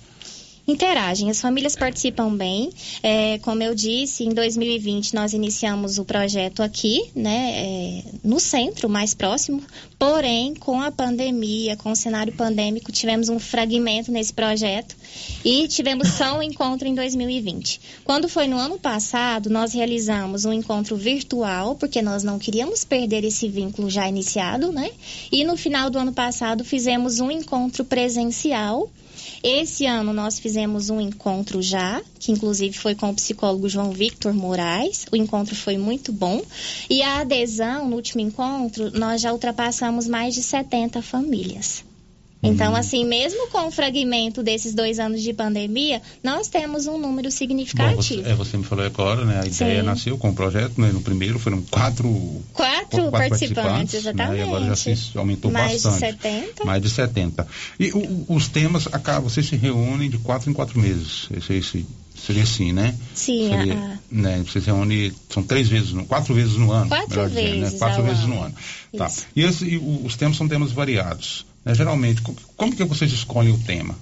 interagem, 0.67 1.31
as 1.31 1.41
famílias 1.41 1.77
participam 1.77 2.35
bem. 2.35 2.71
É, 3.03 3.39
como 3.39 3.63
eu 3.63 3.75
disse, 3.75 4.25
em 4.25 4.31
2020 4.31 5.15
nós 5.15 5.33
iniciamos 5.33 5.99
o 5.99 6.05
projeto 6.05 6.63
aqui, 6.63 7.11
né, 7.15 7.53
é, 7.55 8.03
no 8.25 8.41
centro, 8.41 8.89
mais 8.89 9.15
próximo, 9.15 9.63
porém, 9.99 10.55
com 10.55 10.81
a 10.81 10.91
pandemia, 10.91 11.77
com 11.77 11.93
o 11.93 11.97
cenário 11.97 12.33
pandêmico, 12.33 12.91
tivemos 12.91 13.29
um 13.29 13.39
fragmento 13.39 14.11
nesse 14.11 14.33
projeto 14.33 14.97
e 15.45 15.69
tivemos 15.69 16.09
só 16.09 16.39
um 16.39 16.43
encontro 16.43 16.89
em 16.89 16.95
2020. 16.95 17.81
Quando 18.05 18.29
foi 18.29 18.47
no 18.47 18.57
ano 18.57 18.79
passado, 18.79 19.49
nós 19.49 19.73
realizamos 19.73 20.45
um 20.45 20.53
encontro 20.53 20.97
virtual, 20.97 21.77
porque 21.77 22.03
nós 22.03 22.23
não 22.23 22.39
queríamos 22.39 22.85
perder 22.85 23.25
esse 23.25 23.49
vínculo 23.49 23.89
já 23.89 24.09
iniciado, 24.09 24.73
né? 24.73 24.91
E 25.31 25.45
no 25.45 25.57
final 25.57 25.89
do 25.91 25.99
ano 25.99 26.13
passado 26.13 26.65
fizemos 26.65 27.21
um 27.21 27.31
encontro 27.31 27.85
presencial 27.85 28.91
esse 29.49 29.87
ano 29.87 30.13
nós 30.13 30.41
fizemos 30.41 30.91
um 30.91 31.01
encontro 31.01 31.63
já, 31.63 32.03
que 32.19 32.33
inclusive 32.33 32.77
foi 32.77 32.97
com 32.97 33.11
o 33.11 33.15
psicólogo 33.15 33.69
João 33.69 33.93
Victor 33.93 34.35
Moraes. 34.35 35.07
O 35.13 35.17
encontro 35.17 35.55
foi 35.55 35.79
muito 35.79 36.13
bom. 36.13 36.43
E 36.91 37.01
a 37.01 37.21
adesão 37.21 37.89
no 37.89 37.95
último 37.95 38.23
encontro, 38.23 38.91
nós 38.99 39.21
já 39.21 39.33
ultrapassamos 39.33 40.09
mais 40.09 40.35
de 40.35 40.43
70 40.43 41.01
famílias. 41.01 41.86
Então, 42.47 42.73
uhum. 42.73 42.77
assim, 42.77 43.05
mesmo 43.05 43.49
com 43.49 43.67
o 43.67 43.71
fragmento 43.71 44.43
desses 44.43 44.75
dois 44.75 44.99
anos 44.99 45.23
de 45.23 45.33
pandemia, 45.33 46.01
nós 46.23 46.49
temos 46.49 46.87
um 46.87 46.99
número 46.99 47.31
significativo. 47.31 47.97
Bom, 47.97 48.03
você, 48.03 48.21
é, 48.25 48.35
você 48.35 48.57
me 48.57 48.65
falou 48.65 48.85
agora, 48.85 49.25
né? 49.25 49.41
A 49.43 49.47
ideia 49.47 49.81
Sim. 49.81 49.87
nasceu 49.87 50.19
com 50.19 50.31
o 50.31 50.35
projeto, 50.35 50.81
né? 50.81 50.91
No 50.93 51.01
primeiro 51.01 51.39
foram 51.39 51.63
quatro... 51.63 52.07
Quatro, 52.53 52.89
quatro 52.89 53.11
participantes, 53.11 53.55
participantes, 53.55 53.95
exatamente. 53.95 54.39
Né? 54.39 54.39
E 54.39 54.43
agora 54.43 54.65
já 54.67 54.77
se 54.77 55.19
aumentou 55.19 55.51
Mais 55.51 55.83
bastante. 55.83 56.03
Mais 56.03 56.15
de 56.15 56.23
70. 56.23 56.65
Mais 56.65 56.83
de 56.83 56.91
70. 56.91 57.49
E 57.79 57.91
o, 57.93 58.27
os 58.29 58.49
temas, 58.49 58.87
acá, 58.93 59.21
vocês 59.21 59.47
se 59.47 59.57
reúnem 59.57 60.09
de 60.09 60.19
quatro 60.19 60.51
em 60.51 60.53
quatro 60.53 60.79
meses. 60.81 61.29
Esse, 61.37 61.53
esse 61.55 61.87
seria 62.17 62.43
assim, 62.43 62.73
né? 62.73 62.95
Sim. 63.15 63.51
Seria, 63.51 63.75
a... 63.75 63.99
né? 64.11 64.45
Você 64.47 64.61
se 64.61 64.67
reúne, 64.67 65.13
são 65.31 65.43
três 65.43 65.69
vezes, 65.69 65.93
no, 65.93 66.07
quatro 66.07 66.35
vezes 66.35 66.57
no 66.57 66.73
ano. 66.73 66.89
Quatro 66.89 67.29
vezes 67.29 67.35
dizendo, 67.35 67.73
né? 67.73 67.79
Quatro 67.79 68.03
vezes 68.03 68.25
ano. 68.25 68.35
no 68.35 68.43
ano. 68.43 68.55
Tá. 68.97 69.11
E, 69.35 69.43
esse, 69.43 69.65
e 69.65 69.77
os 69.77 70.17
temas 70.17 70.37
são 70.37 70.49
temas 70.49 70.73
variados. 70.73 71.45
Né? 71.67 71.75
Geralmente, 71.75 72.23
como 72.57 72.77
que 72.77 72.85
vocês 72.85 73.13
escolhem 73.13 73.53
o 73.53 73.59
tema? 73.59 73.99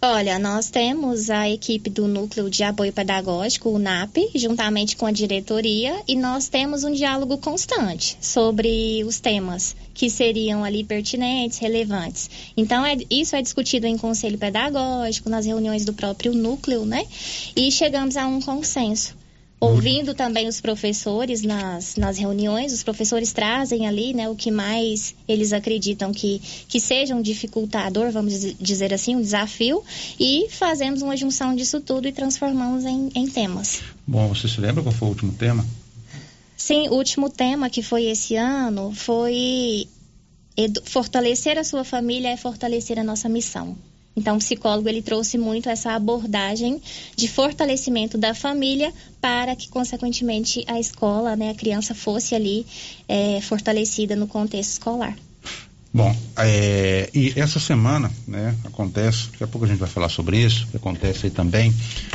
Olha, 0.00 0.38
nós 0.38 0.70
temos 0.70 1.28
a 1.28 1.50
equipe 1.50 1.90
do 1.90 2.06
Núcleo 2.06 2.48
de 2.48 2.62
Apoio 2.62 2.92
Pedagógico, 2.92 3.70
o 3.70 3.80
NAP, 3.80 4.16
juntamente 4.32 4.96
com 4.96 5.06
a 5.06 5.10
diretoria, 5.10 6.02
e 6.06 6.14
nós 6.14 6.46
temos 6.46 6.84
um 6.84 6.92
diálogo 6.92 7.36
constante 7.38 8.16
sobre 8.20 9.02
os 9.04 9.18
temas 9.18 9.74
que 9.92 10.08
seriam 10.08 10.62
ali 10.62 10.84
pertinentes, 10.84 11.58
relevantes. 11.58 12.30
Então, 12.56 12.86
é, 12.86 12.96
isso 13.10 13.34
é 13.34 13.42
discutido 13.42 13.88
em 13.88 13.98
conselho 13.98 14.38
pedagógico, 14.38 15.28
nas 15.28 15.46
reuniões 15.46 15.84
do 15.84 15.92
próprio 15.92 16.32
núcleo, 16.32 16.86
né? 16.86 17.04
E 17.56 17.70
chegamos 17.72 18.16
a 18.16 18.24
um 18.24 18.40
consenso 18.40 19.17
ouvindo 19.60 20.14
também 20.14 20.46
os 20.46 20.60
professores 20.60 21.42
nas, 21.42 21.96
nas 21.96 22.16
reuniões, 22.16 22.72
os 22.72 22.82
professores 22.82 23.32
trazem 23.32 23.86
ali 23.86 24.14
né, 24.14 24.28
o 24.28 24.36
que 24.36 24.50
mais 24.50 25.14
eles 25.26 25.52
acreditam 25.52 26.12
que, 26.12 26.40
que 26.68 26.80
seja 26.80 27.14
um 27.14 27.22
dificultador, 27.22 28.10
vamos 28.10 28.54
dizer 28.60 28.94
assim, 28.94 29.16
um 29.16 29.20
desafio, 29.20 29.82
e 30.18 30.48
fazemos 30.50 31.02
uma 31.02 31.16
junção 31.16 31.54
disso 31.54 31.80
tudo 31.80 32.06
e 32.06 32.12
transformamos 32.12 32.84
em, 32.84 33.10
em 33.14 33.26
temas. 33.26 33.80
Bom, 34.06 34.28
você 34.28 34.48
se 34.48 34.60
lembra 34.60 34.82
qual 34.82 34.94
foi 34.94 35.08
o 35.08 35.10
último 35.10 35.32
tema? 35.32 35.66
Sim, 36.56 36.88
o 36.88 36.94
último 36.94 37.30
tema 37.30 37.70
que 37.70 37.82
foi 37.82 38.04
esse 38.06 38.36
ano 38.36 38.92
foi 38.92 39.88
fortalecer 40.84 41.56
a 41.56 41.64
sua 41.64 41.84
família 41.84 42.28
é 42.28 42.36
fortalecer 42.36 42.98
a 42.98 43.04
nossa 43.04 43.28
missão. 43.28 43.76
Então, 44.18 44.34
o 44.34 44.38
psicólogo 44.38 44.88
ele 44.88 45.00
trouxe 45.00 45.38
muito 45.38 45.68
essa 45.68 45.92
abordagem 45.92 46.82
de 47.16 47.28
fortalecimento 47.28 48.18
da 48.18 48.34
família 48.34 48.92
para 49.20 49.54
que, 49.54 49.68
consequentemente, 49.68 50.64
a 50.66 50.80
escola, 50.80 51.36
né, 51.36 51.50
a 51.50 51.54
criança 51.54 51.94
fosse 51.94 52.34
ali 52.34 52.66
é, 53.08 53.40
fortalecida 53.40 54.16
no 54.16 54.26
contexto 54.26 54.72
escolar. 54.72 55.16
Bom, 55.94 56.14
é, 56.36 57.08
e 57.14 57.32
essa 57.36 57.60
semana, 57.60 58.10
né, 58.26 58.54
acontece, 58.64 59.30
daqui 59.30 59.44
a 59.44 59.46
pouco 59.46 59.64
a 59.64 59.68
gente 59.68 59.78
vai 59.78 59.88
falar 59.88 60.08
sobre 60.08 60.36
isso, 60.36 60.66
que 60.66 60.76
acontece 60.76 61.26
aí 61.26 61.30
também, 61.30 61.72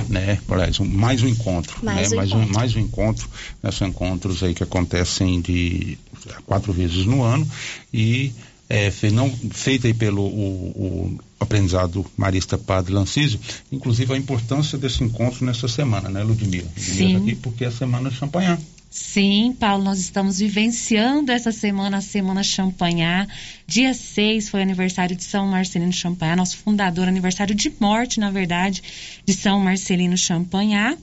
né, 0.10 0.40
um, 0.80 0.86
mais 0.86 1.24
um 1.24 1.28
encontro, 1.28 1.84
mais, 1.84 2.12
né, 2.12 2.18
um 2.18 2.18
mais 2.18 2.30
encontro. 2.30 2.50
um 2.50 2.54
mais 2.54 2.76
um 2.76 2.80
encontro, 2.80 3.30
né, 3.64 3.72
são 3.72 3.88
encontros 3.88 4.44
aí 4.44 4.54
que 4.54 4.62
acontecem 4.62 5.40
de 5.42 5.98
quatro 6.46 6.72
vezes 6.74 7.06
no 7.06 7.24
ano 7.24 7.50
e 7.92 8.32
é, 8.74 8.92
não, 9.12 9.30
feita 9.52 9.86
aí 9.86 9.94
pelo 9.94 10.24
o, 10.24 11.16
o 11.16 11.20
aprendizado 11.40 12.04
marista 12.18 12.58
Padre 12.58 12.92
Lancísio, 12.92 13.40
inclusive 13.72 14.12
a 14.12 14.18
importância 14.18 14.80
desse 14.80 15.04
encontro 15.04 15.46
nessa 15.46 15.68
semana, 15.68 16.10
né, 16.10 16.24
Ludmila? 16.24 16.68
Ludmila 16.76 16.76
Sim. 16.76 17.14
Tá 17.14 17.20
aqui 17.20 17.36
porque 17.36 17.66
é 17.66 17.68
a 17.68 17.72
semana 17.72 18.10
de 18.10 18.16
Champanhar. 18.16 18.60
Sim, 18.90 19.56
Paulo, 19.60 19.84
nós 19.84 20.00
estamos 20.00 20.40
vivenciando 20.40 21.32
essa 21.32 21.52
semana, 21.52 21.98
a 21.98 22.02
Semana 22.02 22.44
Champanhar. 22.44 23.28
Dia 23.68 23.94
6 23.94 24.50
foi 24.50 24.62
aniversário 24.62 25.16
de 25.16 25.24
São 25.24 25.48
Marcelino 25.48 25.92
Champanhar, 25.92 26.38
nosso 26.38 26.58
fundador, 26.58 27.08
aniversário 27.08 27.54
de 27.54 27.72
morte, 27.80 28.20
na 28.20 28.32
verdade, 28.32 28.84
de 29.26 29.34
São 29.34 29.60
Marcelino 29.60 30.18
Champanhar. 30.18 30.96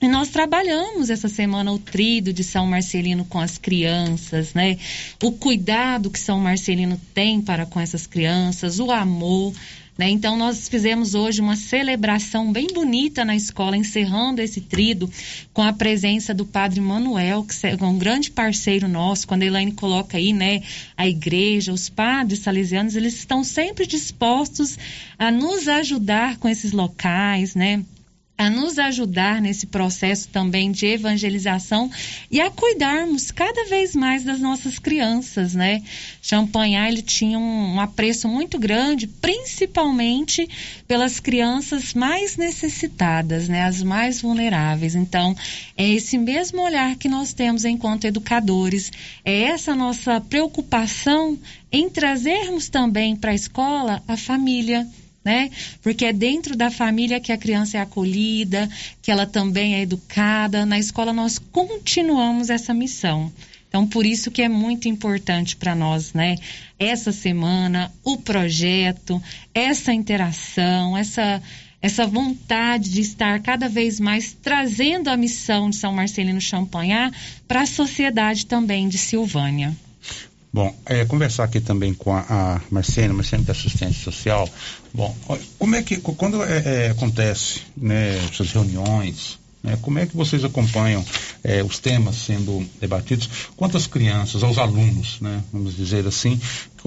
E 0.00 0.06
nós 0.06 0.28
trabalhamos 0.28 1.10
essa 1.10 1.28
semana 1.28 1.72
o 1.72 1.78
trido 1.78 2.32
de 2.32 2.44
São 2.44 2.66
Marcelino 2.66 3.24
com 3.24 3.40
as 3.40 3.58
crianças, 3.58 4.54
né? 4.54 4.78
O 5.20 5.32
cuidado 5.32 6.08
que 6.08 6.20
São 6.20 6.38
Marcelino 6.38 7.00
tem 7.12 7.40
para 7.42 7.66
com 7.66 7.80
essas 7.80 8.06
crianças, 8.06 8.78
o 8.78 8.92
amor. 8.92 9.52
Né? 9.98 10.08
Então, 10.10 10.36
nós 10.36 10.68
fizemos 10.68 11.16
hoje 11.16 11.40
uma 11.40 11.56
celebração 11.56 12.52
bem 12.52 12.68
bonita 12.68 13.24
na 13.24 13.34
escola, 13.34 13.76
encerrando 13.76 14.40
esse 14.40 14.60
trido 14.60 15.10
com 15.52 15.60
a 15.60 15.72
presença 15.72 16.32
do 16.32 16.46
Padre 16.46 16.80
Manuel, 16.80 17.44
que 17.44 17.66
é 17.66 17.84
um 17.84 17.98
grande 17.98 18.30
parceiro 18.30 18.86
nosso. 18.86 19.26
Quando 19.26 19.42
a 19.42 19.46
Elaine 19.46 19.72
coloca 19.72 20.16
aí, 20.16 20.32
né, 20.32 20.62
a 20.96 21.08
igreja, 21.08 21.72
os 21.72 21.88
padres 21.88 22.38
salesianos, 22.38 22.94
eles 22.94 23.14
estão 23.14 23.42
sempre 23.42 23.84
dispostos 23.84 24.78
a 25.18 25.32
nos 25.32 25.66
ajudar 25.66 26.36
com 26.36 26.48
esses 26.48 26.70
locais, 26.70 27.56
né? 27.56 27.82
A 28.38 28.48
nos 28.48 28.78
ajudar 28.78 29.42
nesse 29.42 29.66
processo 29.66 30.28
também 30.28 30.70
de 30.70 30.86
evangelização 30.86 31.90
e 32.30 32.40
a 32.40 32.48
cuidarmos 32.48 33.32
cada 33.32 33.64
vez 33.64 33.96
mais 33.96 34.22
das 34.22 34.38
nossas 34.38 34.78
crianças, 34.78 35.56
né? 35.56 35.82
Champanhar 36.22 36.88
ele 36.88 37.02
tinha 37.02 37.36
um, 37.36 37.74
um 37.74 37.80
apreço 37.80 38.28
muito 38.28 38.56
grande, 38.56 39.08
principalmente 39.08 40.48
pelas 40.86 41.18
crianças 41.18 41.92
mais 41.94 42.36
necessitadas, 42.36 43.48
né? 43.48 43.64
As 43.64 43.82
mais 43.82 44.22
vulneráveis. 44.22 44.94
Então, 44.94 45.34
é 45.76 45.88
esse 45.88 46.16
mesmo 46.16 46.62
olhar 46.62 46.94
que 46.94 47.08
nós 47.08 47.32
temos 47.32 47.64
enquanto 47.64 48.04
educadores, 48.04 48.92
é 49.24 49.42
essa 49.42 49.74
nossa 49.74 50.20
preocupação 50.20 51.36
em 51.72 51.90
trazermos 51.90 52.68
também 52.68 53.16
para 53.16 53.32
a 53.32 53.34
escola 53.34 54.00
a 54.06 54.16
família 54.16 54.86
né? 55.28 55.50
Porque 55.82 56.06
é 56.06 56.12
dentro 56.12 56.56
da 56.56 56.70
família 56.70 57.20
que 57.20 57.30
a 57.30 57.36
criança 57.36 57.76
é 57.76 57.80
acolhida, 57.82 58.66
que 59.02 59.10
ela 59.10 59.26
também 59.26 59.74
é 59.74 59.82
educada. 59.82 60.64
Na 60.64 60.78
escola 60.78 61.12
nós 61.12 61.38
continuamos 61.38 62.48
essa 62.48 62.72
missão. 62.72 63.30
Então, 63.68 63.86
por 63.86 64.06
isso 64.06 64.30
que 64.30 64.40
é 64.40 64.48
muito 64.48 64.88
importante 64.88 65.54
para 65.54 65.74
nós, 65.74 66.14
né? 66.14 66.36
Essa 66.78 67.12
semana, 67.12 67.92
o 68.02 68.16
projeto, 68.16 69.22
essa 69.52 69.92
interação, 69.92 70.96
essa 70.96 71.42
essa 71.80 72.04
vontade 72.06 72.90
de 72.90 73.02
estar 73.02 73.40
cada 73.40 73.68
vez 73.68 74.00
mais 74.00 74.32
trazendo 74.32 75.08
a 75.08 75.16
missão 75.16 75.70
de 75.70 75.76
São 75.76 75.92
Marcelino 75.92 76.40
Champagnat 76.40 77.14
para 77.46 77.60
a 77.60 77.66
sociedade 77.66 78.46
também 78.46 78.88
de 78.88 78.98
Silvânia. 78.98 79.76
Bom, 80.58 80.74
é, 80.86 81.04
conversar 81.04 81.44
aqui 81.44 81.60
também 81.60 81.94
com 81.94 82.12
a, 82.12 82.26
a 82.28 82.60
Marcena, 82.68 83.14
Marcena 83.14 83.44
da 83.44 83.52
assistência 83.52 84.02
social. 84.02 84.50
Bom, 84.92 85.16
como 85.56 85.76
é 85.76 85.84
que, 85.84 85.98
quando 85.98 86.42
é, 86.42 86.86
é, 86.86 86.90
acontece, 86.90 87.60
né, 87.76 88.18
essas 88.28 88.50
reuniões, 88.50 89.38
né, 89.62 89.78
como 89.80 90.00
é 90.00 90.06
que 90.06 90.16
vocês 90.16 90.42
acompanham 90.42 91.06
é, 91.44 91.62
os 91.62 91.78
temas 91.78 92.16
sendo 92.16 92.68
debatidos? 92.80 93.30
Quantas 93.56 93.86
crianças, 93.86 94.42
aos 94.42 94.58
alunos, 94.58 95.20
né, 95.20 95.44
vamos 95.52 95.76
dizer 95.76 96.04
assim, 96.08 96.40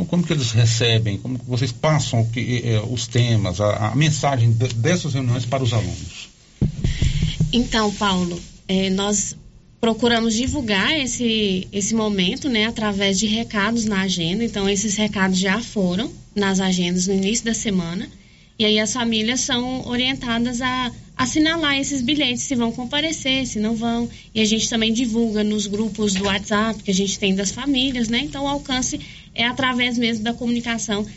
como, 0.10 0.22
que 0.22 0.34
eles 0.34 0.52
recebem, 0.52 1.18
como 1.18 1.40
que 1.40 1.46
vocês 1.46 1.72
passam 1.72 2.26
que, 2.26 2.64
é, 2.66 2.82
os 2.82 3.08
temas, 3.08 3.62
a, 3.62 3.92
a 3.92 3.96
mensagem 3.96 4.52
de, 4.52 4.68
dessas 4.74 5.14
reuniões 5.14 5.46
para 5.46 5.64
os 5.64 5.72
alunos? 5.72 6.28
Então, 7.54 7.90
Paulo, 7.94 8.38
é, 8.68 8.90
nós 8.90 9.38
procuramos 9.82 10.36
divulgar 10.36 10.96
esse, 10.96 11.68
esse 11.74 11.96
momento, 11.96 12.48
né, 12.48 12.68
através 12.68 13.18
de 13.18 13.26
recados 13.26 13.84
na 13.86 14.02
agenda. 14.02 14.44
Então, 14.44 14.70
esses 14.70 14.96
recados 14.96 15.40
já 15.40 15.60
foram 15.60 16.12
nas 16.36 16.60
agendas 16.60 17.08
no 17.08 17.16
início 17.16 17.44
da 17.44 17.54
semana. 17.56 18.08
E 18.60 18.64
aí 18.64 18.80
as 18.80 18.94
famílias 18.94 19.40
são 19.40 19.88
orientadas 19.88 20.62
a 20.62 20.92
assinalar 21.18 21.80
esses 21.80 22.04
bilhetes, 22.04 22.44
se 22.44 22.54
vão 22.54 22.72
comparecer, 22.72 23.48
se 23.48 23.60
não 23.60 23.76
vão. 23.76 24.08
E 24.36 24.40
a 24.40 24.46
gente 24.46 24.70
também 24.70 24.94
divulga 24.94 25.44
nos 25.44 25.66
grupos 25.66 26.14
do 26.14 26.26
WhatsApp 26.26 26.84
que 26.84 26.92
a 26.92 26.94
gente 26.94 27.18
tem 27.18 27.34
das 27.34 27.50
famílias, 27.50 28.08
né? 28.08 28.20
Então, 28.20 28.44
o 28.44 28.48
alcance 28.48 29.00
é 29.34 29.46
através 29.46 29.98
mesmo 29.98 30.24
da 30.24 30.34
comunicação 30.34 31.08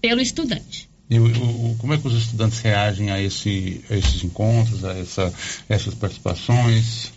pelo 0.00 0.20
estudante. 0.20 0.88
E 1.08 1.20
o, 1.20 1.26
o, 1.26 1.76
como 1.78 1.94
é 1.94 1.98
que 1.98 2.08
os 2.08 2.14
estudantes 2.14 2.58
reagem 2.58 3.12
a, 3.12 3.22
esse, 3.22 3.80
a 3.88 3.96
esses 3.96 4.24
encontros, 4.24 4.84
a 4.84 4.98
essa, 4.98 5.32
essas 5.68 5.94
participações? 5.94 7.12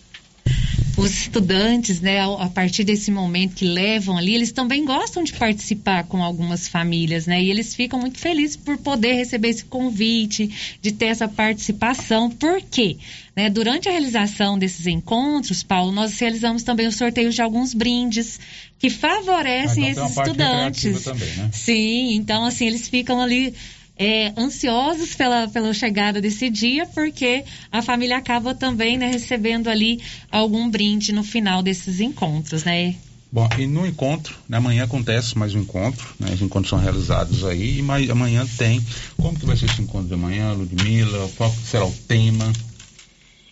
Os 0.97 1.11
estudantes, 1.11 2.01
né, 2.01 2.19
a 2.21 2.49
partir 2.49 2.83
desse 2.83 3.11
momento 3.11 3.55
que 3.55 3.65
levam 3.65 4.17
ali, 4.17 4.35
eles 4.35 4.51
também 4.51 4.85
gostam 4.85 5.23
de 5.23 5.33
participar 5.33 6.03
com 6.03 6.23
algumas 6.23 6.67
famílias, 6.67 7.25
né, 7.25 7.41
e 7.41 7.49
eles 7.49 7.73
ficam 7.73 7.99
muito 7.99 8.17
felizes 8.17 8.55
por 8.55 8.77
poder 8.77 9.13
receber 9.13 9.49
esse 9.49 9.65
convite, 9.65 10.77
de 10.81 10.91
ter 10.91 11.05
essa 11.05 11.27
participação. 11.27 12.29
Por 12.29 12.61
quê? 12.61 12.97
Né, 13.35 13.49
durante 13.49 13.87
a 13.87 13.91
realização 13.91 14.59
desses 14.59 14.85
encontros, 14.87 15.63
Paulo, 15.63 15.91
nós 15.91 16.19
realizamos 16.19 16.63
também 16.63 16.87
o 16.87 16.91
sorteio 16.91 17.31
de 17.31 17.41
alguns 17.41 17.73
brindes 17.73 18.39
que 18.77 18.89
favorecem 18.89 19.85
ah, 19.85 19.91
então 19.91 20.05
esses 20.05 20.17
estudantes. 20.17 21.03
Também, 21.03 21.29
né? 21.35 21.49
Sim, 21.53 22.15
então 22.15 22.43
assim, 22.45 22.67
eles 22.67 22.89
ficam 22.89 23.21
ali 23.21 23.53
é, 24.03 24.33
ansiosos 24.35 25.13
pela, 25.13 25.47
pela 25.47 25.71
chegada 25.75 26.19
desse 26.19 26.49
dia, 26.49 26.87
porque 26.87 27.43
a 27.71 27.83
família 27.83 28.17
acaba 28.17 28.55
também 28.55 28.97
né, 28.97 29.05
recebendo 29.05 29.69
ali 29.69 30.01
algum 30.31 30.67
brinde 30.67 31.13
no 31.13 31.23
final 31.23 31.61
desses 31.61 31.99
encontros, 31.99 32.63
né? 32.63 32.95
Bom, 33.31 33.47
e 33.59 33.67
no 33.67 33.85
encontro, 33.85 34.35
né, 34.49 34.57
amanhã 34.57 34.85
acontece 34.85 35.37
mais 35.37 35.53
um 35.53 35.59
encontro, 35.61 36.15
né, 36.19 36.31
os 36.33 36.41
encontros 36.41 36.69
são 36.71 36.79
realizados 36.79 37.45
aí, 37.45 37.77
e 37.77 37.81
mais, 37.83 38.09
amanhã 38.09 38.43
tem. 38.57 38.83
Como 39.17 39.37
que 39.39 39.45
vai 39.45 39.55
ser 39.55 39.67
esse 39.67 39.81
encontro 39.83 40.07
de 40.07 40.15
amanhã, 40.15 40.51
Ludmila? 40.51 41.29
Qual 41.37 41.51
será 41.51 41.85
o 41.85 41.91
tema? 42.07 42.51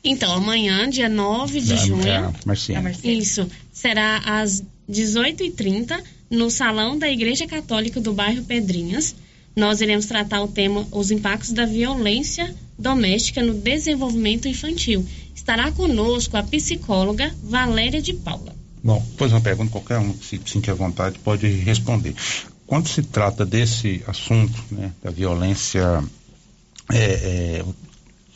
Então, 0.03 0.33
amanhã, 0.33 0.89
dia 0.89 1.07
9 1.07 1.61
de 1.61 1.67
Da- 1.69 1.75
junho. 1.75 2.07
é, 2.07 2.33
Marciana. 2.43 2.91
Isso. 3.03 3.47
Será 3.71 4.17
às 4.25 4.63
18h30 4.89 6.01
no 6.29 6.49
Salão 6.49 6.97
da 6.97 7.07
Igreja 7.09 7.45
Católica 7.45 8.01
do 8.01 8.13
bairro 8.13 8.43
Pedrinhas. 8.43 9.13
Nós 9.55 9.81
iremos 9.81 10.05
tratar 10.05 10.41
o 10.41 10.47
tema 10.47 10.87
Os 10.91 11.11
impactos 11.11 11.51
da 11.51 11.65
violência 11.65 12.55
doméstica 12.77 13.43
no 13.43 13.53
desenvolvimento 13.53 14.47
infantil. 14.47 15.05
Estará 15.35 15.71
conosco 15.71 16.37
a 16.37 16.43
psicóloga 16.43 17.33
Valéria 17.43 18.01
de 18.01 18.13
Paula. 18.13 18.55
Bom, 18.83 19.05
pois 19.17 19.31
uma 19.31 19.41
pergunta, 19.41 19.71
qualquer 19.71 19.97
um 19.97 20.13
que 20.13 20.25
se 20.25 20.39
sentir 20.45 20.71
à 20.71 20.73
vontade 20.73 21.19
pode 21.19 21.47
responder. 21.47 22.15
Quando 22.65 22.87
se 22.87 23.03
trata 23.03 23.45
desse 23.45 24.01
assunto, 24.07 24.63
né, 24.71 24.91
da 25.03 25.11
violência, 25.11 26.03
é, 26.91 26.97
é, 26.97 27.65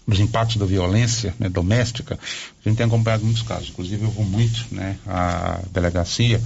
os 0.06 0.20
impactos 0.20 0.58
da 0.58 0.66
violência 0.66 1.34
né, 1.40 1.48
doméstica, 1.48 2.20
a 2.20 2.70
gente 2.70 2.78
tem 2.78 2.86
acompanhado 2.86 3.24
muitos 3.24 3.44
casos. 3.44 3.70
Inclusive, 3.70 4.04
eu 4.04 4.12
vou 4.12 4.26
muito 4.26 4.66
né, 4.72 4.98
à 5.08 5.62
delegacia 5.72 6.42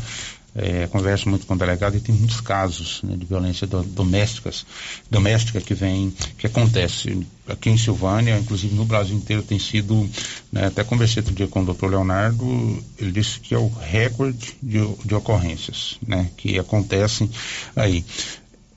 é, 0.57 0.87
converso 0.87 1.29
muito 1.29 1.45
com 1.45 1.53
o 1.53 1.57
delegado 1.57 1.95
e 1.95 1.99
tem 1.99 2.13
muitos 2.13 2.41
casos 2.41 3.01
né, 3.03 3.15
de 3.15 3.25
violência 3.25 3.67
do, 3.67 3.83
domésticas, 3.83 4.65
doméstica 5.09 5.61
que 5.61 5.75
vem, 5.75 6.11
que 6.37 6.47
acontece 6.47 7.25
aqui 7.47 7.69
em 7.69 7.77
Silvânia, 7.77 8.37
inclusive 8.37 8.73
no 8.73 8.83
Brasil 8.83 9.15
inteiro 9.15 9.43
tem 9.43 9.59
sido, 9.59 10.09
né, 10.51 10.65
até 10.65 10.83
conversei 10.83 11.21
outro 11.21 11.35
dia 11.35 11.47
com 11.47 11.61
o 11.61 11.65
doutor 11.65 11.91
Leonardo, 11.91 12.83
ele 12.97 13.11
disse 13.11 13.39
que 13.39 13.53
é 13.53 13.57
o 13.57 13.69
recorde 13.69 14.57
de, 14.61 14.79
de 15.05 15.15
ocorrências, 15.15 15.97
né, 16.05 16.29
que 16.35 16.57
acontecem 16.57 17.29
aí. 17.75 18.03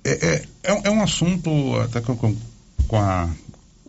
É, 0.04 0.10
é, 0.10 0.44
é, 0.62 0.80
é 0.84 0.90
um 0.90 1.02
assunto, 1.02 1.50
até 1.76 2.00
com 2.00 2.36
a 2.92 3.28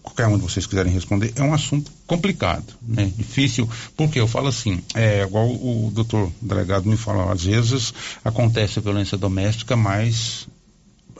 qualquer 0.01 0.27
um 0.27 0.37
de 0.37 0.43
vocês 0.43 0.65
quiserem 0.65 0.91
responder, 0.91 1.33
é 1.35 1.43
um 1.43 1.53
assunto 1.53 1.91
complicado, 2.07 2.73
né? 2.81 3.11
Difícil, 3.15 3.69
porque 3.95 4.19
eu 4.19 4.27
falo 4.27 4.47
assim, 4.47 4.81
é 4.95 5.21
igual 5.23 5.47
o 5.47 5.91
doutor 5.93 6.31
delegado 6.41 6.89
me 6.89 6.97
falou, 6.97 7.29
às 7.31 7.43
vezes 7.43 7.93
acontece 8.23 8.79
a 8.79 8.81
violência 8.81 9.17
doméstica, 9.17 9.75
mas 9.75 10.47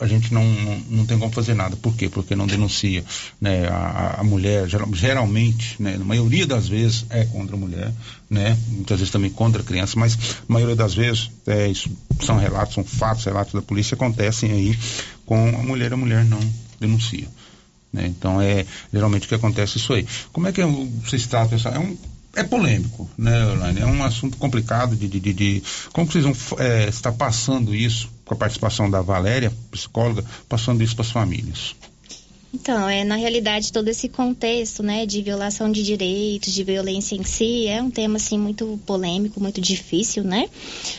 a 0.02 0.08
gente 0.08 0.34
não, 0.34 0.44
não, 0.44 0.80
não, 0.90 1.06
tem 1.06 1.18
como 1.20 1.32
fazer 1.32 1.54
nada. 1.54 1.76
Por 1.76 1.96
quê? 1.96 2.10
Porque 2.10 2.36
não 2.36 2.48
denuncia. 2.48 3.06
Né? 3.40 3.68
A, 3.68 4.16
a 4.20 4.24
mulher, 4.24 4.68
geral, 4.68 4.92
geralmente, 4.94 5.80
né? 5.80 5.96
na 5.96 6.04
maioria 6.04 6.48
das 6.48 6.68
vezes, 6.68 7.06
é 7.12 7.24
contra 7.26 7.56
a 7.56 7.60
mulher, 7.60 7.94
né? 8.28 8.58
muitas 8.70 8.98
vezes 8.98 9.12
também 9.12 9.30
contra 9.30 9.62
a 9.62 9.66
criança, 9.66 10.00
mas 10.00 10.18
a 10.50 10.52
maioria 10.52 10.76
das 10.76 10.96
vezes, 10.96 11.30
é, 11.46 11.68
isso 11.68 11.88
são 12.20 12.38
relatos, 12.38 12.74
são 12.74 12.84
fatos, 12.84 13.26
relatos 13.26 13.54
da 13.54 13.62
polícia, 13.62 13.94
acontecem 13.94 14.52
aí 14.52 14.80
com 15.24 15.50
a 15.50 15.64
mulher, 15.64 15.94
a 15.94 15.98
mulher 15.98 16.26
não 16.26 16.40
denuncia. 16.80 17.28
Né? 17.92 18.08
Então 18.08 18.42
é 18.42 18.66
geralmente 18.92 19.26
o 19.26 19.30
que 19.30 19.36
acontece 19.36 19.78
isso 19.78 19.94
aí. 19.94 20.06
Como 20.32 20.48
é 20.48 20.52
que 20.52 20.64
vocês 20.64 21.28
tratam 21.28 21.58
isso? 21.58 21.68
É 21.68 21.80
um 21.80 21.98
é 22.34 22.44
polêmico, 22.44 23.10
né, 23.18 23.52
Elaine? 23.52 23.82
É 23.82 23.86
um 23.86 24.04
assunto 24.04 24.38
complicado 24.38 24.96
de, 24.96 25.08
de, 25.08 25.20
de, 25.20 25.34
de 25.34 25.64
como 25.92 26.10
vocês 26.10 26.24
vão 26.24 26.34
é, 26.60 26.88
estar 26.88 27.12
passando 27.12 27.76
isso 27.76 28.10
com 28.24 28.34
a 28.34 28.38
participação 28.38 28.90
da 28.90 29.02
Valéria, 29.02 29.52
psicóloga, 29.70 30.24
passando 30.48 30.82
isso 30.82 30.96
para 30.96 31.04
as 31.04 31.12
famílias. 31.12 31.76
Então, 32.54 32.90
é, 32.90 33.06
na 33.06 33.16
realidade, 33.16 33.72
todo 33.72 33.88
esse 33.88 34.10
contexto, 34.10 34.84
né, 34.84 35.06
de 35.06 35.22
violação 35.22 35.72
de 35.72 35.82
direitos, 35.82 36.54
de 36.54 36.64
violência 36.66 37.16
em 37.16 37.24
si, 37.24 37.66
é 37.66 37.82
um 37.82 37.90
tema, 37.90 38.18
assim, 38.18 38.38
muito 38.38 38.78
polêmico, 38.86 39.40
muito 39.40 39.62
difícil, 39.62 40.24
né? 40.24 40.50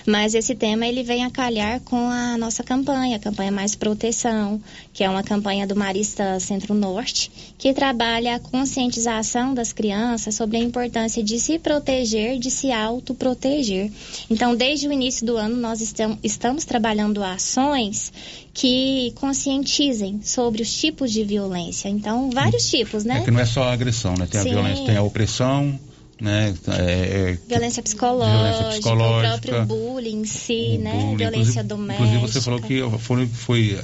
Mas 0.07 0.35
esse 0.35 0.55
tema, 0.55 0.87
ele 0.87 1.03
vem 1.03 1.25
a 1.25 1.31
calhar 1.31 1.81
com 1.81 2.09
a 2.09 2.39
nossa 2.39 2.65
campanha, 2.65 3.17
a 3.17 3.21
campanha 3.21 3.53
Mais 3.53 3.75
Proteção, 3.75 4.63
que 4.95 5.05
é 5.05 5.11
uma 5.11 5.23
campanha 5.23 5.67
do 5.67 5.77
Marista 5.77 6.41
Centro-Norte, 6.41 7.31
que 7.59 7.75
trabalha 7.75 8.37
a 8.37 8.41
conscientização 8.41 9.53
das 9.53 9.75
crianças 9.75 10.35
sobre 10.35 10.57
a 10.57 10.61
importância 10.61 11.23
de 11.23 11.39
se 11.39 11.59
proteger, 11.59 12.39
de 12.39 12.51
se 12.51 12.73
autoproteger. 12.73 13.93
Então, 14.31 14.57
desde 14.57 14.89
o 14.89 14.93
início 14.93 15.27
do 15.27 15.37
ano, 15.37 15.57
nós 15.57 15.83
estamos, 15.83 16.19
estamos 16.23 16.65
trabalhando 16.65 17.23
ações 17.23 18.11
que 18.55 19.13
conscientizem 19.17 20.21
sobre 20.23 20.63
os 20.63 20.73
tipos 20.73 21.11
de 21.11 21.25
violência. 21.25 21.89
Então, 21.89 22.31
vários 22.31 22.69
tipos, 22.69 23.05
né? 23.05 23.19
É 23.19 23.21
que 23.23 23.31
não 23.31 23.41
é 23.41 23.47
só 23.47 23.65
a 23.65 23.73
agressão, 23.73 24.15
né? 24.19 24.27
Tem 24.31 24.41
Sim. 24.41 24.51
a 24.51 24.53
violência, 24.53 24.85
tem 24.85 24.97
a 24.97 25.03
opressão, 25.03 25.79
né? 26.21 26.55
É, 26.69 27.33
é 27.33 27.39
violência, 27.49 27.83
psicológica, 27.83 28.37
violência 28.37 28.65
psicológica, 28.69 29.35
o 29.35 29.41
próprio 29.41 29.67
bullying 29.67 30.21
em 30.21 30.25
si, 30.25 30.79
né? 30.79 30.93
Bullying. 30.93 31.17
Violência 31.17 31.41
inclusive, 31.41 31.63
doméstica. 31.65 32.05
Inclusive 32.05 32.33
você 32.33 32.41
falou 32.41 32.61
que 32.61 32.99
foi, 32.99 33.27
foi 33.27 33.79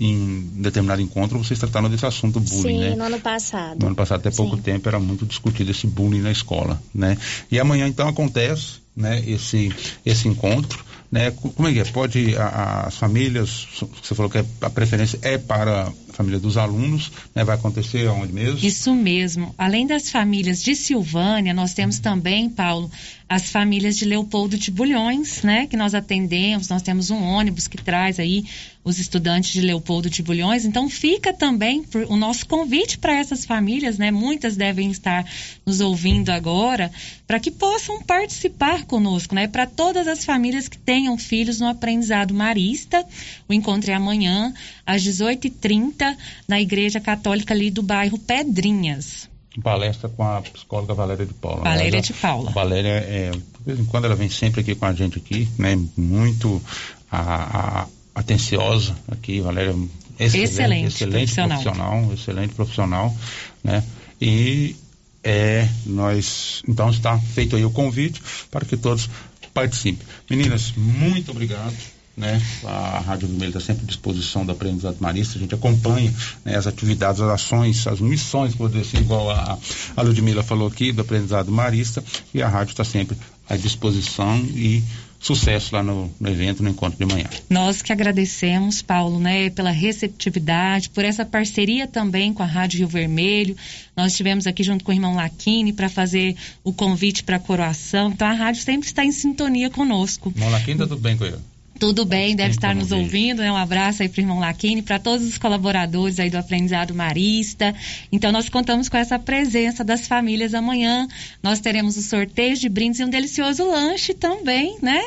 em 0.00 0.48
determinado 0.54 1.02
encontro 1.02 1.38
vocês 1.38 1.58
trataram 1.58 1.90
desse 1.90 2.06
assunto 2.06 2.38
bullying, 2.38 2.62
Sim, 2.62 2.78
né? 2.78 2.96
no 2.96 3.04
ano 3.04 3.20
passado. 3.20 3.80
No 3.80 3.88
ano 3.88 3.96
passado, 3.96 4.20
até 4.20 4.30
pouco 4.30 4.56
Sim. 4.56 4.62
tempo, 4.62 4.88
era 4.88 5.00
muito 5.00 5.26
discutido 5.26 5.70
esse 5.70 5.86
bullying 5.86 6.20
na 6.20 6.30
escola, 6.30 6.80
né? 6.94 7.18
E 7.50 7.58
amanhã, 7.58 7.88
então, 7.88 8.08
acontece, 8.08 8.74
né, 8.96 9.22
esse, 9.26 9.72
esse 10.06 10.28
encontro, 10.28 10.84
né? 11.10 11.30
Como 11.30 11.68
é 11.68 11.72
que 11.72 11.80
é? 11.80 11.84
Pode, 11.84 12.36
a, 12.36 12.86
as 12.86 12.96
famílias, 12.96 13.66
você 14.02 14.14
falou 14.14 14.30
que 14.30 14.38
a 14.38 14.70
preferência 14.70 15.18
é 15.22 15.38
para 15.38 15.88
a 15.88 16.12
família 16.12 16.38
dos 16.38 16.56
alunos, 16.56 17.10
né? 17.34 17.44
Vai 17.44 17.56
acontecer 17.56 18.06
aonde 18.06 18.32
mesmo? 18.32 18.58
Isso 18.66 18.94
mesmo. 18.94 19.54
Além 19.56 19.86
das 19.86 20.10
famílias 20.10 20.62
de 20.62 20.74
Silvânia, 20.74 21.54
nós 21.54 21.72
temos 21.72 21.98
também, 21.98 22.50
Paulo, 22.50 22.90
as 23.28 23.50
famílias 23.50 23.96
de 23.96 24.04
Leopoldo 24.04 24.56
de 24.56 24.70
Bulhões, 24.70 25.42
né, 25.42 25.66
que 25.66 25.76
nós 25.76 25.94
atendemos, 25.94 26.68
nós 26.68 26.80
temos 26.80 27.10
um 27.10 27.22
ônibus 27.22 27.68
que 27.68 27.76
traz 27.76 28.18
aí 28.18 28.44
os 28.88 28.98
estudantes 28.98 29.52
de 29.52 29.60
Leopoldo 29.60 30.08
de 30.08 30.22
Bulhões, 30.22 30.64
então 30.64 30.88
fica 30.88 31.30
também 31.30 31.84
o 32.08 32.16
nosso 32.16 32.46
convite 32.46 32.96
para 32.96 33.14
essas 33.14 33.44
famílias, 33.44 33.98
né, 33.98 34.10
muitas 34.10 34.56
devem 34.56 34.90
estar 34.90 35.26
nos 35.66 35.80
ouvindo 35.80 36.30
agora, 36.30 36.90
para 37.26 37.38
que 37.38 37.50
possam 37.50 38.02
participar 38.02 38.86
conosco, 38.86 39.34
né, 39.34 39.46
para 39.46 39.66
todas 39.66 40.08
as 40.08 40.24
famílias 40.24 40.68
que 40.68 40.78
tenham 40.78 41.18
filhos 41.18 41.60
no 41.60 41.68
aprendizado 41.68 42.32
marista, 42.32 43.04
o 43.46 43.52
encontro 43.52 43.90
é 43.90 43.94
amanhã, 43.94 44.54
às 44.86 45.02
18h30, 45.02 46.16
na 46.48 46.58
Igreja 46.58 46.98
Católica 46.98 47.52
ali 47.52 47.70
do 47.70 47.82
bairro 47.82 48.18
Pedrinhas 48.18 49.28
palestra 49.60 50.08
com 50.08 50.22
a 50.22 50.40
psicóloga 50.40 50.94
Valéria 50.94 51.26
de 51.26 51.34
Paula. 51.34 51.64
Valéria 51.64 52.00
de 52.00 52.12
Paula. 52.12 52.48
A 52.48 52.52
Valéria, 52.52 52.90
é, 52.90 53.30
de 53.32 53.64
vez 53.66 53.80
em 53.80 53.84
quando 53.86 54.04
ela 54.04 54.14
vem 54.14 54.30
sempre 54.30 54.60
aqui 54.60 54.72
com 54.76 54.84
a 54.84 54.92
gente 54.92 55.18
aqui, 55.18 55.48
né? 55.58 55.76
Muito 55.96 56.62
a, 57.10 57.80
a, 57.80 57.86
atenciosa 58.18 58.96
aqui, 59.10 59.40
Valéria. 59.40 59.74
Excelente, 60.18 60.50
excelente, 60.50 60.86
excelente 60.86 61.34
profissional. 61.34 61.62
profissional. 61.62 62.12
excelente 62.12 62.54
profissional, 62.54 63.16
né? 63.62 63.84
E 64.20 64.76
é, 65.22 65.68
nós, 65.86 66.62
então 66.66 66.90
está 66.90 67.18
feito 67.18 67.54
aí 67.54 67.64
o 67.64 67.70
convite 67.70 68.20
para 68.50 68.64
que 68.64 68.76
todos 68.76 69.08
participem. 69.54 70.06
Meninas, 70.28 70.72
muito 70.76 71.30
obrigado 71.30 71.74
né? 72.18 72.42
A 72.64 72.98
Rádio 72.98 73.28
Vermelho 73.28 73.50
está 73.50 73.60
sempre 73.60 73.84
à 73.84 73.86
disposição 73.86 74.44
do 74.44 74.50
aprendizado 74.50 74.96
marista, 74.98 75.38
a 75.38 75.40
gente 75.40 75.54
acompanha 75.54 76.12
né, 76.44 76.56
as 76.56 76.66
atividades, 76.66 77.20
as 77.20 77.30
ações, 77.30 77.86
as 77.86 78.00
missões, 78.00 78.56
por 78.56 78.68
dizer 78.68 78.80
assim, 78.80 78.98
igual 78.98 79.30
a, 79.30 79.56
a 79.96 80.02
Ludmilla 80.02 80.42
falou 80.42 80.66
aqui, 80.66 80.90
do 80.90 81.02
aprendizado 81.02 81.52
marista, 81.52 82.02
e 82.34 82.42
a 82.42 82.48
rádio 82.48 82.72
está 82.72 82.82
sempre 82.82 83.16
à 83.48 83.56
disposição 83.56 84.36
e 84.36 84.82
sucesso 85.20 85.74
lá 85.74 85.82
no, 85.82 86.10
no, 86.20 86.28
evento, 86.28 86.62
no 86.62 86.70
encontro 86.70 86.98
de 86.98 87.12
manhã. 87.12 87.26
Nós 87.50 87.82
que 87.82 87.92
agradecemos, 87.92 88.82
Paulo, 88.82 89.18
né, 89.18 89.50
pela 89.50 89.70
receptividade, 89.70 90.90
por 90.90 91.04
essa 91.04 91.24
parceria 91.24 91.86
também 91.86 92.32
com 92.32 92.42
a 92.42 92.46
Rádio 92.46 92.78
Rio 92.78 92.88
Vermelho. 92.88 93.56
Nós 93.96 94.12
estivemos 94.12 94.46
aqui 94.46 94.62
junto 94.62 94.84
com 94.84 94.92
o 94.92 94.94
irmão 94.94 95.14
Laquini 95.14 95.72
para 95.72 95.88
fazer 95.88 96.36
o 96.62 96.72
convite 96.72 97.24
para 97.24 97.36
a 97.36 97.40
coroação. 97.40 98.10
Então 98.10 98.28
a 98.28 98.32
rádio 98.32 98.62
sempre 98.62 98.86
está 98.86 99.04
em 99.04 99.12
sintonia 99.12 99.70
conosco. 99.70 100.32
Irmão 100.34 100.50
Laquini, 100.50 100.78
tá 100.78 100.86
tudo 100.86 101.00
bem 101.00 101.16
com 101.16 101.24
ele? 101.24 101.38
Tudo 101.78 102.04
bem, 102.04 102.34
deve 102.34 102.50
estar 102.50 102.74
nos 102.74 102.90
ouvindo, 102.90 103.40
né? 103.40 103.52
Um 103.52 103.56
abraço 103.56 104.02
aí 104.02 104.08
para 104.08 104.18
o 104.18 104.22
irmão 104.22 104.40
Laquini, 104.40 104.82
para 104.82 104.98
todos 104.98 105.26
os 105.26 105.38
colaboradores 105.38 106.18
aí 106.18 106.28
do 106.28 106.36
Aprendizado 106.36 106.92
Marista. 106.92 107.74
Então, 108.10 108.32
nós 108.32 108.48
contamos 108.48 108.88
com 108.88 108.96
essa 108.96 109.18
presença 109.18 109.84
das 109.84 110.08
famílias 110.08 110.54
amanhã. 110.54 111.06
Nós 111.40 111.60
teremos 111.60 111.96
o 111.96 112.02
sorteio 112.02 112.56
de 112.56 112.68
brindes 112.68 112.98
e 112.98 113.04
um 113.04 113.08
delicioso 113.08 113.64
lanche 113.64 114.12
também, 114.12 114.76
né? 114.82 115.00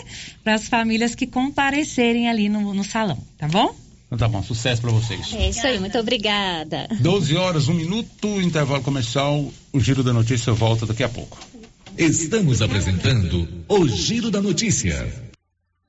Para 0.44 0.56
as 0.56 0.70
famílias 0.70 1.14
que 1.14 1.28
comparecerem 1.28 2.30
ali 2.30 2.48
no, 2.48 2.74
no 2.74 2.84
salão, 2.84 3.18
tá 3.38 3.48
bom? 3.48 3.76
Então 4.08 4.18
tá 4.18 4.28
bom, 4.28 4.44
sucesso 4.44 4.82
para 4.82 4.92
vocês. 4.92 5.34
É 5.34 5.50
isso 5.50 5.66
aí, 5.66 5.80
muito 5.80 5.98
obrigada. 5.98 6.88
12 7.00 7.36
horas, 7.36 7.68
um 7.68 7.74
minuto, 7.74 8.42
intervalo 8.42 8.84
comercial. 8.84 9.52
O 9.72 9.80
Giro 9.80 10.04
da 10.04 10.12
Notícia 10.12 10.52
volta 10.54 10.86
daqui 10.86 11.04
a 11.04 11.10
pouco. 11.10 11.38
Estamos 11.98 12.62
apresentando 12.62 13.48
o 13.68 13.88
Giro 13.88 14.30
da 14.30 14.42
Notícia. 14.42 15.31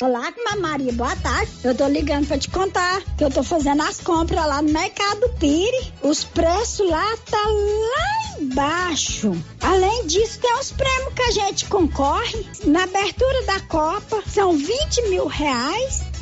Olá, 0.00 0.32
Maria, 0.60 0.92
boa 0.92 1.16
tarde. 1.16 1.50
Eu 1.64 1.74
tô 1.74 1.88
ligando 1.88 2.28
pra 2.28 2.38
te 2.38 2.48
contar 2.48 3.02
que 3.16 3.24
eu 3.24 3.30
tô 3.32 3.42
fazendo 3.42 3.82
as 3.82 3.98
compras 3.98 4.46
lá 4.46 4.62
no 4.62 4.70
Mercado 4.70 5.28
Pire. 5.40 5.92
Os 6.02 6.22
preços 6.22 6.88
lá 6.88 7.16
tá 7.28 7.42
lá 7.44 8.40
embaixo. 8.40 9.32
Além 9.60 10.06
disso, 10.06 10.38
tem 10.38 10.54
os 10.54 10.70
prêmios 10.70 11.14
que 11.14 11.22
a 11.22 11.30
gente 11.32 11.64
concorre. 11.64 12.46
Na 12.64 12.84
abertura 12.84 13.42
da 13.42 13.58
Copa, 13.62 14.22
são 14.28 14.56
20 14.56 15.08
mil 15.08 15.26
reais. 15.26 16.04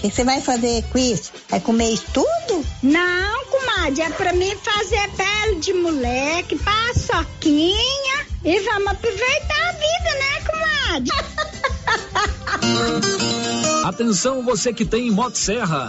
O 0.00 0.02
que 0.02 0.10
você 0.10 0.24
vai 0.24 0.40
fazer 0.40 0.82
com 0.84 0.98
isso? 0.98 1.30
Vai 1.50 1.60
comer 1.60 1.90
isso 1.92 2.06
tudo? 2.14 2.64
Não, 2.82 3.44
comadre, 3.44 4.00
é 4.00 4.08
pra 4.08 4.32
mim 4.32 4.56
fazer 4.56 5.10
pele 5.10 5.56
de 5.60 5.74
moleque, 5.74 6.56
paçoquinha 6.56 8.26
e 8.42 8.60
vamos 8.60 8.92
aproveitar 8.92 9.68
a 9.68 9.72
vida, 9.72 10.14
né, 10.18 10.40
comadre? 10.48 11.12
Atenção 13.84 14.42
você 14.42 14.72
que 14.72 14.86
tem 14.86 15.10
Motosserra. 15.10 15.88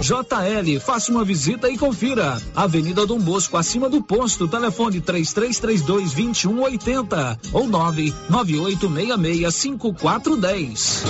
JL, 0.00 0.80
faça 0.80 1.10
uma 1.10 1.24
visita 1.24 1.68
e 1.68 1.76
confira. 1.78 2.40
Avenida 2.54 3.06
Dom 3.06 3.18
Bosco, 3.18 3.56
acima 3.56 3.88
do 3.88 4.02
posto, 4.02 4.46
telefone 4.46 5.00
3332 5.00 6.12
2180 6.12 7.40
ou 7.52 7.66
99866 7.66 9.54
5410. 9.54 11.02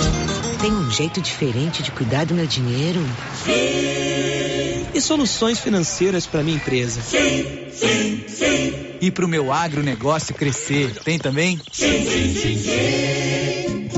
Tem 0.61 0.71
um 0.71 0.91
jeito 0.91 1.21
diferente 1.21 1.83
de 1.83 1.91
cuidar 1.91 2.25
do 2.25 2.33
meu 2.33 2.47
dinheiro? 2.47 2.99
Sim. 3.45 4.87
E 4.93 5.01
soluções 5.01 5.59
financeiras 5.59 6.25
para 6.25 6.43
minha 6.43 6.57
empresa? 6.57 7.01
Sim, 7.01 7.45
sim, 7.71 8.23
sim. 8.27 8.73
E 8.99 9.11
para 9.11 9.25
o 9.25 9.27
meu 9.27 9.53
agronegócio 9.53 10.35
crescer? 10.35 10.93
Tem 11.03 11.17
também? 11.19 11.61
Sim, 11.71 12.05
sim, 12.05 12.33
sim, 12.33 12.57
sim. 12.57 13.89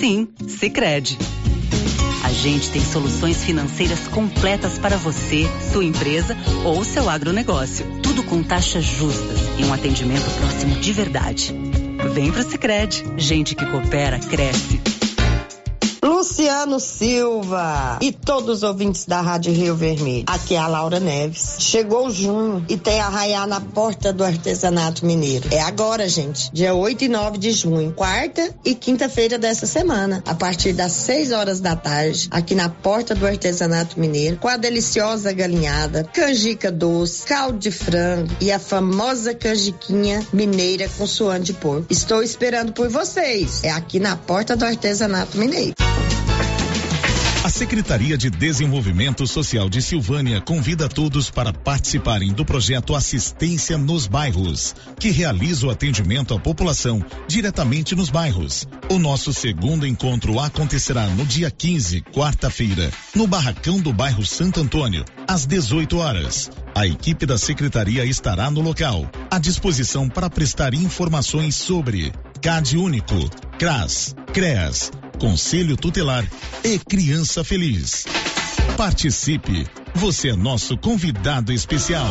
Sim, 0.00 0.28
Sicredi. 0.48 1.16
Gente 2.42 2.70
tem 2.70 2.84
soluções 2.84 3.44
financeiras 3.44 4.08
completas 4.08 4.76
para 4.76 4.96
você, 4.96 5.46
sua 5.72 5.84
empresa 5.84 6.36
ou 6.64 6.82
seu 6.82 7.08
agronegócio. 7.08 7.86
Tudo 8.02 8.24
com 8.24 8.42
taxas 8.42 8.82
justas 8.82 9.38
e 9.60 9.64
um 9.64 9.72
atendimento 9.72 10.28
próximo 10.38 10.74
de 10.74 10.92
verdade. 10.92 11.54
Vem 12.12 12.32
pro 12.32 12.42
Sicredi. 12.42 13.04
Gente 13.16 13.54
que 13.54 13.64
coopera 13.64 14.18
cresce. 14.18 14.81
Luciano 16.42 16.80
Silva 16.80 17.98
e 18.02 18.10
todos 18.10 18.58
os 18.58 18.62
ouvintes 18.64 19.04
da 19.04 19.20
Rádio 19.20 19.52
Rio 19.52 19.76
Vermelho. 19.76 20.24
Aqui 20.26 20.56
é 20.56 20.58
a 20.58 20.66
Laura 20.66 20.98
Neves. 20.98 21.54
Chegou 21.60 22.10
junho 22.10 22.66
e 22.68 22.76
tem 22.76 22.98
arraiar 22.98 23.46
na 23.46 23.60
porta 23.60 24.12
do 24.12 24.24
artesanato 24.24 25.06
mineiro. 25.06 25.48
É 25.52 25.60
agora, 25.60 26.08
gente. 26.08 26.50
Dia 26.52 26.74
8 26.74 27.04
e 27.04 27.08
9 27.08 27.38
de 27.38 27.52
junho, 27.52 27.92
quarta 27.92 28.52
e 28.64 28.74
quinta-feira 28.74 29.38
dessa 29.38 29.66
semana, 29.66 30.20
a 30.26 30.34
partir 30.34 30.72
das 30.72 30.90
6 30.90 31.30
horas 31.30 31.60
da 31.60 31.76
tarde, 31.76 32.26
aqui 32.32 32.56
na 32.56 32.68
porta 32.68 33.14
do 33.14 33.24
artesanato 33.24 34.00
mineiro, 34.00 34.36
com 34.38 34.48
a 34.48 34.56
deliciosa 34.56 35.32
galinhada, 35.32 36.02
canjica 36.12 36.72
doce, 36.72 37.22
caldo 37.22 37.60
de 37.60 37.70
frango 37.70 38.34
e 38.40 38.50
a 38.50 38.58
famosa 38.58 39.32
canjiquinha 39.32 40.26
mineira 40.32 40.90
com 40.98 41.06
suã 41.06 41.40
de 41.40 41.52
porco. 41.52 41.86
Estou 41.88 42.20
esperando 42.20 42.72
por 42.72 42.88
vocês. 42.88 43.62
É 43.62 43.70
aqui 43.70 44.00
na 44.00 44.16
porta 44.16 44.56
do 44.56 44.64
artesanato 44.64 45.38
mineiro. 45.38 45.76
A 47.44 47.48
Secretaria 47.48 48.16
de 48.16 48.30
Desenvolvimento 48.30 49.26
Social 49.26 49.68
de 49.68 49.82
Silvânia 49.82 50.40
convida 50.40 50.88
todos 50.88 51.28
para 51.28 51.52
participarem 51.52 52.32
do 52.32 52.44
projeto 52.44 52.94
Assistência 52.94 53.76
nos 53.76 54.06
Bairros, 54.06 54.76
que 54.96 55.10
realiza 55.10 55.66
o 55.66 55.70
atendimento 55.70 56.34
à 56.34 56.38
população 56.38 57.04
diretamente 57.26 57.96
nos 57.96 58.10
bairros. 58.10 58.68
O 58.88 58.96
nosso 58.96 59.32
segundo 59.32 59.84
encontro 59.84 60.38
acontecerá 60.38 61.08
no 61.08 61.26
dia 61.26 61.50
15, 61.50 62.02
quarta-feira, 62.14 62.92
no 63.12 63.26
barracão 63.26 63.80
do 63.80 63.92
bairro 63.92 64.24
Santo 64.24 64.60
Antônio, 64.60 65.04
às 65.26 65.44
18 65.44 65.98
horas. 65.98 66.48
A 66.76 66.86
equipe 66.86 67.26
da 67.26 67.36
secretaria 67.36 68.04
estará 68.04 68.52
no 68.52 68.60
local, 68.60 69.10
à 69.28 69.40
disposição 69.40 70.08
para 70.08 70.30
prestar 70.30 70.74
informações 70.74 71.56
sobre 71.56 72.12
CAD 72.40 72.76
Único, 72.76 73.28
CRAS, 73.58 74.14
CREAS, 74.32 74.92
Conselho 75.18 75.76
Tutelar 75.76 76.26
e 76.64 76.78
Criança 76.78 77.44
Feliz. 77.44 78.04
Participe, 78.76 79.66
você 79.94 80.30
é 80.30 80.36
nosso 80.36 80.76
convidado 80.76 81.52
especial. 81.52 82.10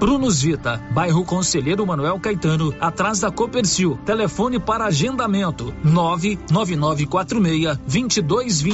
Prunus 0.01 0.41
Vita, 0.41 0.81
bairro 0.89 1.23
Conselheiro 1.23 1.85
Manuel 1.85 2.19
Caetano, 2.19 2.73
atrás 2.81 3.19
da 3.19 3.29
Copercil. 3.29 3.99
Telefone 4.03 4.59
para 4.59 4.85
agendamento: 4.85 5.71
99946-2220. 5.85 8.73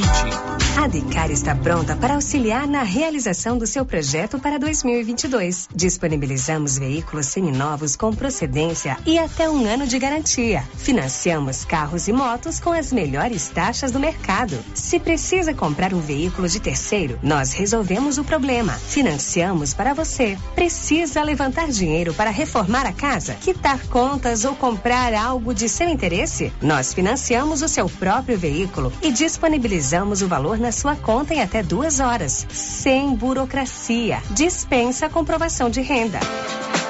A 0.78 0.88
Decar 0.88 1.30
está 1.32 1.56
pronta 1.56 1.98
para 1.98 2.14
auxiliar 2.14 2.68
na 2.68 2.84
realização 2.84 3.58
do 3.58 3.68
seu 3.68 3.84
projeto 3.84 4.40
para 4.40 4.58
2022. 4.58 5.68
Disponibilizamos 5.76 6.78
veículos 6.78 7.26
seminovos 7.26 7.98
com 7.98 8.14
procedência 8.14 8.96
e 9.06 9.20
até 9.20 9.50
um 9.50 9.66
ano 9.66 9.86
de 9.88 10.00
garantia. 10.00 10.64
Financiamos 10.76 11.66
carros 11.66 12.08
e 12.08 12.14
motos 12.14 12.58
com 12.60 12.72
as 12.72 12.94
melhores 12.94 13.50
taxas 13.50 13.92
do 13.92 14.00
mercado. 14.00 14.56
Se 14.76 15.00
precisa 15.00 15.52
comprar 15.54 15.96
um 15.96 16.00
veículo 16.00 16.48
de 16.48 16.62
terceiro, 16.62 17.18
nós 17.24 17.54
resolvemos 17.54 18.20
o 18.20 18.24
problema. 18.24 18.74
Financiamos 18.74 19.74
para 19.74 19.96
você. 19.96 20.38
Precisa 20.54 21.17
Precisa 21.18 21.32
levantar 21.32 21.68
dinheiro 21.70 22.14
para 22.14 22.30
reformar 22.30 22.86
a 22.86 22.94
casa, 22.94 23.34
quitar 23.34 23.80
contas 23.88 24.46
ou 24.46 24.56
comprar 24.56 25.16
algo 25.16 25.52
de 25.52 25.68
seu 25.68 25.90
interesse? 25.90 26.54
Nós 26.62 26.94
financiamos 26.94 27.64
o 27.64 27.68
seu 27.68 27.90
próprio 27.90 28.38
veículo 28.38 28.94
e 29.02 29.12
disponibilizamos 29.12 30.22
o 30.22 30.28
valor 30.28 30.60
na 30.60 30.72
sua 30.72 30.96
conta 30.96 31.34
em 31.34 31.42
até 31.42 31.64
duas 31.64 32.00
horas, 32.00 32.46
sem 32.52 33.16
burocracia. 33.16 34.22
Dispensa 34.30 35.08
a 35.08 35.10
comprovação 35.10 35.72
de 35.72 35.82
renda. 35.82 36.20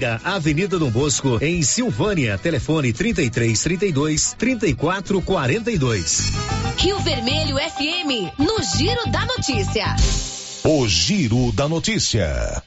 Avenida 0.23 0.79
Dom 0.79 0.89
Bosco 0.89 1.37
em 1.41 1.61
Silvânia. 1.61 2.37
Telefone 2.37 2.91
33 2.93 3.61
32 3.61 4.33
34 4.37 5.21
42. 5.21 6.31
Rio 6.77 6.99
Vermelho 6.99 7.57
FM, 7.57 8.39
no 8.39 8.57
Giro 8.77 9.11
da 9.11 9.25
Notícia. 9.25 9.95
O 10.63 10.87
Giro 10.87 11.51
da 11.51 11.67
Notícia. 11.67 12.63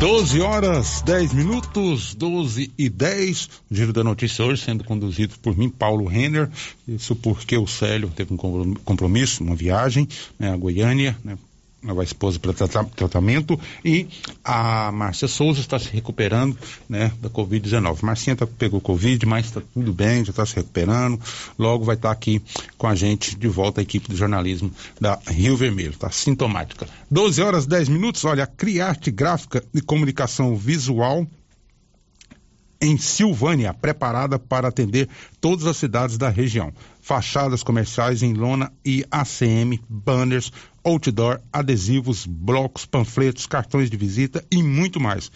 12 0.00 0.40
horas 0.40 1.02
10 1.02 1.32
minutos, 1.32 2.14
12 2.14 2.72
e 2.76 2.88
10. 2.88 3.48
O 3.70 3.74
Giro 3.74 3.92
da 3.92 4.02
Notícia 4.04 4.44
hoje 4.44 4.62
sendo 4.62 4.84
conduzido 4.84 5.34
por 5.40 5.56
mim, 5.56 5.68
Paulo 5.68 6.06
Renner. 6.06 6.50
Isso 6.86 7.14
porque 7.14 7.56
o 7.56 7.66
Célio 7.66 8.10
teve 8.14 8.34
um 8.34 8.36
compromisso, 8.84 9.42
uma 9.42 9.54
viagem 9.54 10.08
né, 10.38 10.52
a 10.52 10.56
Goiânia, 10.56 11.16
né, 11.24 11.38
a 11.86 12.04
esposa 12.04 12.38
para 12.38 12.52
tratamento 12.52 13.58
e 13.84 14.08
a 14.42 14.90
Márcia 14.92 15.28
Souza 15.28 15.60
está 15.60 15.78
se 15.78 15.90
recuperando 15.90 16.56
né, 16.88 17.12
da 17.20 17.28
Covid-19. 17.28 18.02
Marcinha 18.02 18.36
tá, 18.36 18.46
pegou 18.46 18.80
Covid, 18.80 19.24
mas 19.26 19.46
está 19.46 19.60
tudo 19.72 19.92
bem, 19.92 20.24
já 20.24 20.30
está 20.30 20.46
se 20.46 20.56
recuperando. 20.56 21.20
Logo 21.58 21.84
vai 21.84 21.96
estar 21.96 22.08
tá 22.08 22.12
aqui 22.12 22.42
com 22.78 22.86
a 22.86 22.94
gente 22.94 23.36
de 23.36 23.48
volta 23.48 23.80
a 23.80 23.82
equipe 23.82 24.08
de 24.08 24.16
jornalismo 24.16 24.70
da 25.00 25.18
Rio 25.28 25.56
Vermelho, 25.56 25.96
tá 25.96 26.10
sintomática. 26.10 26.88
12 27.10 27.42
horas 27.42 27.66
10 27.66 27.88
minutos, 27.88 28.24
olha, 28.24 28.44
a 28.44 28.46
Criarte 28.46 29.10
Gráfica 29.10 29.62
e 29.74 29.80
Comunicação 29.80 30.56
Visual 30.56 31.26
em 32.84 32.98
Silvânia, 32.98 33.72
preparada 33.72 34.38
para 34.38 34.68
atender 34.68 35.08
todas 35.40 35.66
as 35.66 35.76
cidades 35.76 36.18
da 36.18 36.28
região. 36.28 36.72
Fachadas 37.00 37.62
comerciais 37.62 38.22
em 38.22 38.34
lona 38.34 38.70
e 38.84 39.04
ACM, 39.10 39.80
banners, 39.88 40.52
outdoor, 40.84 41.40
adesivos, 41.52 42.26
blocos, 42.26 42.84
panfletos, 42.84 43.46
cartões 43.46 43.90
de 43.90 43.96
visita 43.96 44.44
e 44.50 44.62
muito 44.62 45.00
mais. 45.00 45.30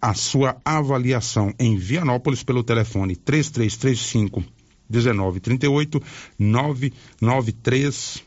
a 0.00 0.14
sua 0.14 0.56
avaliação 0.64 1.52
em 1.58 1.76
Vianópolis 1.76 2.42
pelo 2.42 2.62
telefone 2.62 3.16
3335 3.16 4.42
1938 4.88 6.02
993 6.38 8.24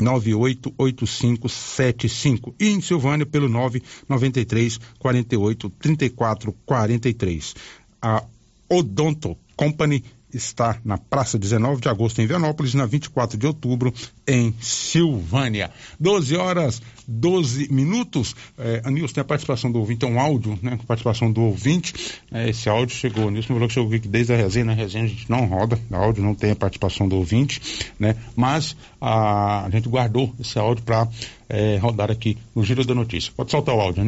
988575 0.00 2.54
e 2.58 2.68
em 2.68 2.80
Silvânia 2.80 3.26
pelo 3.26 3.48
993 3.48 4.80
48 4.98 5.70
34 5.70 6.52
43. 6.64 7.54
A 8.00 8.24
Odonto 8.68 9.36
Company 9.56 10.04
está 10.32 10.78
na 10.84 10.98
Praça 10.98 11.38
19 11.38 11.80
de 11.80 11.88
Agosto 11.88 12.20
em 12.20 12.26
Vianópolis, 12.26 12.74
na 12.74 12.86
24 12.86 13.38
de 13.38 13.46
outubro 13.46 13.92
em 14.26 14.54
Silvânia. 14.60 15.70
12 15.98 16.36
horas, 16.36 16.82
12 17.06 17.72
minutos. 17.72 18.34
É, 18.58 18.82
tem 19.12 19.20
a 19.20 19.24
participação 19.24 19.70
do 19.70 19.78
ouvinte, 19.78 20.04
é 20.04 20.08
um 20.08 20.20
áudio, 20.20 20.58
né? 20.62 20.78
Participação 20.86 21.30
do 21.30 21.42
ouvinte. 21.42 21.94
É, 22.30 22.48
esse 22.48 22.68
áudio 22.68 22.94
chegou, 22.94 23.28
Anilson 23.28 23.54
falou 23.54 23.68
que 23.68 23.74
chegou 23.74 23.98
desde 23.98 24.32
a 24.32 24.36
resenha, 24.36 24.66
na 24.66 24.74
resenha 24.74 25.04
a 25.04 25.08
gente 25.08 25.30
não 25.30 25.46
roda, 25.46 25.78
áudio 25.90 26.22
não 26.22 26.34
tem 26.34 26.50
a 26.50 26.56
participação 26.56 27.08
do 27.08 27.16
ouvinte, 27.16 27.60
né? 27.98 28.16
Mas 28.36 28.76
a, 29.00 29.66
a 29.66 29.70
gente 29.70 29.88
guardou 29.88 30.34
esse 30.38 30.58
áudio 30.58 30.84
para 30.84 31.08
é, 31.48 31.76
rodar 31.78 32.10
aqui 32.10 32.38
no 32.54 32.62
Giro 32.64 32.84
da 32.84 32.94
Notícia. 32.94 33.32
Pode 33.36 33.50
soltar 33.50 33.74
o 33.74 33.80
áudio, 33.80 34.04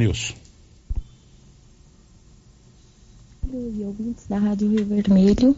Anilson. 3.52 3.80
e 3.80 3.84
ouvintes 3.84 4.26
da 4.26 4.38
Rádio 4.38 4.68
Rio 4.68 4.86
Vermelho. 4.86 5.56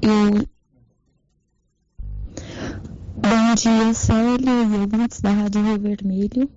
Eu... 0.00 0.48
Bom 3.16 3.54
dia, 3.54 3.94
Célio 3.94 4.48
e 4.48 4.80
ouvintes 4.80 5.20
da 5.20 5.30
Rádio 5.30 5.62
Rio 5.62 5.78
Vermelho. 5.78 6.50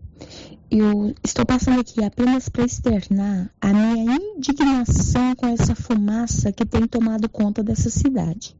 Eu 0.72 1.14
estou 1.23 1.45
passando 1.45 1.81
aqui 1.81 2.03
apenas 2.03 2.49
para 2.49 2.65
externar 2.65 3.52
a 3.60 3.73
minha 3.73 4.15
indignação 4.15 5.35
com 5.35 5.48
essa 5.48 5.76
fumaça 5.76 6.52
que 6.52 6.65
tem 6.65 6.88
tomado 6.88 7.27
conta 7.30 7.61
dessa 7.61 7.90
cidade. 7.90 8.56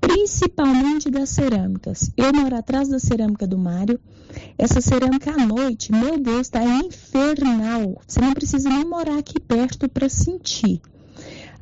principalmente 0.00 1.08
das 1.10 1.30
cerâmicas. 1.30 2.10
Eu 2.16 2.32
moro 2.34 2.56
atrás 2.56 2.88
da 2.88 2.98
cerâmica 2.98 3.46
do 3.46 3.56
Mário. 3.56 4.00
Essa 4.58 4.80
cerâmica 4.80 5.30
à 5.30 5.46
noite, 5.46 5.92
meu 5.92 6.18
Deus, 6.18 6.40
está 6.40 6.62
infernal. 6.64 8.00
Você 8.06 8.20
não 8.20 8.34
precisa 8.34 8.68
nem 8.68 8.84
morar 8.84 9.18
aqui 9.18 9.38
perto 9.38 9.88
para 9.88 10.08
sentir. 10.08 10.82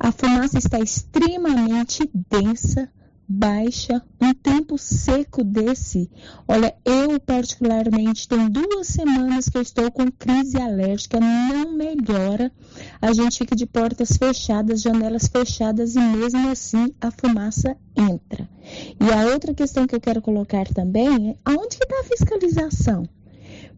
A 0.03 0.11
fumaça 0.11 0.57
está 0.57 0.79
extremamente 0.79 2.09
densa, 2.27 2.89
baixa, 3.29 4.01
um 4.19 4.33
tempo 4.33 4.75
seco 4.75 5.43
desse. 5.43 6.09
Olha, 6.47 6.75
eu 6.83 7.19
particularmente 7.19 8.27
tem 8.27 8.49
duas 8.49 8.87
semanas 8.87 9.47
que 9.47 9.59
eu 9.59 9.61
estou 9.61 9.91
com 9.91 10.11
crise 10.11 10.59
alérgica, 10.59 11.19
não 11.19 11.77
melhora. 11.77 12.51
A 12.99 13.13
gente 13.13 13.37
fica 13.37 13.55
de 13.55 13.67
portas 13.67 14.17
fechadas, 14.17 14.81
janelas 14.81 15.27
fechadas 15.27 15.95
e 15.95 15.99
mesmo 15.99 16.49
assim 16.49 16.91
a 16.99 17.11
fumaça 17.11 17.77
entra. 17.95 18.49
E 18.99 19.13
a 19.13 19.31
outra 19.31 19.53
questão 19.53 19.85
que 19.85 19.93
eu 19.93 20.01
quero 20.01 20.19
colocar 20.19 20.67
também 20.69 21.29
é 21.29 21.35
aonde 21.45 21.77
que 21.77 21.83
está 21.83 21.99
a 21.99 22.05
fiscalização? 22.05 23.07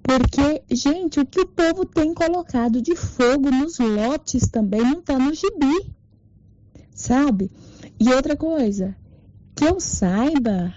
Porque, 0.01 0.63
gente, 0.71 1.19
o 1.19 1.25
que 1.25 1.41
o 1.41 1.47
povo 1.47 1.83
tem 1.85 2.13
colocado 2.13 2.81
de 2.81 2.95
fogo 2.95 3.51
nos 3.51 3.77
lotes 3.77 4.47
também 4.47 4.81
não 4.81 4.99
está 4.99 5.19
no 5.19 5.33
gibi, 5.33 5.93
sabe? 6.93 7.51
E 7.99 8.13
outra 8.13 8.35
coisa, 8.35 8.95
que 9.55 9.65
eu 9.65 9.79
saiba, 9.79 10.73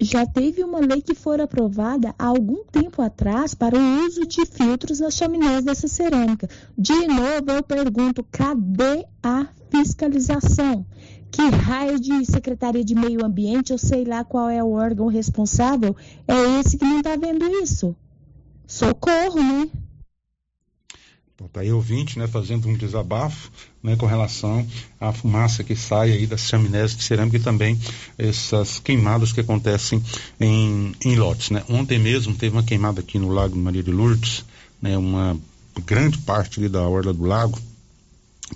já 0.00 0.26
teve 0.26 0.62
uma 0.62 0.80
lei 0.80 1.00
que 1.00 1.14
foi 1.14 1.40
aprovada 1.40 2.14
há 2.18 2.26
algum 2.26 2.64
tempo 2.64 3.00
atrás 3.00 3.54
para 3.54 3.78
o 3.78 4.06
uso 4.06 4.26
de 4.26 4.44
filtros 4.44 5.00
nas 5.00 5.14
chaminés 5.14 5.64
dessa 5.64 5.88
cerâmica. 5.88 6.48
De 6.76 7.06
novo, 7.06 7.50
eu 7.50 7.62
pergunto: 7.62 8.26
cadê 8.30 9.06
a 9.22 9.46
fiscalização? 9.70 10.84
Que 11.30 11.42
raio 11.48 11.98
de 11.98 12.24
Secretaria 12.24 12.84
de 12.84 12.94
Meio 12.94 13.24
Ambiente, 13.24 13.72
eu 13.72 13.78
sei 13.78 14.04
lá 14.04 14.24
qual 14.24 14.48
é 14.48 14.62
o 14.62 14.70
órgão 14.70 15.08
responsável, 15.08 15.96
é 16.28 16.60
esse 16.60 16.78
que 16.78 16.84
não 16.84 16.98
está 16.98 17.16
vendo 17.16 17.44
isso? 17.60 17.96
Socorro, 18.66 19.42
né? 19.42 19.68
Está 21.46 21.60
aí 21.60 21.72
ouvinte, 21.72 22.18
né, 22.18 22.26
fazendo 22.26 22.68
um 22.68 22.76
desabafo 22.76 23.50
né, 23.82 23.96
com 23.96 24.06
relação 24.06 24.66
à 25.00 25.12
fumaça 25.12 25.62
que 25.62 25.76
sai 25.76 26.12
aí 26.12 26.26
das 26.26 26.42
chaminés 26.42 26.96
de 26.96 27.02
cerâmica 27.02 27.36
e 27.36 27.40
também 27.40 27.78
essas 28.18 28.78
queimadas 28.78 29.32
que 29.32 29.40
acontecem 29.40 30.02
em, 30.40 30.92
em 31.04 31.16
lotes. 31.16 31.50
Né. 31.50 31.62
Ontem 31.68 31.98
mesmo 31.98 32.34
teve 32.34 32.56
uma 32.56 32.62
queimada 32.62 33.00
aqui 33.00 33.18
no 33.18 33.28
Lago 33.28 33.56
Maria 33.56 33.82
de 33.82 33.90
Lourdes, 33.90 34.44
né, 34.80 34.96
uma 34.96 35.36
grande 35.84 36.18
parte 36.18 36.68
da 36.68 36.82
orla 36.82 37.12
do 37.12 37.24
lago 37.24 37.58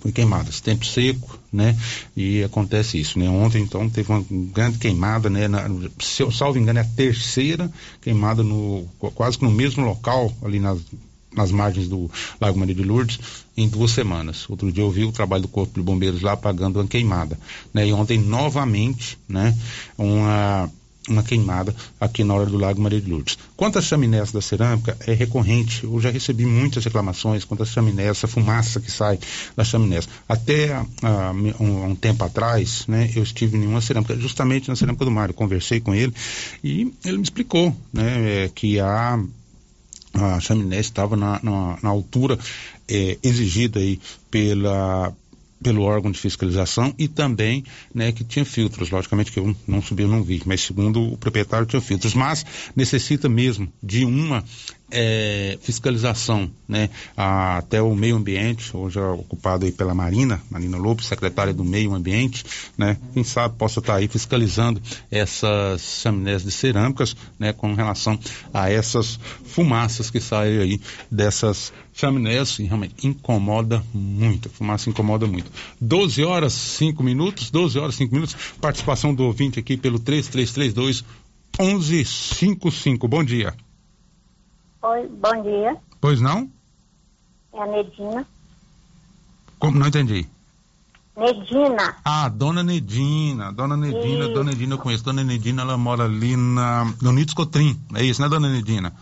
foi 0.01 0.12
queimada, 0.12 0.51
tempo 0.62 0.85
seco, 0.85 1.39
né? 1.52 1.77
E 2.16 2.43
acontece 2.44 3.01
isso, 3.01 3.19
né? 3.19 3.28
Ontem 3.28 3.62
então 3.62 3.89
teve 3.89 4.12
uma 4.12 4.24
grande 4.52 4.78
queimada, 4.78 5.31
né? 5.31 5.48
Na, 5.48 5.66
se 5.98 6.23
eu 6.23 6.31
salvo 6.31 6.59
engano 6.59 6.78
é 6.78 6.82
a 6.82 6.85
terceira 6.85 7.70
queimada 8.01 8.43
no 8.43 8.86
quase 9.15 9.39
que 9.39 9.44
no 9.44 9.51
mesmo 9.51 9.85
local 9.85 10.32
ali 10.43 10.60
nas 10.60 10.78
nas 11.35 11.51
margens 11.51 11.89
do 11.89 12.11
Lago 12.41 12.59
Maria 12.59 12.75
de 12.75 12.83
Lourdes 12.83 13.19
em 13.57 13.69
duas 13.69 13.91
semanas. 13.91 14.49
Outro 14.49 14.71
dia 14.73 14.83
eu 14.83 14.91
vi 14.91 15.05
o 15.05 15.13
trabalho 15.13 15.43
do 15.43 15.49
Corpo 15.49 15.75
de 15.75 15.83
Bombeiros 15.83 16.23
lá 16.23 16.33
apagando 16.33 16.79
uma 16.79 16.87
queimada. 16.87 17.39
Né? 17.73 17.89
E 17.89 17.93
ontem, 17.93 18.19
novamente, 18.19 19.19
né, 19.29 19.57
uma, 19.97 20.71
uma 21.09 21.23
queimada 21.23 21.75
aqui 22.01 22.23
na 22.23 22.35
hora 22.35 22.47
do 22.47 22.57
Lago 22.57 22.81
Maria 22.81 23.01
de 23.01 23.11
Lourdes. 23.11 23.37
Quanto 23.57 23.79
às 23.79 23.85
chaminés 23.85 24.31
da 24.31 24.41
cerâmica, 24.41 24.97
é 25.07 25.13
recorrente. 25.13 25.85
Eu 25.85 26.01
já 26.01 26.11
recebi 26.11 26.47
muitas 26.47 26.85
reclamações 26.85 27.45
quanto 27.45 27.63
às 27.63 27.71
chaminés, 27.71 28.09
essa 28.11 28.29
fumaça 28.29 28.81
que 28.81 28.91
sai 28.91 29.19
das 29.57 29.69
chaminés. 29.69 30.09
Até 30.29 30.79
uh, 30.79 30.85
um, 31.61 31.91
um, 31.91 31.95
tempo 31.95 32.25
atrás, 32.25 32.87
né, 32.87 33.11
eu 33.15 33.23
estive 33.23 33.57
em 33.57 33.67
uma 33.67 33.81
cerâmica, 33.81 34.17
justamente 34.17 34.69
na 34.69 34.77
cerâmica 34.77 35.05
do 35.05 35.11
Mário. 35.11 35.35
Conversei 35.35 35.81
com 35.81 35.95
ele 35.95 36.13
e 36.63 36.93
ele 37.05 37.17
me 37.17 37.23
explicou 37.23 37.75
né, 37.93 38.45
é, 38.45 38.51
que 38.55 38.79
há 38.79 39.19
a 40.23 40.40
chaminé 40.40 40.78
estava 40.81 41.16
na, 41.16 41.40
na, 41.43 41.78
na 41.82 41.89
altura 41.89 42.39
é, 42.89 43.19
exigida 43.23 43.81
aí 43.81 44.01
pela 44.31 45.12
pelo 45.62 45.82
órgão 45.82 46.10
de 46.10 46.18
fiscalização 46.18 46.94
e 46.98 47.09
também 47.09 47.64
né, 47.94 48.12
que 48.12 48.24
tinha 48.24 48.44
filtros. 48.44 48.90
Logicamente 48.90 49.32
que 49.32 49.39
eu 49.39 49.56
não 49.66 49.82
subi, 49.82 50.02
eu 50.02 50.09
não 50.09 50.22
vi, 50.22 50.43
mas 50.47 50.60
segundo 50.60 51.12
o 51.12 51.16
proprietário 51.16 51.66
tinha 51.66 51.80
filtros. 51.80 52.14
Mas 52.14 52.44
necessita 52.76 53.28
mesmo 53.28 53.70
de 53.82 54.05
uma 54.05 54.44
é, 54.90 55.59
fiscalização, 55.60 56.51
né, 56.66 56.89
a, 57.16 57.59
até 57.59 57.80
o 57.82 57.94
meio 57.94 58.16
ambiente, 58.16 58.74
hoje 58.74 58.98
é 58.98 59.02
ocupado 59.02 59.66
aí 59.66 59.72
pela 59.72 59.94
Marina, 59.94 60.40
Marina 60.51 60.78
Lopes, 60.78 61.06
secretária 61.06 61.52
do 61.52 61.64
meio 61.64 61.94
ambiente, 61.94 62.44
né, 62.76 62.97
quem 63.12 63.22
sabe 63.22 63.56
possa 63.56 63.80
estar 63.80 63.97
aí 63.97 64.09
fiscalizando 64.09 64.80
essas 65.10 66.01
chaminés 66.02 66.43
de 66.43 66.51
cerâmicas, 66.51 67.14
né, 67.39 67.52
com 67.52 67.74
relação 67.74 68.18
a 68.52 68.70
essas 68.70 69.18
fumaças 69.44 70.10
que 70.10 70.20
saem 70.20 70.59
aí 70.59 70.80
dessas 71.10 71.72
chaminés, 71.99 72.61
e 72.61 72.65
realmente 72.65 73.07
incomoda 73.07 73.83
muito, 73.93 74.49
a 74.49 74.51
fumaça 74.53 74.89
incomoda 74.89 75.27
muito. 75.27 75.51
12 75.81 76.23
horas 76.25 76.53
5 76.53 77.03
minutos, 77.03 77.51
12 77.51 77.77
horas 77.79 77.97
5 77.97 78.15
minutos, 78.15 78.37
participação 78.61 79.12
do 79.12 79.25
ouvinte 79.25 79.59
aqui 79.59 79.77
pelo 79.77 79.99
3332 79.99 81.05
1155. 81.59 83.09
Bom 83.09 83.25
dia. 83.25 83.53
Oi, 84.81 85.09
bom 85.09 85.43
dia. 85.43 85.77
Pois 86.01 86.20
não? 86.20 86.49
É 87.53 87.61
a 87.61 87.66
Nedina. 87.66 88.27
Como? 89.59 89.77
Não 89.77 89.89
entendi. 89.89 90.25
Nedina. 91.16 91.97
Ah, 92.05 92.29
Dona 92.29 92.62
Nedina. 92.62 93.53
Dona 93.53 93.77
Nedina, 93.77 94.27
isso. 94.27 94.35
Dona 94.35 94.51
Nedina 94.53 94.75
eu 94.75 94.79
conheço. 94.79 95.03
Dona 95.03 95.25
Nedina, 95.25 95.62
ela 95.62 95.77
mora 95.77 96.05
ali 96.05 96.37
na, 96.37 96.85
no 97.03 97.11
Nito 97.11 97.35
Cotrim. 97.35 97.77
É 97.95 98.05
isso, 98.05 98.23
né, 98.23 98.29
Dona 98.29 98.49
Nedina? 98.49 98.95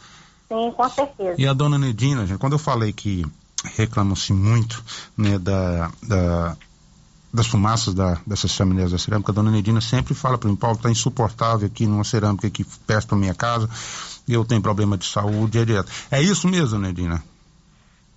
Sim, 0.48 0.72
com 0.72 0.88
certeza. 0.88 1.40
E 1.40 1.46
a 1.46 1.52
Dona 1.52 1.78
Nedina, 1.78 2.26
gente, 2.26 2.38
quando 2.38 2.54
eu 2.54 2.58
falei 2.58 2.92
que 2.92 3.24
reclamam-se 3.76 4.32
muito, 4.32 4.82
né, 5.16 5.38
da, 5.38 5.90
da, 6.02 6.56
das 7.32 7.46
fumaças 7.46 7.94
da, 7.94 8.18
dessas 8.26 8.50
chaminés 8.50 8.92
da 8.92 8.98
cerâmica, 8.98 9.32
a 9.32 9.34
Dona 9.34 9.50
Nedina 9.50 9.80
sempre 9.80 10.14
fala 10.14 10.38
para 10.38 10.48
mim, 10.48 10.56
Paulo, 10.56 10.78
tá 10.78 10.90
insuportável 10.90 11.66
aqui 11.66 11.86
numa 11.86 12.04
cerâmica 12.04 12.46
aqui 12.46 12.64
perto 12.86 13.10
da 13.10 13.16
minha 13.16 13.34
casa 13.34 13.68
eu 14.34 14.44
tenho 14.44 14.62
problema 14.62 14.96
de 14.96 15.06
saúde, 15.06 15.58
etc. 15.58 15.86
É 16.10 16.20
isso 16.20 16.48
mesmo, 16.48 16.78
Nedina? 16.78 17.22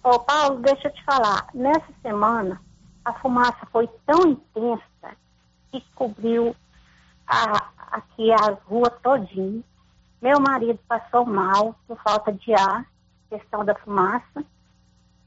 Ô, 0.03 0.19
Paulo, 0.19 0.59
deixa 0.61 0.87
eu 0.87 0.93
te 0.93 1.03
falar. 1.03 1.47
Nessa 1.53 1.93
semana, 2.01 2.59
a 3.05 3.13
fumaça 3.13 3.67
foi 3.71 3.87
tão 4.05 4.31
intensa 4.31 5.15
que 5.71 5.83
cobriu 5.93 6.55
a, 7.27 7.69
aqui 7.91 8.31
a 8.31 8.57
rua 8.65 8.89
todinha. 8.89 9.61
Meu 10.21 10.39
marido 10.39 10.79
passou 10.87 11.25
mal 11.25 11.75
por 11.87 11.97
falta 12.01 12.31
de 12.31 12.53
ar, 12.53 12.85
questão 13.29 13.63
da 13.63 13.75
fumaça. 13.75 14.43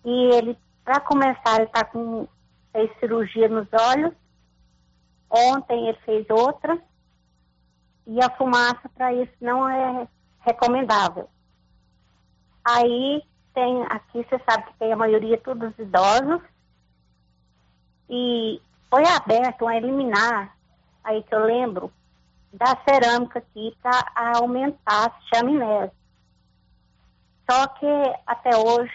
E 0.04 0.34
ele, 0.34 0.58
para 0.84 1.00
começar, 1.00 1.56
ele 1.56 1.64
está 1.64 1.84
com 1.84 2.28
fez 2.72 2.90
cirurgia 2.98 3.48
nos 3.48 3.68
olhos. 3.72 4.12
Ontem 5.30 5.88
ele 5.88 5.98
fez 6.04 6.26
outra. 6.30 6.78
E 8.06 8.22
a 8.22 8.30
fumaça 8.30 8.88
para 8.94 9.12
isso 9.12 9.32
não 9.40 9.68
é 9.68 10.08
recomendável. 10.40 11.28
Aí 12.64 13.22
tem, 13.54 13.82
aqui 13.84 14.24
você 14.24 14.40
sabe 14.48 14.64
que 14.64 14.78
tem 14.78 14.92
a 14.92 14.96
maioria 14.96 15.38
todos 15.38 15.76
idosos, 15.78 16.40
e 18.08 18.60
foi 18.90 19.04
aberto 19.06 19.66
a 19.66 19.76
eliminar, 19.76 20.56
aí 21.02 21.22
que 21.22 21.34
eu 21.34 21.44
lembro, 21.44 21.92
da 22.52 22.76
cerâmica 22.88 23.38
aqui 23.38 23.76
para 23.82 24.38
aumentar 24.38 25.06
as 25.06 25.24
chaminés. 25.28 25.90
Só 27.50 27.66
que 27.66 27.86
até 28.26 28.56
hoje 28.56 28.92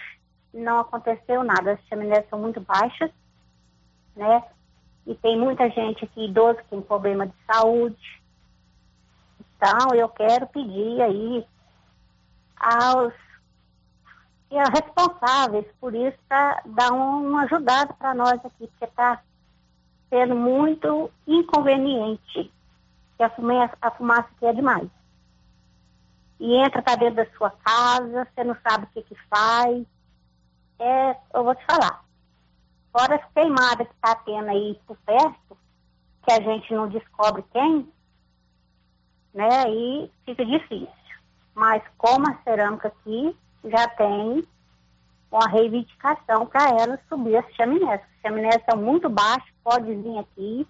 não 0.54 0.80
aconteceu 0.80 1.44
nada, 1.44 1.74
as 1.74 1.82
chaminés 1.88 2.28
são 2.30 2.40
muito 2.40 2.62
baixas, 2.62 3.12
né? 4.16 4.44
E 5.06 5.16
tem 5.16 5.40
muita 5.40 5.70
gente 5.70 6.06
aqui 6.06 6.26
idoso 6.26 6.58
que 6.60 6.70
tem 6.70 6.82
problema 6.82 7.28
de 7.28 7.34
saúde, 7.46 8.18
então, 9.58 9.96
eu 9.96 10.08
quero 10.10 10.46
pedir 10.48 11.02
aí 11.02 11.46
aos 12.56 13.14
responsáveis 14.50 15.66
por 15.80 15.94
isso 15.96 16.18
para 16.30 16.62
dar 16.66 16.94
um, 16.94 17.28
uma 17.28 17.44
ajudada 17.44 17.94
para 17.96 18.14
nós 18.14 18.34
aqui, 18.46 18.68
porque 18.68 18.86
está 18.86 19.22
sendo 20.10 20.36
muito 20.36 21.12
inconveniente, 21.26 22.52
que 23.18 23.23
a 23.23 23.30
fumaça, 23.31 23.77
a 23.81 23.91
fumaça 23.91 24.30
é 24.44 24.53
demais. 24.53 24.89
E 26.39 26.53
entra 26.56 26.81
para 26.81 26.95
dentro 26.95 27.15
da 27.15 27.26
sua 27.35 27.49
casa, 27.49 28.27
você 28.34 28.44
não 28.44 28.56
sabe 28.61 28.85
o 28.85 28.88
que 28.88 29.02
que 29.02 29.15
faz. 29.27 29.85
É, 30.80 31.18
eu 31.34 31.44
vou 31.44 31.56
te 31.56 31.65
falar. 31.65 32.06
Fora 32.91 33.15
as 33.15 33.34
queimadas 33.34 33.88
que 33.88 33.94
está 33.95 34.15
tendo 34.15 34.49
aí 34.49 34.80
por 34.85 34.95
perto, 34.98 35.57
que 36.23 36.31
a 36.31 36.41
gente 36.41 36.72
não 36.73 36.88
descobre 36.88 37.44
quem, 37.52 37.91
né? 39.34 39.49
Aí 39.65 40.11
fica 40.26 40.45
difícil. 40.45 40.88
Mas 41.56 41.81
como 41.98 42.30
a 42.30 42.38
cerâmica 42.44 42.89
aqui 42.89 43.35
já 43.64 43.88
tem 43.89 44.48
uma 45.31 45.48
reivindicação 45.49 46.45
para 46.45 46.69
ela 46.69 46.99
subir 47.10 47.38
as 47.38 47.56
chaminés. 47.56 48.02
As 48.02 48.22
chaminés 48.22 48.64
são 48.69 48.80
muito 48.80 49.10
baixas, 49.10 49.49
pode 49.64 49.94
vir 49.94 50.18
aqui 50.19 50.68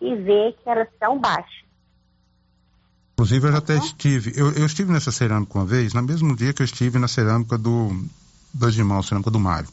e 0.00 0.16
ver 0.16 0.54
que 0.54 0.68
elas 0.68 0.88
são 0.98 1.18
baixas. 1.18 1.69
Inclusive, 3.20 3.48
eu 3.48 3.52
já 3.52 3.58
até 3.58 3.76
estive, 3.76 4.32
eu, 4.34 4.50
eu, 4.52 4.64
estive 4.64 4.90
nessa 4.90 5.12
cerâmica 5.12 5.58
uma 5.58 5.66
vez, 5.66 5.92
no 5.92 6.02
mesmo 6.02 6.34
dia 6.34 6.54
que 6.54 6.62
eu 6.62 6.64
estive 6.64 6.98
na 6.98 7.06
cerâmica 7.06 7.58
do 7.58 7.94
Dois 8.52 8.74
Irmãos, 8.74 9.08
cerâmica 9.08 9.30
do 9.30 9.38
Mário. 9.38 9.68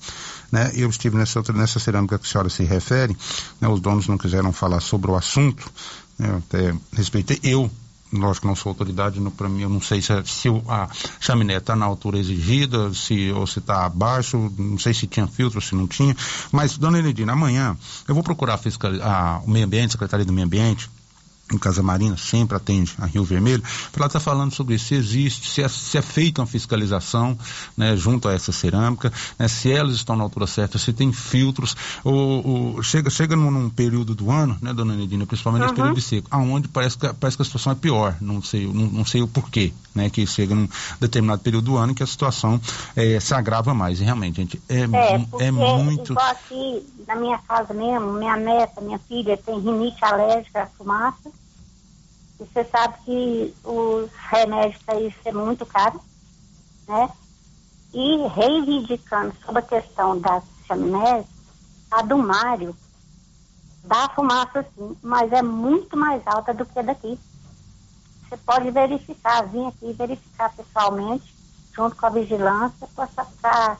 Né? 0.52 0.70
Eu 0.76 0.90
estive 0.90 1.16
nessa, 1.16 1.40
outra, 1.40 1.56
nessa 1.56 1.80
cerâmica 1.80 2.20
que 2.20 2.28
a 2.28 2.30
senhora 2.30 2.50
se 2.50 2.66
refere, 2.66 3.16
né? 3.62 3.70
os 3.70 3.80
donos 3.80 4.06
não 4.06 4.18
quiseram 4.18 4.52
falar 4.52 4.82
sobre 4.82 5.10
o 5.10 5.16
assunto, 5.16 5.72
né? 6.20 6.28
eu 6.28 6.38
até 6.40 6.76
respeitei. 6.92 7.40
Eu, 7.42 7.72
lógico, 8.12 8.48
não 8.48 8.56
sou 8.56 8.72
autoridade, 8.72 9.18
para 9.38 9.48
mim, 9.48 9.62
eu 9.62 9.70
não 9.70 9.80
sei 9.80 10.02
se, 10.02 10.12
se 10.26 10.50
a 10.68 10.90
chaminé 11.18 11.56
está 11.56 11.74
na 11.74 11.86
altura 11.86 12.18
exigida, 12.18 12.94
se, 12.94 13.32
ou 13.32 13.48
se 13.48 13.60
está 13.60 13.86
abaixo, 13.86 14.52
não 14.58 14.78
sei 14.78 14.94
se 14.94 15.08
tinha 15.08 15.26
filtro, 15.26 15.62
se 15.62 15.74
não 15.74 15.88
tinha. 15.88 16.14
Mas, 16.52 16.78
dona 16.78 17.00
Enedina, 17.00 17.32
amanhã 17.32 17.78
eu 18.06 18.14
vou 18.14 18.26
procurar 18.26 18.56
a 18.56 18.58
fiscal, 18.58 18.92
a, 19.02 19.42
o 19.46 19.50
meio 19.50 19.66
ambiente, 19.66 19.88
a 19.88 19.92
Secretaria 19.92 20.26
do 20.26 20.34
Meio 20.34 20.48
Ambiente, 20.48 20.90
em 21.54 21.58
Casa 21.58 21.82
Marina, 21.82 22.18
sempre 22.18 22.58
atende 22.58 22.94
a 23.00 23.06
Rio 23.06 23.24
Vermelho, 23.24 23.64
para 23.92 24.02
ela 24.02 24.08
estar 24.08 24.20
tá 24.20 24.20
falando 24.20 24.54
sobre 24.54 24.76
isso, 24.76 24.88
se 24.88 24.96
existe, 24.96 25.50
se 25.50 25.62
é, 25.62 25.68
se 25.68 25.98
é 25.98 26.02
feita 26.02 26.42
uma 26.42 26.48
fiscalização 26.48 27.38
né, 27.76 27.96
junto 27.96 28.28
a 28.28 28.34
essa 28.34 28.52
cerâmica, 28.52 29.12
né, 29.40 29.48
se 29.48 29.72
elas 29.72 29.96
estão 29.96 30.16
na 30.16 30.24
altura 30.24 30.46
certa, 30.46 30.78
se 30.78 30.92
tem 30.92 31.12
filtros, 31.14 31.76
ou, 32.04 32.46
ou 32.76 32.84
chega, 32.84 33.10
chega 33.10 33.36
num, 33.36 33.50
num, 33.50 33.70
período 33.70 34.14
do 34.14 34.30
ano, 34.30 34.58
né, 34.62 34.74
dona 34.74 34.96
Nedina, 34.96 35.26
principalmente 35.26 35.62
uhum. 35.62 35.68
nesse 35.68 35.76
período 35.76 35.96
de 35.96 36.02
seco, 36.02 36.28
aonde 36.32 36.68
parece 36.68 36.98
que, 36.98 37.14
parece 37.14 37.38
que 37.38 37.44
a 37.44 37.46
situação 37.46 37.72
é 37.72 37.76
pior, 37.76 38.16
não 38.20 38.42
sei, 38.42 38.68
não, 38.68 38.88
não 38.88 39.06
sei 39.06 39.22
o 39.22 39.28
porquê, 39.28 39.72
né, 39.96 40.10
que 40.10 40.26
chega 40.28 40.54
num 40.54 40.68
determinado 41.00 41.42
período 41.42 41.66
do 41.66 41.78
ano 41.78 41.96
que 41.96 42.04
a 42.04 42.08
situação 42.08 42.60
é, 42.96 43.20
se 43.20 43.34
agrava 43.34 43.74
mais, 43.74 44.02
e 44.02 44.04
realmente, 44.04 44.36
gente, 44.36 44.62
é, 44.68 44.82
é, 44.82 45.46
é 45.46 45.52
muito... 45.52 46.14
Igual 46.14 46.32
aqui, 46.32 46.86
na 47.08 47.16
minha 47.16 47.38
casa 47.38 47.74
mesmo, 47.74 48.14
minha 48.14 48.36
neta, 48.36 48.82
minha 48.82 49.00
filha 49.00 49.38
tem 49.38 49.60
rinite 49.60 50.04
alérgica 50.04 50.64
à 50.64 50.68
fumaça, 50.68 51.32
e 52.40 52.44
você 52.44 52.64
sabe 52.66 52.96
que 53.04 53.56
os 53.64 54.12
remédios 54.30 54.82
para 54.84 55.00
isso 55.00 55.18
é 55.26 55.32
muito 55.32 55.66
caro, 55.66 56.00
né? 56.88 57.10
E 57.94 58.28
reivindicando 58.28 59.34
sobre 59.44 59.60
a 59.60 59.64
questão 59.64 60.20
das 60.20 60.44
chaminés, 60.68 61.26
a 61.90 62.02
do 62.02 62.18
Mário 62.18 62.76
dá 63.84 64.10
fumaça 64.10 64.66
sim, 64.76 64.96
mas 65.02 65.32
é 65.32 65.42
muito 65.42 65.98
mais 65.98 66.22
alta 66.28 66.54
do 66.54 66.66
que 66.66 66.78
a 66.78 66.82
daqui. 66.82 67.18
Você 68.28 68.38
pode 68.38 68.70
verificar, 68.72 69.48
vir 69.48 69.66
aqui 69.68 69.94
verificar 69.94 70.54
pessoalmente, 70.54 71.34
junto 71.74 71.96
com 71.96 72.06
a 72.06 72.10
vigilância, 72.10 72.88
para 73.42 73.78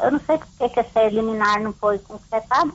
eu 0.00 0.12
não 0.12 0.20
sei 0.20 0.38
por 0.38 0.70
que 0.70 0.80
essa 0.80 1.02
eliminar 1.02 1.60
não 1.60 1.72
foi 1.72 1.98
concretada. 1.98 2.72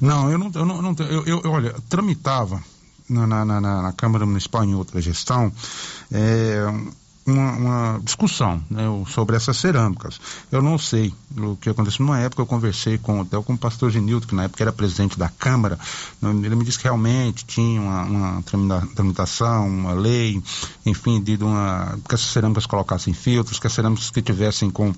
Não, 0.00 0.30
eu 0.30 0.38
não, 0.38 0.50
eu 0.54 0.64
não, 0.64 0.94
eu, 1.26 1.40
eu 1.42 1.50
olha, 1.50 1.74
tramitava 1.88 2.62
na, 3.08 3.44
na, 3.44 3.60
na, 3.60 3.92
Câmara 3.92 4.24
Municipal 4.24 4.64
em 4.64 4.74
outra 4.74 5.00
gestão 5.00 5.52
é, 6.10 6.64
uma, 7.26 7.52
uma, 7.52 8.00
discussão 8.02 8.62
né, 8.70 8.84
sobre 9.08 9.36
essas 9.36 9.56
cerâmicas. 9.56 10.20
Eu 10.52 10.60
não 10.60 10.78
sei 10.78 11.12
o 11.36 11.56
que 11.56 11.70
aconteceu. 11.70 12.04
Numa 12.04 12.18
época 12.18 12.42
eu 12.42 12.46
conversei 12.46 12.98
com, 12.98 13.22
até 13.22 13.40
com 13.40 13.54
o 13.54 13.58
pastor 13.58 13.90
Genildo, 13.90 14.26
que 14.26 14.34
na 14.34 14.44
época 14.44 14.62
era 14.62 14.72
presidente 14.72 15.18
da 15.18 15.28
Câmara, 15.28 15.78
ele 16.22 16.54
me 16.54 16.64
disse 16.64 16.78
que 16.78 16.84
realmente 16.84 17.44
tinha 17.44 17.80
uma, 17.80 18.02
uma 18.02 18.42
tramitação, 18.94 19.66
uma 19.66 19.92
lei, 19.92 20.42
enfim, 20.84 21.20
de 21.22 21.36
uma, 21.42 21.98
que 22.06 22.14
essas 22.14 22.28
cerâmicas 22.28 22.66
colocassem 22.66 23.14
filtros, 23.14 23.58
que 23.58 23.66
as 23.66 23.72
cerâmicas 23.72 24.10
que 24.10 24.20
tivessem 24.20 24.70
com 24.70 24.94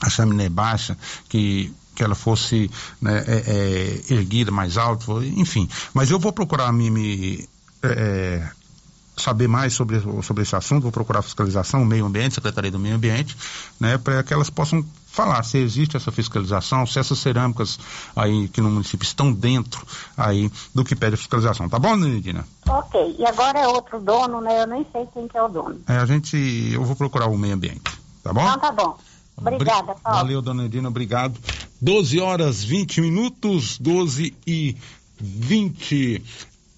a 0.00 0.10
chaminé 0.10 0.48
baixa, 0.48 0.96
que 1.28 1.72
que 1.96 2.04
ela 2.04 2.14
fosse 2.14 2.70
né, 3.00 3.24
é, 3.26 4.02
é, 4.10 4.14
erguida 4.14 4.52
mais 4.52 4.76
alto, 4.76 5.22
enfim. 5.24 5.68
Mas 5.94 6.10
eu 6.10 6.18
vou 6.18 6.30
procurar 6.30 6.70
me, 6.72 6.90
me 6.90 7.48
é, 7.82 8.46
saber 9.16 9.48
mais 9.48 9.72
sobre, 9.72 10.00
sobre 10.22 10.42
esse 10.42 10.54
assunto, 10.54 10.82
vou 10.82 10.92
procurar 10.92 11.20
a 11.20 11.22
fiscalização, 11.22 11.82
o 11.82 11.86
meio 11.86 12.04
ambiente, 12.04 12.34
Secretaria 12.34 12.70
do 12.70 12.78
Meio 12.78 12.96
Ambiente, 12.96 13.34
né, 13.80 13.96
para 13.96 14.22
que 14.22 14.32
elas 14.32 14.50
possam 14.50 14.84
falar 15.06 15.42
se 15.42 15.56
existe 15.56 15.96
essa 15.96 16.12
fiscalização, 16.12 16.86
se 16.86 16.98
essas 16.98 17.18
cerâmicas 17.18 17.78
aí 18.14 18.48
que 18.48 18.60
no 18.60 18.70
município 18.70 19.06
estão 19.06 19.32
dentro 19.32 19.84
aí 20.14 20.52
do 20.74 20.84
que 20.84 20.94
pede 20.94 21.14
a 21.14 21.16
fiscalização. 21.16 21.66
Tá 21.70 21.78
bom, 21.78 21.96
Nidina? 21.96 22.46
Ok. 22.68 23.16
E 23.18 23.24
agora 23.24 23.58
é 23.58 23.66
outro 23.66 23.98
dono, 23.98 24.42
né? 24.42 24.62
Eu 24.62 24.66
nem 24.66 24.86
sei 24.92 25.06
quem 25.14 25.26
que 25.26 25.38
é 25.38 25.42
o 25.42 25.48
dono. 25.48 25.80
É, 25.88 25.96
a 25.96 26.04
gente, 26.04 26.36
eu 26.70 26.84
vou 26.84 26.94
procurar 26.94 27.28
o 27.28 27.38
meio 27.38 27.54
ambiente. 27.54 27.80
Tá 28.22 28.34
bom? 28.34 28.42
Então 28.42 28.58
tá 28.58 28.72
bom. 28.72 28.98
Obrigada, 29.36 29.94
Paulo. 29.94 30.18
Valeu, 30.18 30.42
dona 30.42 30.64
Edina, 30.64 30.88
obrigado. 30.88 31.38
12 31.80 32.18
horas 32.20 32.64
20 32.64 33.00
minutos, 33.00 33.78
12 33.78 34.34
e 34.46 34.76
20. 35.20 36.22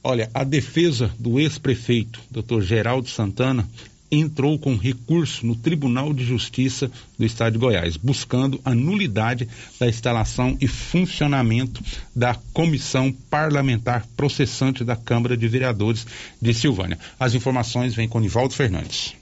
Olha, 0.02 0.30
a 0.34 0.42
defesa 0.44 1.10
do 1.18 1.38
ex-prefeito, 1.38 2.20
doutor 2.30 2.62
Geraldo 2.62 3.08
Santana, 3.08 3.68
entrou 4.10 4.58
com 4.58 4.76
recurso 4.76 5.46
no 5.46 5.54
Tribunal 5.54 6.12
de 6.14 6.24
Justiça 6.24 6.90
do 7.18 7.24
Estado 7.24 7.52
de 7.52 7.58
Goiás, 7.58 7.96
buscando 7.96 8.60
a 8.64 8.74
nulidade 8.74 9.48
da 9.78 9.86
instalação 9.86 10.56
e 10.60 10.66
funcionamento 10.66 11.82
da 12.14 12.34
comissão 12.52 13.12
parlamentar 13.30 14.06
processante 14.16 14.82
da 14.82 14.96
Câmara 14.96 15.36
de 15.36 15.46
Vereadores 15.46 16.06
de 16.40 16.54
Silvânia. 16.54 16.98
As 17.20 17.34
informações 17.34 17.94
vêm 17.94 18.08
com 18.08 18.20
Nivaldo 18.20 18.54
Fernandes. 18.54 19.17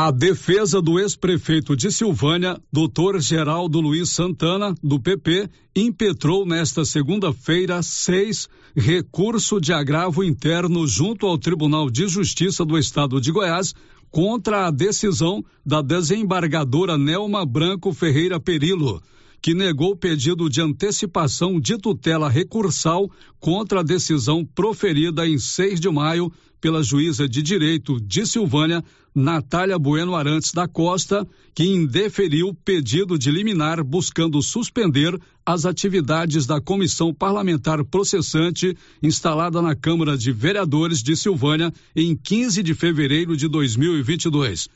A 0.00 0.12
defesa 0.12 0.80
do 0.80 0.96
ex-prefeito 1.00 1.74
de 1.74 1.90
Silvânia, 1.90 2.56
doutor 2.72 3.20
Geraldo 3.20 3.80
Luiz 3.80 4.10
Santana, 4.10 4.72
do 4.80 5.00
PP, 5.00 5.50
impetrou 5.74 6.46
nesta 6.46 6.84
segunda-feira 6.84 7.82
seis 7.82 8.48
recurso 8.76 9.60
de 9.60 9.72
agravo 9.72 10.22
interno 10.22 10.86
junto 10.86 11.26
ao 11.26 11.36
Tribunal 11.36 11.90
de 11.90 12.06
Justiça 12.06 12.64
do 12.64 12.78
Estado 12.78 13.20
de 13.20 13.32
Goiás 13.32 13.74
contra 14.08 14.68
a 14.68 14.70
decisão 14.70 15.44
da 15.66 15.82
desembargadora 15.82 16.96
Nelma 16.96 17.44
Branco 17.44 17.92
Ferreira 17.92 18.38
Perilo, 18.38 19.02
que 19.40 19.54
negou 19.54 19.92
o 19.92 19.96
pedido 19.96 20.48
de 20.48 20.60
antecipação 20.60 21.60
de 21.60 21.78
tutela 21.78 22.28
recursal 22.28 23.10
contra 23.38 23.80
a 23.80 23.84
decisão 23.84 24.44
proferida 24.44 25.26
em 25.26 25.38
6 25.38 25.80
de 25.80 25.88
maio 25.88 26.32
pela 26.60 26.82
juíza 26.82 27.28
de 27.28 27.40
direito 27.40 28.00
de 28.00 28.26
Silvânia, 28.26 28.82
Natália 29.14 29.78
Bueno 29.78 30.14
Arantes 30.14 30.52
da 30.52 30.66
Costa, 30.66 31.26
que 31.54 31.64
indeferiu 31.64 32.54
pedido 32.64 33.18
de 33.18 33.30
liminar 33.30 33.82
buscando 33.82 34.42
suspender 34.42 35.18
as 35.44 35.64
atividades 35.64 36.46
da 36.46 36.60
comissão 36.60 37.12
parlamentar 37.14 37.84
processante 37.84 38.76
instalada 39.02 39.62
na 39.62 39.74
Câmara 39.74 40.16
de 40.16 40.30
Vereadores 40.30 41.02
de 41.02 41.16
Silvânia 41.16 41.72
em 41.96 42.14
15 42.14 42.62
de 42.62 42.74
fevereiro 42.74 43.36
de 43.36 43.48
2022. 43.48 44.68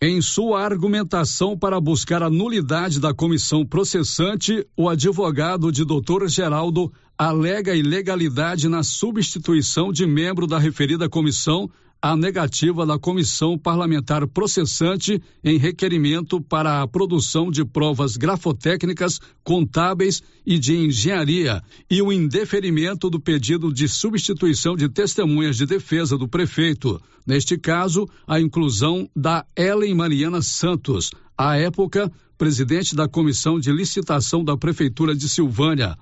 Em 0.00 0.20
sua 0.20 0.62
argumentação 0.62 1.56
para 1.56 1.80
buscar 1.80 2.22
a 2.22 2.28
nulidade 2.28 3.00
da 3.00 3.14
comissão 3.14 3.64
processante, 3.64 4.62
o 4.76 4.90
advogado 4.90 5.72
de 5.72 5.86
Dr. 5.86 6.26
Geraldo 6.28 6.92
alega 7.16 7.74
ilegalidade 7.74 8.68
na 8.68 8.82
substituição 8.82 9.90
de 9.90 10.06
membro 10.06 10.46
da 10.46 10.58
referida 10.58 11.08
comissão 11.08 11.70
a 12.08 12.16
negativa 12.16 12.86
da 12.86 12.96
comissão 12.96 13.58
parlamentar 13.58 14.28
processante 14.28 15.20
em 15.42 15.58
requerimento 15.58 16.40
para 16.40 16.80
a 16.80 16.86
produção 16.86 17.50
de 17.50 17.64
provas 17.64 18.16
grafotécnicas, 18.16 19.18
contábeis 19.42 20.22
e 20.46 20.56
de 20.56 20.76
engenharia 20.76 21.60
e 21.90 22.00
o 22.00 22.12
indeferimento 22.12 23.10
do 23.10 23.18
pedido 23.18 23.72
de 23.72 23.88
substituição 23.88 24.76
de 24.76 24.88
testemunhas 24.88 25.56
de 25.56 25.66
defesa 25.66 26.16
do 26.16 26.28
prefeito. 26.28 27.02
Neste 27.26 27.58
caso, 27.58 28.08
a 28.24 28.40
inclusão 28.40 29.10
da 29.16 29.44
Ellen 29.56 29.94
Mariana 29.94 30.42
Santos, 30.42 31.10
à 31.36 31.56
época 31.56 32.08
presidente 32.38 32.94
da 32.94 33.08
comissão 33.08 33.58
de 33.58 33.72
licitação 33.72 34.44
da 34.44 34.56
prefeitura 34.56 35.12
de 35.12 35.28
Silvânia. 35.28 35.96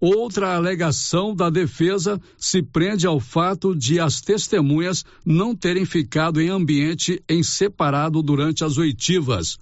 Outra 0.00 0.54
alegação 0.54 1.34
da 1.34 1.48
defesa 1.48 2.20
se 2.36 2.62
prende 2.62 3.06
ao 3.06 3.18
fato 3.18 3.74
de 3.74 3.98
as 3.98 4.20
testemunhas 4.20 5.04
não 5.24 5.56
terem 5.56 5.86
ficado 5.86 6.40
em 6.40 6.50
ambiente 6.50 7.22
em 7.28 7.42
separado 7.42 8.22
durante 8.22 8.62
as 8.62 8.76
oitivas. 8.76 9.58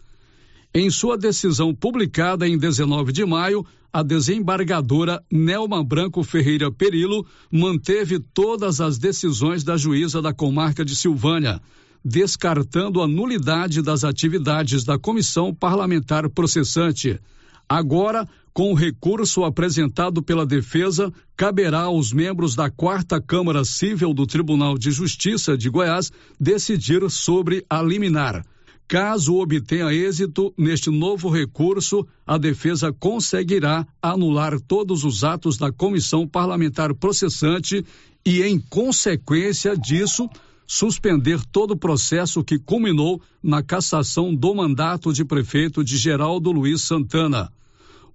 Em 0.75 0.91
sua 0.91 1.17
decisão 1.17 1.73
publicada 1.73 2.49
em 2.49 2.59
19 2.59 3.13
de 3.13 3.25
maio, 3.25 3.65
a 3.93 4.03
desembargadora 4.03 5.23
Nelma 5.31 5.85
Branco 5.85 6.25
Ferreira 6.25 6.69
Perilo 6.69 7.25
manteve 7.49 8.19
todas 8.19 8.81
as 8.81 8.99
decisões 8.99 9.63
da 9.63 9.77
juíza 9.77 10.21
da 10.21 10.35
comarca 10.35 10.85
de 10.85 10.97
Silvânia, 10.97 11.61
descartando 12.05 13.01
a 13.01 13.07
nulidade 13.07 13.81
das 13.81 14.03
atividades 14.03 14.83
da 14.83 14.99
comissão 14.99 15.55
parlamentar 15.55 16.29
processante. 16.29 17.21
Agora, 17.69 18.29
com 18.55 18.71
o 18.71 18.75
recurso 18.75 19.43
apresentado 19.43 20.23
pela 20.23 20.47
defesa, 20.47 21.13
caberá 21.37 21.81
aos 21.81 22.13
membros 22.13 22.55
da 22.55 22.71
Quarta 22.71 23.21
Câmara 23.21 23.65
Civil 23.65 24.15
do 24.15 24.29
Tribunal 24.29 24.79
de 24.79 24.93
Justiça 24.93 25.59
de 25.59 25.69
Goiás 25.69 26.13
decidir 26.39 27.11
sobre 27.11 27.67
a 27.69 27.83
liminar. 27.83 28.47
Caso 28.87 29.35
obtenha 29.41 29.93
êxito 29.93 30.55
neste 30.57 30.89
novo 30.89 31.29
recurso, 31.29 32.07
a 32.25 32.39
defesa 32.39 32.93
conseguirá 32.93 33.85
anular 34.01 34.61
todos 34.61 35.03
os 35.03 35.25
atos 35.25 35.57
da 35.59 35.73
comissão 35.73 36.29
parlamentar 36.29 36.95
processante 36.95 37.85
e, 38.25 38.41
em 38.43 38.61
consequência 38.61 39.77
disso, 39.77 40.31
suspender 40.65 41.41
todo 41.51 41.73
o 41.73 41.77
processo 41.77 42.45
que 42.45 42.59
culminou 42.59 43.21
na 43.43 43.65
cassação 43.65 44.33
do 44.33 44.55
mandato 44.55 45.13
de 45.13 45.25
prefeito 45.25 45.83
de 45.83 45.97
Geraldo 45.97 46.53
Luiz 46.53 46.83
Santana. 46.83 47.51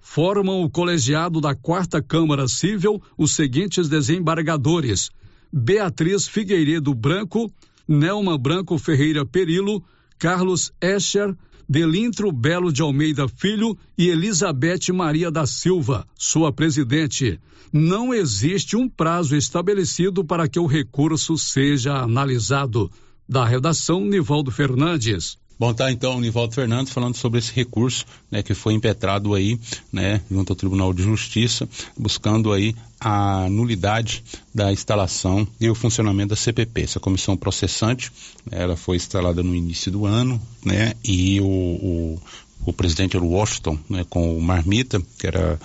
Formam 0.01 0.63
o 0.63 0.69
colegiado 0.69 1.39
da 1.39 1.53
Quarta 1.53 2.01
Câmara 2.01 2.47
Civil 2.47 3.01
os 3.17 3.35
seguintes 3.35 3.87
desembargadores: 3.87 5.09
Beatriz 5.51 6.27
Figueiredo 6.27 6.93
Branco, 6.93 7.51
Nelma 7.87 8.37
Branco 8.37 8.77
Ferreira 8.77 9.25
Perilo, 9.25 9.83
Carlos 10.17 10.71
Escher, 10.81 11.35
Delintro 11.67 12.31
Belo 12.31 12.73
de 12.73 12.81
Almeida 12.81 13.27
Filho 13.27 13.77
e 13.97 14.09
Elizabeth 14.09 14.91
Maria 14.91 15.29
da 15.29 15.45
Silva, 15.45 16.07
sua 16.17 16.51
presidente. 16.51 17.39
Não 17.71 18.11
existe 18.11 18.75
um 18.75 18.89
prazo 18.89 19.35
estabelecido 19.35 20.25
para 20.25 20.47
que 20.47 20.59
o 20.59 20.65
recurso 20.65 21.37
seja 21.37 21.97
analisado. 21.97 22.91
Da 23.27 23.45
redação, 23.45 24.03
Nivaldo 24.03 24.49
Fernandes. 24.49 25.37
Bom, 25.59 25.73
tá 25.73 25.91
então 25.91 26.15
o 26.15 26.21
Nivaldo 26.21 26.53
Fernandes 26.53 26.93
falando 26.93 27.17
sobre 27.17 27.37
esse 27.37 27.51
recurso, 27.51 28.05
né, 28.31 28.41
que 28.41 28.53
foi 28.53 28.73
impetrado 28.73 29.33
aí, 29.33 29.59
né, 29.91 30.21
junto 30.31 30.53
ao 30.53 30.55
Tribunal 30.55 30.93
de 30.93 31.03
Justiça, 31.03 31.67
buscando 31.97 32.53
aí 32.53 32.73
a 32.97 33.49
nulidade 33.49 34.23
da 34.55 34.71
instalação 34.71 35.45
e 35.59 35.69
o 35.69 35.75
funcionamento 35.75 36.29
da 36.29 36.37
CPP, 36.37 36.83
essa 36.83 36.99
comissão 37.01 37.35
processante, 37.35 38.09
ela 38.49 38.77
foi 38.77 38.95
instalada 38.95 39.43
no 39.43 39.53
início 39.53 39.91
do 39.91 40.05
ano, 40.05 40.41
né, 40.63 40.93
e 41.03 41.41
o, 41.41 41.45
o, 41.45 42.21
o 42.67 42.71
presidente 42.71 43.17
era 43.17 43.25
o 43.25 43.31
Washington, 43.31 43.77
né, 43.89 44.05
com 44.09 44.37
o 44.37 44.41
Marmita, 44.41 45.01
que 45.17 45.27
era 45.27 45.59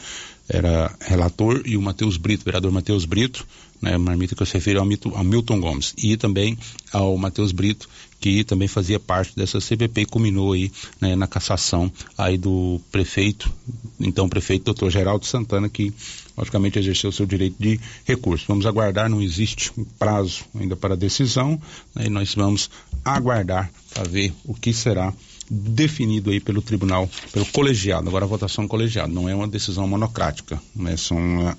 era 0.48 0.94
relator, 1.00 1.62
e 1.64 1.76
o 1.76 1.82
Matheus 1.82 2.16
Brito, 2.16 2.44
vereador 2.44 2.70
Matheus 2.70 3.06
Brito, 3.06 3.46
né, 3.80 3.96
marmita 3.96 4.34
que 4.34 4.44
se 4.46 4.54
refere 4.54 4.78
ao, 4.78 4.86
ao 5.14 5.24
Milton 5.24 5.60
Gomes, 5.60 5.94
e 5.96 6.16
também 6.16 6.58
ao 6.92 7.16
Matheus 7.16 7.52
Brito, 7.52 7.88
que 8.20 8.44
também 8.44 8.68
fazia 8.68 8.98
parte 8.98 9.36
dessa 9.36 9.60
CPP 9.60 10.02
e 10.02 10.06
culminou 10.06 10.52
aí 10.52 10.70
né, 11.00 11.14
na 11.14 11.26
cassação 11.26 11.92
aí 12.16 12.38
do 12.38 12.80
prefeito, 12.90 13.52
então 14.00 14.28
prefeito 14.28 14.64
doutor 14.64 14.90
Geraldo 14.90 15.26
Santana, 15.26 15.68
que 15.68 15.92
logicamente 16.36 16.78
exerceu 16.78 17.12
seu 17.12 17.26
direito 17.26 17.56
de 17.58 17.78
recurso. 18.04 18.46
Vamos 18.48 18.66
aguardar, 18.66 19.08
não 19.08 19.22
existe 19.22 19.72
prazo 19.98 20.44
ainda 20.58 20.74
para 20.74 20.96
decisão, 20.96 21.60
né, 21.94 22.06
e 22.06 22.10
nós 22.10 22.34
vamos 22.34 22.70
aguardar 23.04 23.70
para 23.92 24.04
ver 24.04 24.32
o 24.44 24.54
que 24.54 24.72
será 24.72 25.12
definido 25.50 26.30
aí 26.30 26.40
pelo 26.40 26.62
tribunal, 26.62 27.08
pelo 27.32 27.46
colegiado, 27.46 28.08
agora 28.08 28.24
a 28.24 28.28
votação 28.28 28.66
colegiada, 28.66 29.12
não 29.12 29.28
é 29.28 29.34
uma 29.34 29.46
decisão 29.46 29.86
monocrática, 29.86 30.60
né, 30.74 30.96
são, 30.96 31.54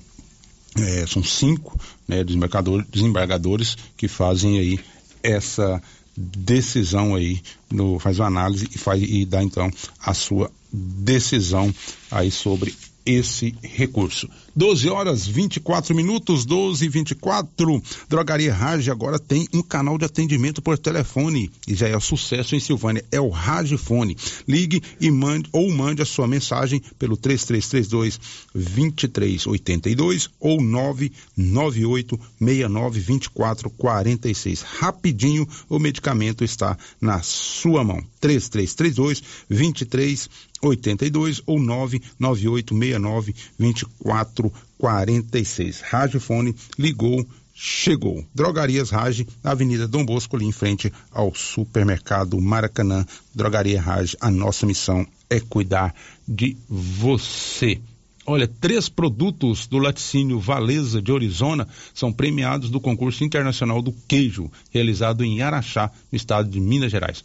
é, 0.76 1.06
são 1.06 1.22
cinco 1.22 1.78
né, 2.08 2.24
desembargadores 2.24 3.76
que 3.96 4.08
fazem 4.08 4.58
aí 4.58 4.80
essa 5.22 5.80
decisão 6.16 7.14
aí, 7.14 7.40
no, 7.70 7.98
faz 7.98 8.18
uma 8.18 8.28
análise 8.28 8.68
e, 8.74 8.78
faz, 8.78 9.02
e 9.02 9.24
dá 9.24 9.42
então 9.42 9.70
a 10.00 10.14
sua 10.14 10.50
decisão 10.72 11.74
aí 12.10 12.30
sobre 12.30 12.74
esse 13.06 13.54
recurso. 13.62 14.28
12 14.54 14.88
horas 14.88 15.26
24 15.26 15.94
minutos, 15.94 16.44
12 16.44 16.84
e 16.84 16.88
24. 16.88 17.82
Drogaria 18.08 18.52
Rage 18.52 18.90
agora 18.90 19.18
tem 19.18 19.46
um 19.54 19.62
canal 19.62 19.96
de 19.96 20.04
atendimento 20.04 20.60
por 20.60 20.76
telefone 20.76 21.50
e 21.68 21.74
já 21.74 21.88
é 21.88 21.96
um 21.96 22.00
sucesso 22.00 22.56
em 22.56 22.60
Silvânia. 22.60 23.04
É 23.12 23.20
o 23.20 23.28
Ragefone. 23.28 24.16
Ligue 24.48 24.82
e 25.00 25.10
mande 25.10 25.48
ou 25.52 25.70
mande 25.70 26.02
a 26.02 26.06
sua 26.06 26.26
mensagem 26.26 26.82
pelo 26.98 27.16
3332 27.16 28.18
2382 28.54 30.30
ou 30.40 30.60
998 30.60 32.18
69 32.38 33.00
24 33.00 33.70
46. 33.70 34.62
Rapidinho, 34.62 35.46
o 35.68 35.78
medicamento 35.78 36.42
está 36.42 36.76
na 37.00 37.22
sua 37.22 37.84
mão. 37.84 38.02
3332 38.20 39.20
2382 39.48 40.30
82 40.62 41.42
ou 41.46 41.58
99869 41.60 43.34
2446. 43.58 45.80
Radiofone 45.80 46.54
ligou, 46.78 47.26
chegou. 47.54 48.22
Drogarias 48.34 48.90
Rage, 48.90 49.26
Avenida 49.42 49.88
Dom 49.88 50.04
Bosco, 50.04 50.36
ali 50.36 50.44
em 50.44 50.52
frente 50.52 50.92
ao 51.10 51.34
supermercado 51.34 52.38
Maracanã. 52.40 53.06
Drogaria 53.34 53.80
Rage, 53.80 54.16
a 54.20 54.30
nossa 54.30 54.66
missão 54.66 55.06
é 55.30 55.40
cuidar 55.40 55.94
de 56.28 56.54
você. 56.68 57.80
Olha, 58.28 58.48
três 58.48 58.88
produtos 58.88 59.68
do 59.68 59.78
laticínio 59.78 60.40
Valesa 60.40 61.00
de 61.00 61.12
Orizona 61.12 61.68
são 61.94 62.12
premiados 62.12 62.70
do 62.70 62.80
concurso 62.80 63.22
internacional 63.22 63.80
do 63.80 63.92
queijo, 64.08 64.50
realizado 64.70 65.24
em 65.24 65.42
Araxá, 65.42 65.92
no 66.10 66.16
estado 66.16 66.50
de 66.50 66.60
Minas 66.60 66.90
Gerais. 66.90 67.24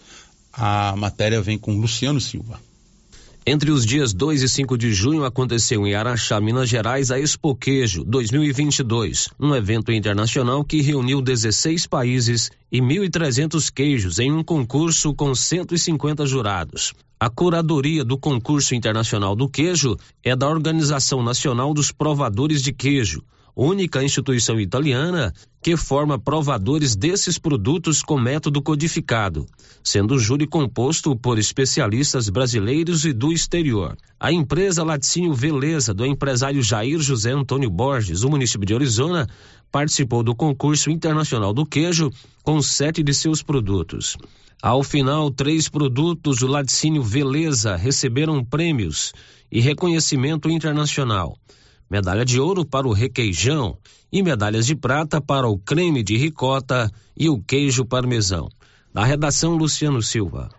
A 0.54 0.96
matéria 0.96 1.42
vem 1.42 1.58
com 1.58 1.80
Luciano 1.80 2.22
Silva. 2.22 2.60
Entre 3.44 3.72
os 3.72 3.88
dias 3.88 4.14
2 4.14 4.44
e 4.44 4.48
5 4.48 4.78
de 4.78 4.94
junho 4.94 5.26
aconteceu 5.26 5.88
em 5.88 5.96
Araxá, 5.96 6.40
Minas 6.40 6.70
Gerais, 6.70 7.10
a 7.10 7.20
Expo 7.20 7.56
Queijo 7.56 8.04
2022, 8.04 9.30
um 9.40 9.56
evento 9.56 9.92
internacional 9.92 10.64
que 10.64 10.80
reuniu 10.80 11.24
16 11.24 11.88
países 11.88 12.52
e 12.72 12.80
1.300 12.80 13.72
queijos 13.74 14.20
em 14.20 14.32
um 14.32 14.44
concurso 14.44 15.12
com 15.16 15.34
150 15.34 16.24
jurados. 16.28 16.94
A 17.20 17.32
curadoria 17.32 18.06
do 18.06 18.16
concurso 18.16 18.76
internacional 18.76 19.36
do 19.36 19.50
queijo 19.50 19.98
é 20.24 20.36
da 20.36 20.48
Organização 20.48 21.24
Nacional 21.24 21.74
dos 21.74 21.92
Provadores 21.92 22.62
de 22.62 22.72
Queijo 22.72 23.24
única 23.56 24.04
instituição 24.04 24.60
italiana 24.60 25.34
que 25.62 25.78
forma 25.78 26.18
provadores 26.18 26.96
desses 26.96 27.38
produtos 27.38 28.02
com 28.02 28.20
método 28.20 28.62
codificado, 28.62 29.46
sendo 29.84 30.16
o 30.16 30.20
júri 30.20 30.48
composto 30.48 31.16
por 31.16 31.38
especialistas 31.38 32.30
brasileiros 32.30 33.06
e 33.06 33.14
do 33.14 33.32
exterior. 33.32 33.96
A 34.20 34.32
empresa 34.32 34.84
Laticínio 34.84 35.34
Veleza, 35.34 35.94
do 35.94 36.06
empresário 36.06 36.64
Jair 36.64 37.00
José 37.00 37.32
Antônio 37.32 37.70
Borges, 37.70 38.22
do 38.22 38.30
município 38.30 38.66
de 38.66 38.74
Arizona, 38.74 39.28
participou 39.72 40.24
do 40.24 40.36
concurso 40.36 40.90
internacional 40.90 41.54
do 41.54 41.66
queijo 41.66 42.12
com 42.44 42.62
sete 42.62 43.04
de 43.04 43.14
seus 43.14 43.44
produtos. 43.44 44.18
Ao 44.62 44.84
final, 44.84 45.32
três 45.32 45.70
produtos 45.70 46.40
do 46.40 46.48
Laticínio 46.48 47.02
Veleza 47.02 47.76
receberam 47.76 48.44
prêmios 48.44 49.14
e 49.52 49.60
reconhecimento 49.60 50.50
internacional 50.50 51.38
medalha 51.92 52.24
de 52.24 52.40
ouro 52.40 52.64
para 52.64 52.88
o 52.88 52.94
requeijão 52.94 53.78
e 54.10 54.24
medalhas 54.24 54.66
de 54.66 54.74
prata 54.74 55.20
para 55.20 55.50
o 55.50 55.58
creme 55.58 56.02
de 56.02 56.16
ricota 56.16 56.90
e 57.18 57.28
o 57.28 57.38
queijo 57.38 57.84
parmesão. 57.84 58.50
Da 58.94 59.04
redação 59.04 59.58
Luciano 59.58 60.02
Silva. 60.02 60.50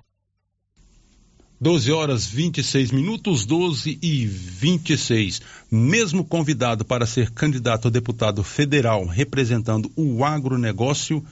12 1.59 1.91
horas 1.91 2.27
26 2.27 2.91
minutos, 2.91 3.47
12 3.47 3.99
e 4.03 4.27
26. 4.27 5.41
Mesmo 5.71 6.23
convidado 6.23 6.85
para 6.85 7.07
ser 7.07 7.31
candidato 7.31 7.89
a 7.89 7.91
deputado 7.91 8.45
federal 8.45 9.07
representando 9.07 9.91
o 9.97 10.23
agronegócio, 10.23 11.25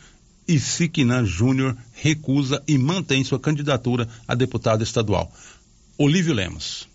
Isiquinan 0.48 1.26
Júnior 1.26 1.76
recusa 1.92 2.62
e 2.66 2.78
mantém 2.78 3.22
sua 3.22 3.38
candidatura 3.38 4.08
a 4.26 4.34
deputado 4.34 4.82
estadual. 4.82 5.30
Olívio 5.98 6.32
Lemos. 6.32 6.89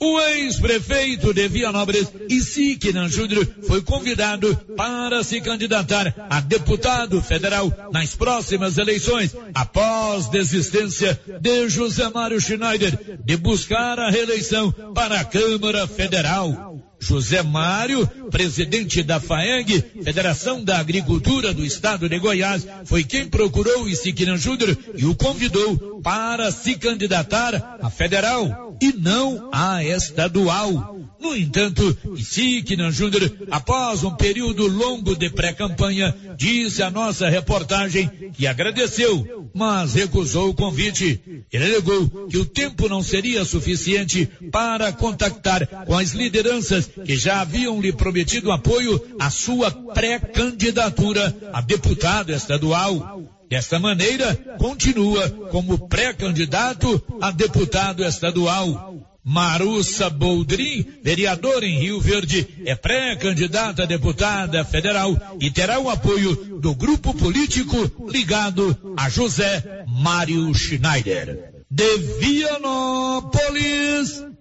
O 0.00 0.20
ex-prefeito 0.20 1.34
de 1.34 1.48
Vianópolis, 1.48 2.06
Isiquinan 2.28 3.08
Júnior, 3.08 3.44
foi 3.66 3.82
convidado 3.82 4.56
para 4.76 5.24
se 5.24 5.40
candidatar 5.40 6.14
a 6.30 6.40
deputado 6.40 7.20
federal 7.20 7.72
nas 7.92 8.14
próximas 8.14 8.78
eleições, 8.78 9.34
após 9.52 10.28
desistência 10.28 11.20
de 11.40 11.68
José 11.68 12.08
Mário 12.10 12.40
Schneider 12.40 13.18
de 13.24 13.36
buscar 13.36 13.98
a 13.98 14.08
reeleição 14.08 14.70
para 14.94 15.18
a 15.20 15.24
Câmara 15.24 15.86
Federal. 15.88 16.67
José 17.00 17.42
Mário, 17.42 18.06
presidente 18.30 19.02
da 19.02 19.20
FAEG, 19.20 19.82
Federação 20.02 20.62
da 20.62 20.78
Agricultura 20.78 21.54
do 21.54 21.64
Estado 21.64 22.08
de 22.08 22.18
Goiás, 22.18 22.66
foi 22.84 23.04
quem 23.04 23.28
procurou 23.28 23.88
Isiquinan 23.88 24.36
Júnior 24.36 24.76
e 24.94 25.06
o 25.06 25.14
convidou 25.14 26.00
para 26.02 26.50
se 26.50 26.74
candidatar 26.74 27.78
a 27.80 27.88
federal 27.88 28.76
e 28.80 28.92
não 28.92 29.48
a 29.52 29.82
estadual. 29.84 30.98
No 31.20 31.34
entanto, 31.34 31.96
Isiquinan 32.16 32.90
Júnior, 32.92 33.30
após 33.50 34.04
um 34.04 34.14
período 34.14 34.66
longo 34.66 35.16
de 35.16 35.28
pré-campanha, 35.30 36.14
disse 36.36 36.82
à 36.82 36.90
nossa 36.90 37.28
reportagem 37.28 38.08
que 38.32 38.46
agradeceu, 38.46 39.50
mas 39.52 39.94
recusou 39.94 40.50
o 40.50 40.54
convite. 40.54 41.44
Ele 41.52 41.64
alegou 41.64 42.28
que 42.28 42.38
o 42.38 42.44
tempo 42.44 42.88
não 42.88 43.02
seria 43.02 43.44
suficiente 43.44 44.26
para 44.52 44.92
contactar 44.92 45.66
com 45.86 45.96
as 45.96 46.12
lideranças 46.12 46.88
que 47.04 47.16
já 47.16 47.40
haviam 47.40 47.80
lhe 47.80 47.92
prometido 47.92 48.52
apoio 48.52 49.00
à 49.18 49.28
sua 49.28 49.70
pré-candidatura 49.70 51.36
a 51.52 51.60
deputado 51.60 52.32
estadual. 52.32 53.38
Desta 53.48 53.78
maneira, 53.78 54.34
continua 54.58 55.30
como 55.50 55.88
pré-candidato 55.88 57.02
a 57.18 57.30
deputado 57.30 58.04
estadual. 58.04 58.87
Marussa 59.28 60.08
Boldrin, 60.08 60.86
vereador 61.02 61.62
em 61.62 61.78
Rio 61.78 62.00
Verde, 62.00 62.48
é 62.64 62.74
pré-candidata 62.74 63.82
a 63.82 63.86
deputada 63.86 64.64
federal 64.64 65.14
e 65.38 65.50
terá 65.50 65.78
o 65.78 65.90
apoio 65.90 66.58
do 66.58 66.74
grupo 66.74 67.12
político 67.12 67.76
ligado 68.10 68.74
a 68.96 69.10
José 69.10 69.84
Mário 69.86 70.54
Schneider. 70.54 71.62
De 71.70 71.98
Vianópolis, 72.18 73.04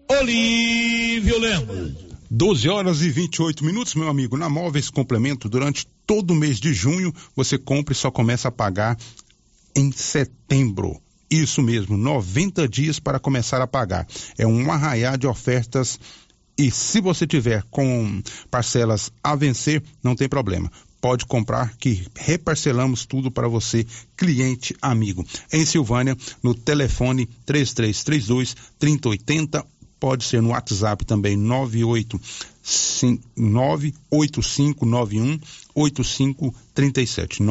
Olívio 0.10 1.38
Lemos. 1.38 1.92
12 2.32 2.70
horas 2.70 3.02
e 3.02 3.10
28 3.10 3.66
minutos, 3.66 3.94
meu 3.94 4.08
amigo. 4.08 4.38
Na 4.38 4.50
Móveis 4.50 4.90
Complemento, 4.90 5.50
durante 5.50 5.86
todo 6.06 6.32
o 6.32 6.36
mês 6.36 6.62
de 6.62 6.74
junho, 6.74 7.14
você 7.36 7.58
compra 7.58 7.92
e 7.92 7.98
só 7.98 8.10
começa 8.10 8.48
a 8.48 8.52
pagar 8.52 8.98
em 9.76 9.92
setembro. 9.92 11.02
Isso 11.30 11.62
mesmo, 11.62 11.98
90 11.98 12.68
dias 12.68 13.00
para 13.00 13.20
começar 13.20 13.62
a 13.62 13.68
pagar. 13.68 14.08
É 14.38 14.48
um 14.48 14.72
arraiar 14.72 15.18
de 15.18 15.28
ofertas 15.28 16.00
e 16.58 16.72
se 16.72 17.00
você 17.00 17.28
tiver 17.28 17.64
com 17.70 18.24
parcelas 18.50 19.12
a 19.24 19.36
vencer, 19.36 19.84
não 20.02 20.16
tem 20.16 20.28
problema. 20.28 20.72
Pode 21.00 21.28
comprar 21.28 21.78
que 21.78 22.08
reparcelamos 22.16 23.06
tudo 23.06 23.30
para 23.30 23.48
você, 23.48 23.86
cliente 24.16 24.76
amigo. 24.82 25.24
Em 25.54 25.64
Silvânia, 25.64 26.18
no 26.42 26.56
telefone 26.56 27.28
3332 27.46 28.56
3080, 28.80 29.64
pode 30.00 30.24
ser 30.24 30.42
no 30.42 30.50
WhatsApp 30.50 31.06
também 31.06 31.38
98 31.38 32.20
98591 33.36 35.40
8537 35.76 37.44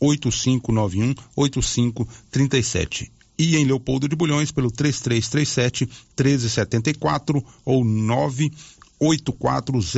8591 0.00 1.14
8537 1.36 3.12
e 3.38 3.56
em 3.56 3.64
Leopoldo 3.64 4.08
de 4.08 4.16
Bulhões 4.16 4.50
pelo 4.50 4.70
3337 4.70 5.86
1374 5.86 7.44
ou 7.64 7.84
98400 7.84 9.94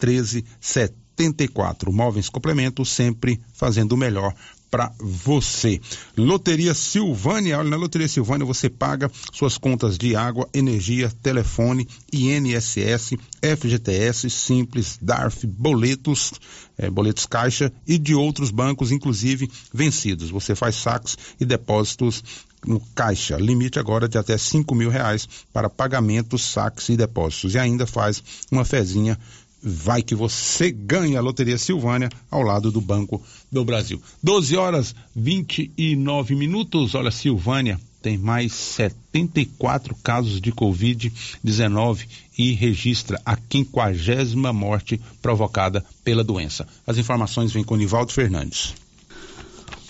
1374. 0.00 1.92
Móveis 1.92 2.28
Complemento 2.28 2.84
sempre 2.84 3.40
fazendo 3.52 3.92
o 3.92 3.96
melhor 3.96 4.32
para 4.72 4.90
você. 4.98 5.78
Loteria 6.16 6.72
Silvânia, 6.72 7.58
olha, 7.58 7.68
na 7.68 7.76
Loteria 7.76 8.08
Silvânia 8.08 8.46
você 8.46 8.70
paga 8.70 9.10
suas 9.30 9.58
contas 9.58 9.98
de 9.98 10.16
água, 10.16 10.48
energia, 10.54 11.12
telefone, 11.22 11.86
INSS, 12.10 13.18
FGTS, 13.42 14.30
Simples, 14.30 14.98
DARF, 15.00 15.46
boletos, 15.46 16.32
eh, 16.78 16.88
boletos 16.88 17.26
caixa 17.26 17.70
e 17.86 17.98
de 17.98 18.14
outros 18.14 18.50
bancos, 18.50 18.90
inclusive 18.90 19.50
vencidos. 19.74 20.30
Você 20.30 20.54
faz 20.54 20.76
saques 20.76 21.18
e 21.38 21.44
depósitos 21.44 22.24
no 22.66 22.80
caixa, 22.94 23.36
limite 23.36 23.78
agora 23.78 24.08
de 24.08 24.16
até 24.16 24.38
cinco 24.38 24.74
mil 24.74 24.88
reais 24.88 25.28
para 25.52 25.68
pagamentos, 25.68 26.44
saques 26.44 26.88
e 26.88 26.96
depósitos. 26.96 27.54
E 27.54 27.58
ainda 27.58 27.86
faz 27.86 28.22
uma 28.50 28.64
fezinha 28.64 29.18
vai 29.62 30.02
que 30.02 30.14
você 30.14 30.70
ganha 30.70 31.18
a 31.18 31.22
Loteria 31.22 31.56
Silvânia 31.56 32.08
ao 32.30 32.42
lado 32.42 32.72
do 32.72 32.80
Banco 32.80 33.22
do 33.50 33.64
Brasil. 33.64 34.02
12 34.22 34.56
horas 34.56 34.94
29 35.14 36.34
minutos. 36.34 36.94
Olha, 36.94 37.10
Silvânia 37.10 37.80
tem 38.02 38.18
mais 38.18 38.52
74 38.52 39.94
casos 40.02 40.40
de 40.40 40.50
Covid-19 40.52 42.06
e 42.36 42.52
registra 42.52 43.20
a 43.24 43.36
quinquagésima 43.36 44.52
morte 44.52 45.00
provocada 45.20 45.84
pela 46.02 46.24
doença. 46.24 46.66
As 46.84 46.98
informações 46.98 47.52
vêm 47.52 47.62
com 47.62 47.76
Nivaldo 47.76 48.12
Fernandes. 48.12 48.74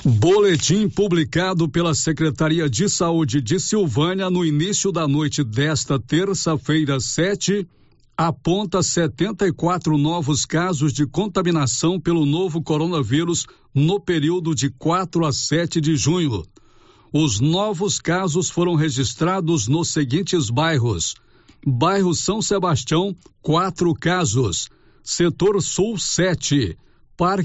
Boletim 0.05 0.89
publicado 0.89 1.69
pela 1.69 1.95
Secretaria 1.95 2.69
de 2.69 2.89
Saúde 2.89 3.41
de 3.41 3.59
Silvânia 3.61 4.29
no 4.29 4.45
início 4.45 4.91
da 4.91 5.07
noite 5.07 5.45
desta 5.45 5.99
terça-feira, 5.99 6.99
7 6.99 7.67
aponta 8.17 8.83
74 8.83 9.97
novos 9.97 10.45
casos 10.45 10.93
de 10.93 11.07
contaminação 11.07 11.99
pelo 11.99 12.27
novo 12.27 12.63
coronavírus 12.63 13.47
no 13.75 14.01
período 14.01 14.55
de 14.55 14.71
4 14.71 15.25
a 15.25 15.33
7 15.33 15.81
de 15.81 15.97
junho. 15.97 16.45
Os 17.13 17.41
novos 17.41 17.99
casos 17.99 18.49
foram 18.49 18.75
registrados 18.75 19.69
nos 19.69 19.89
seguintes 19.89 20.49
bairros: 20.49 21.15
Bairro 21.67 22.15
São 22.15 22.41
Sebastião, 22.41 23.15
quatro 23.41 23.93
casos. 23.95 24.69
Setor 25.05 25.61
Sul, 25.61 25.99
sete. 25.99 26.79
Parque 27.17 27.41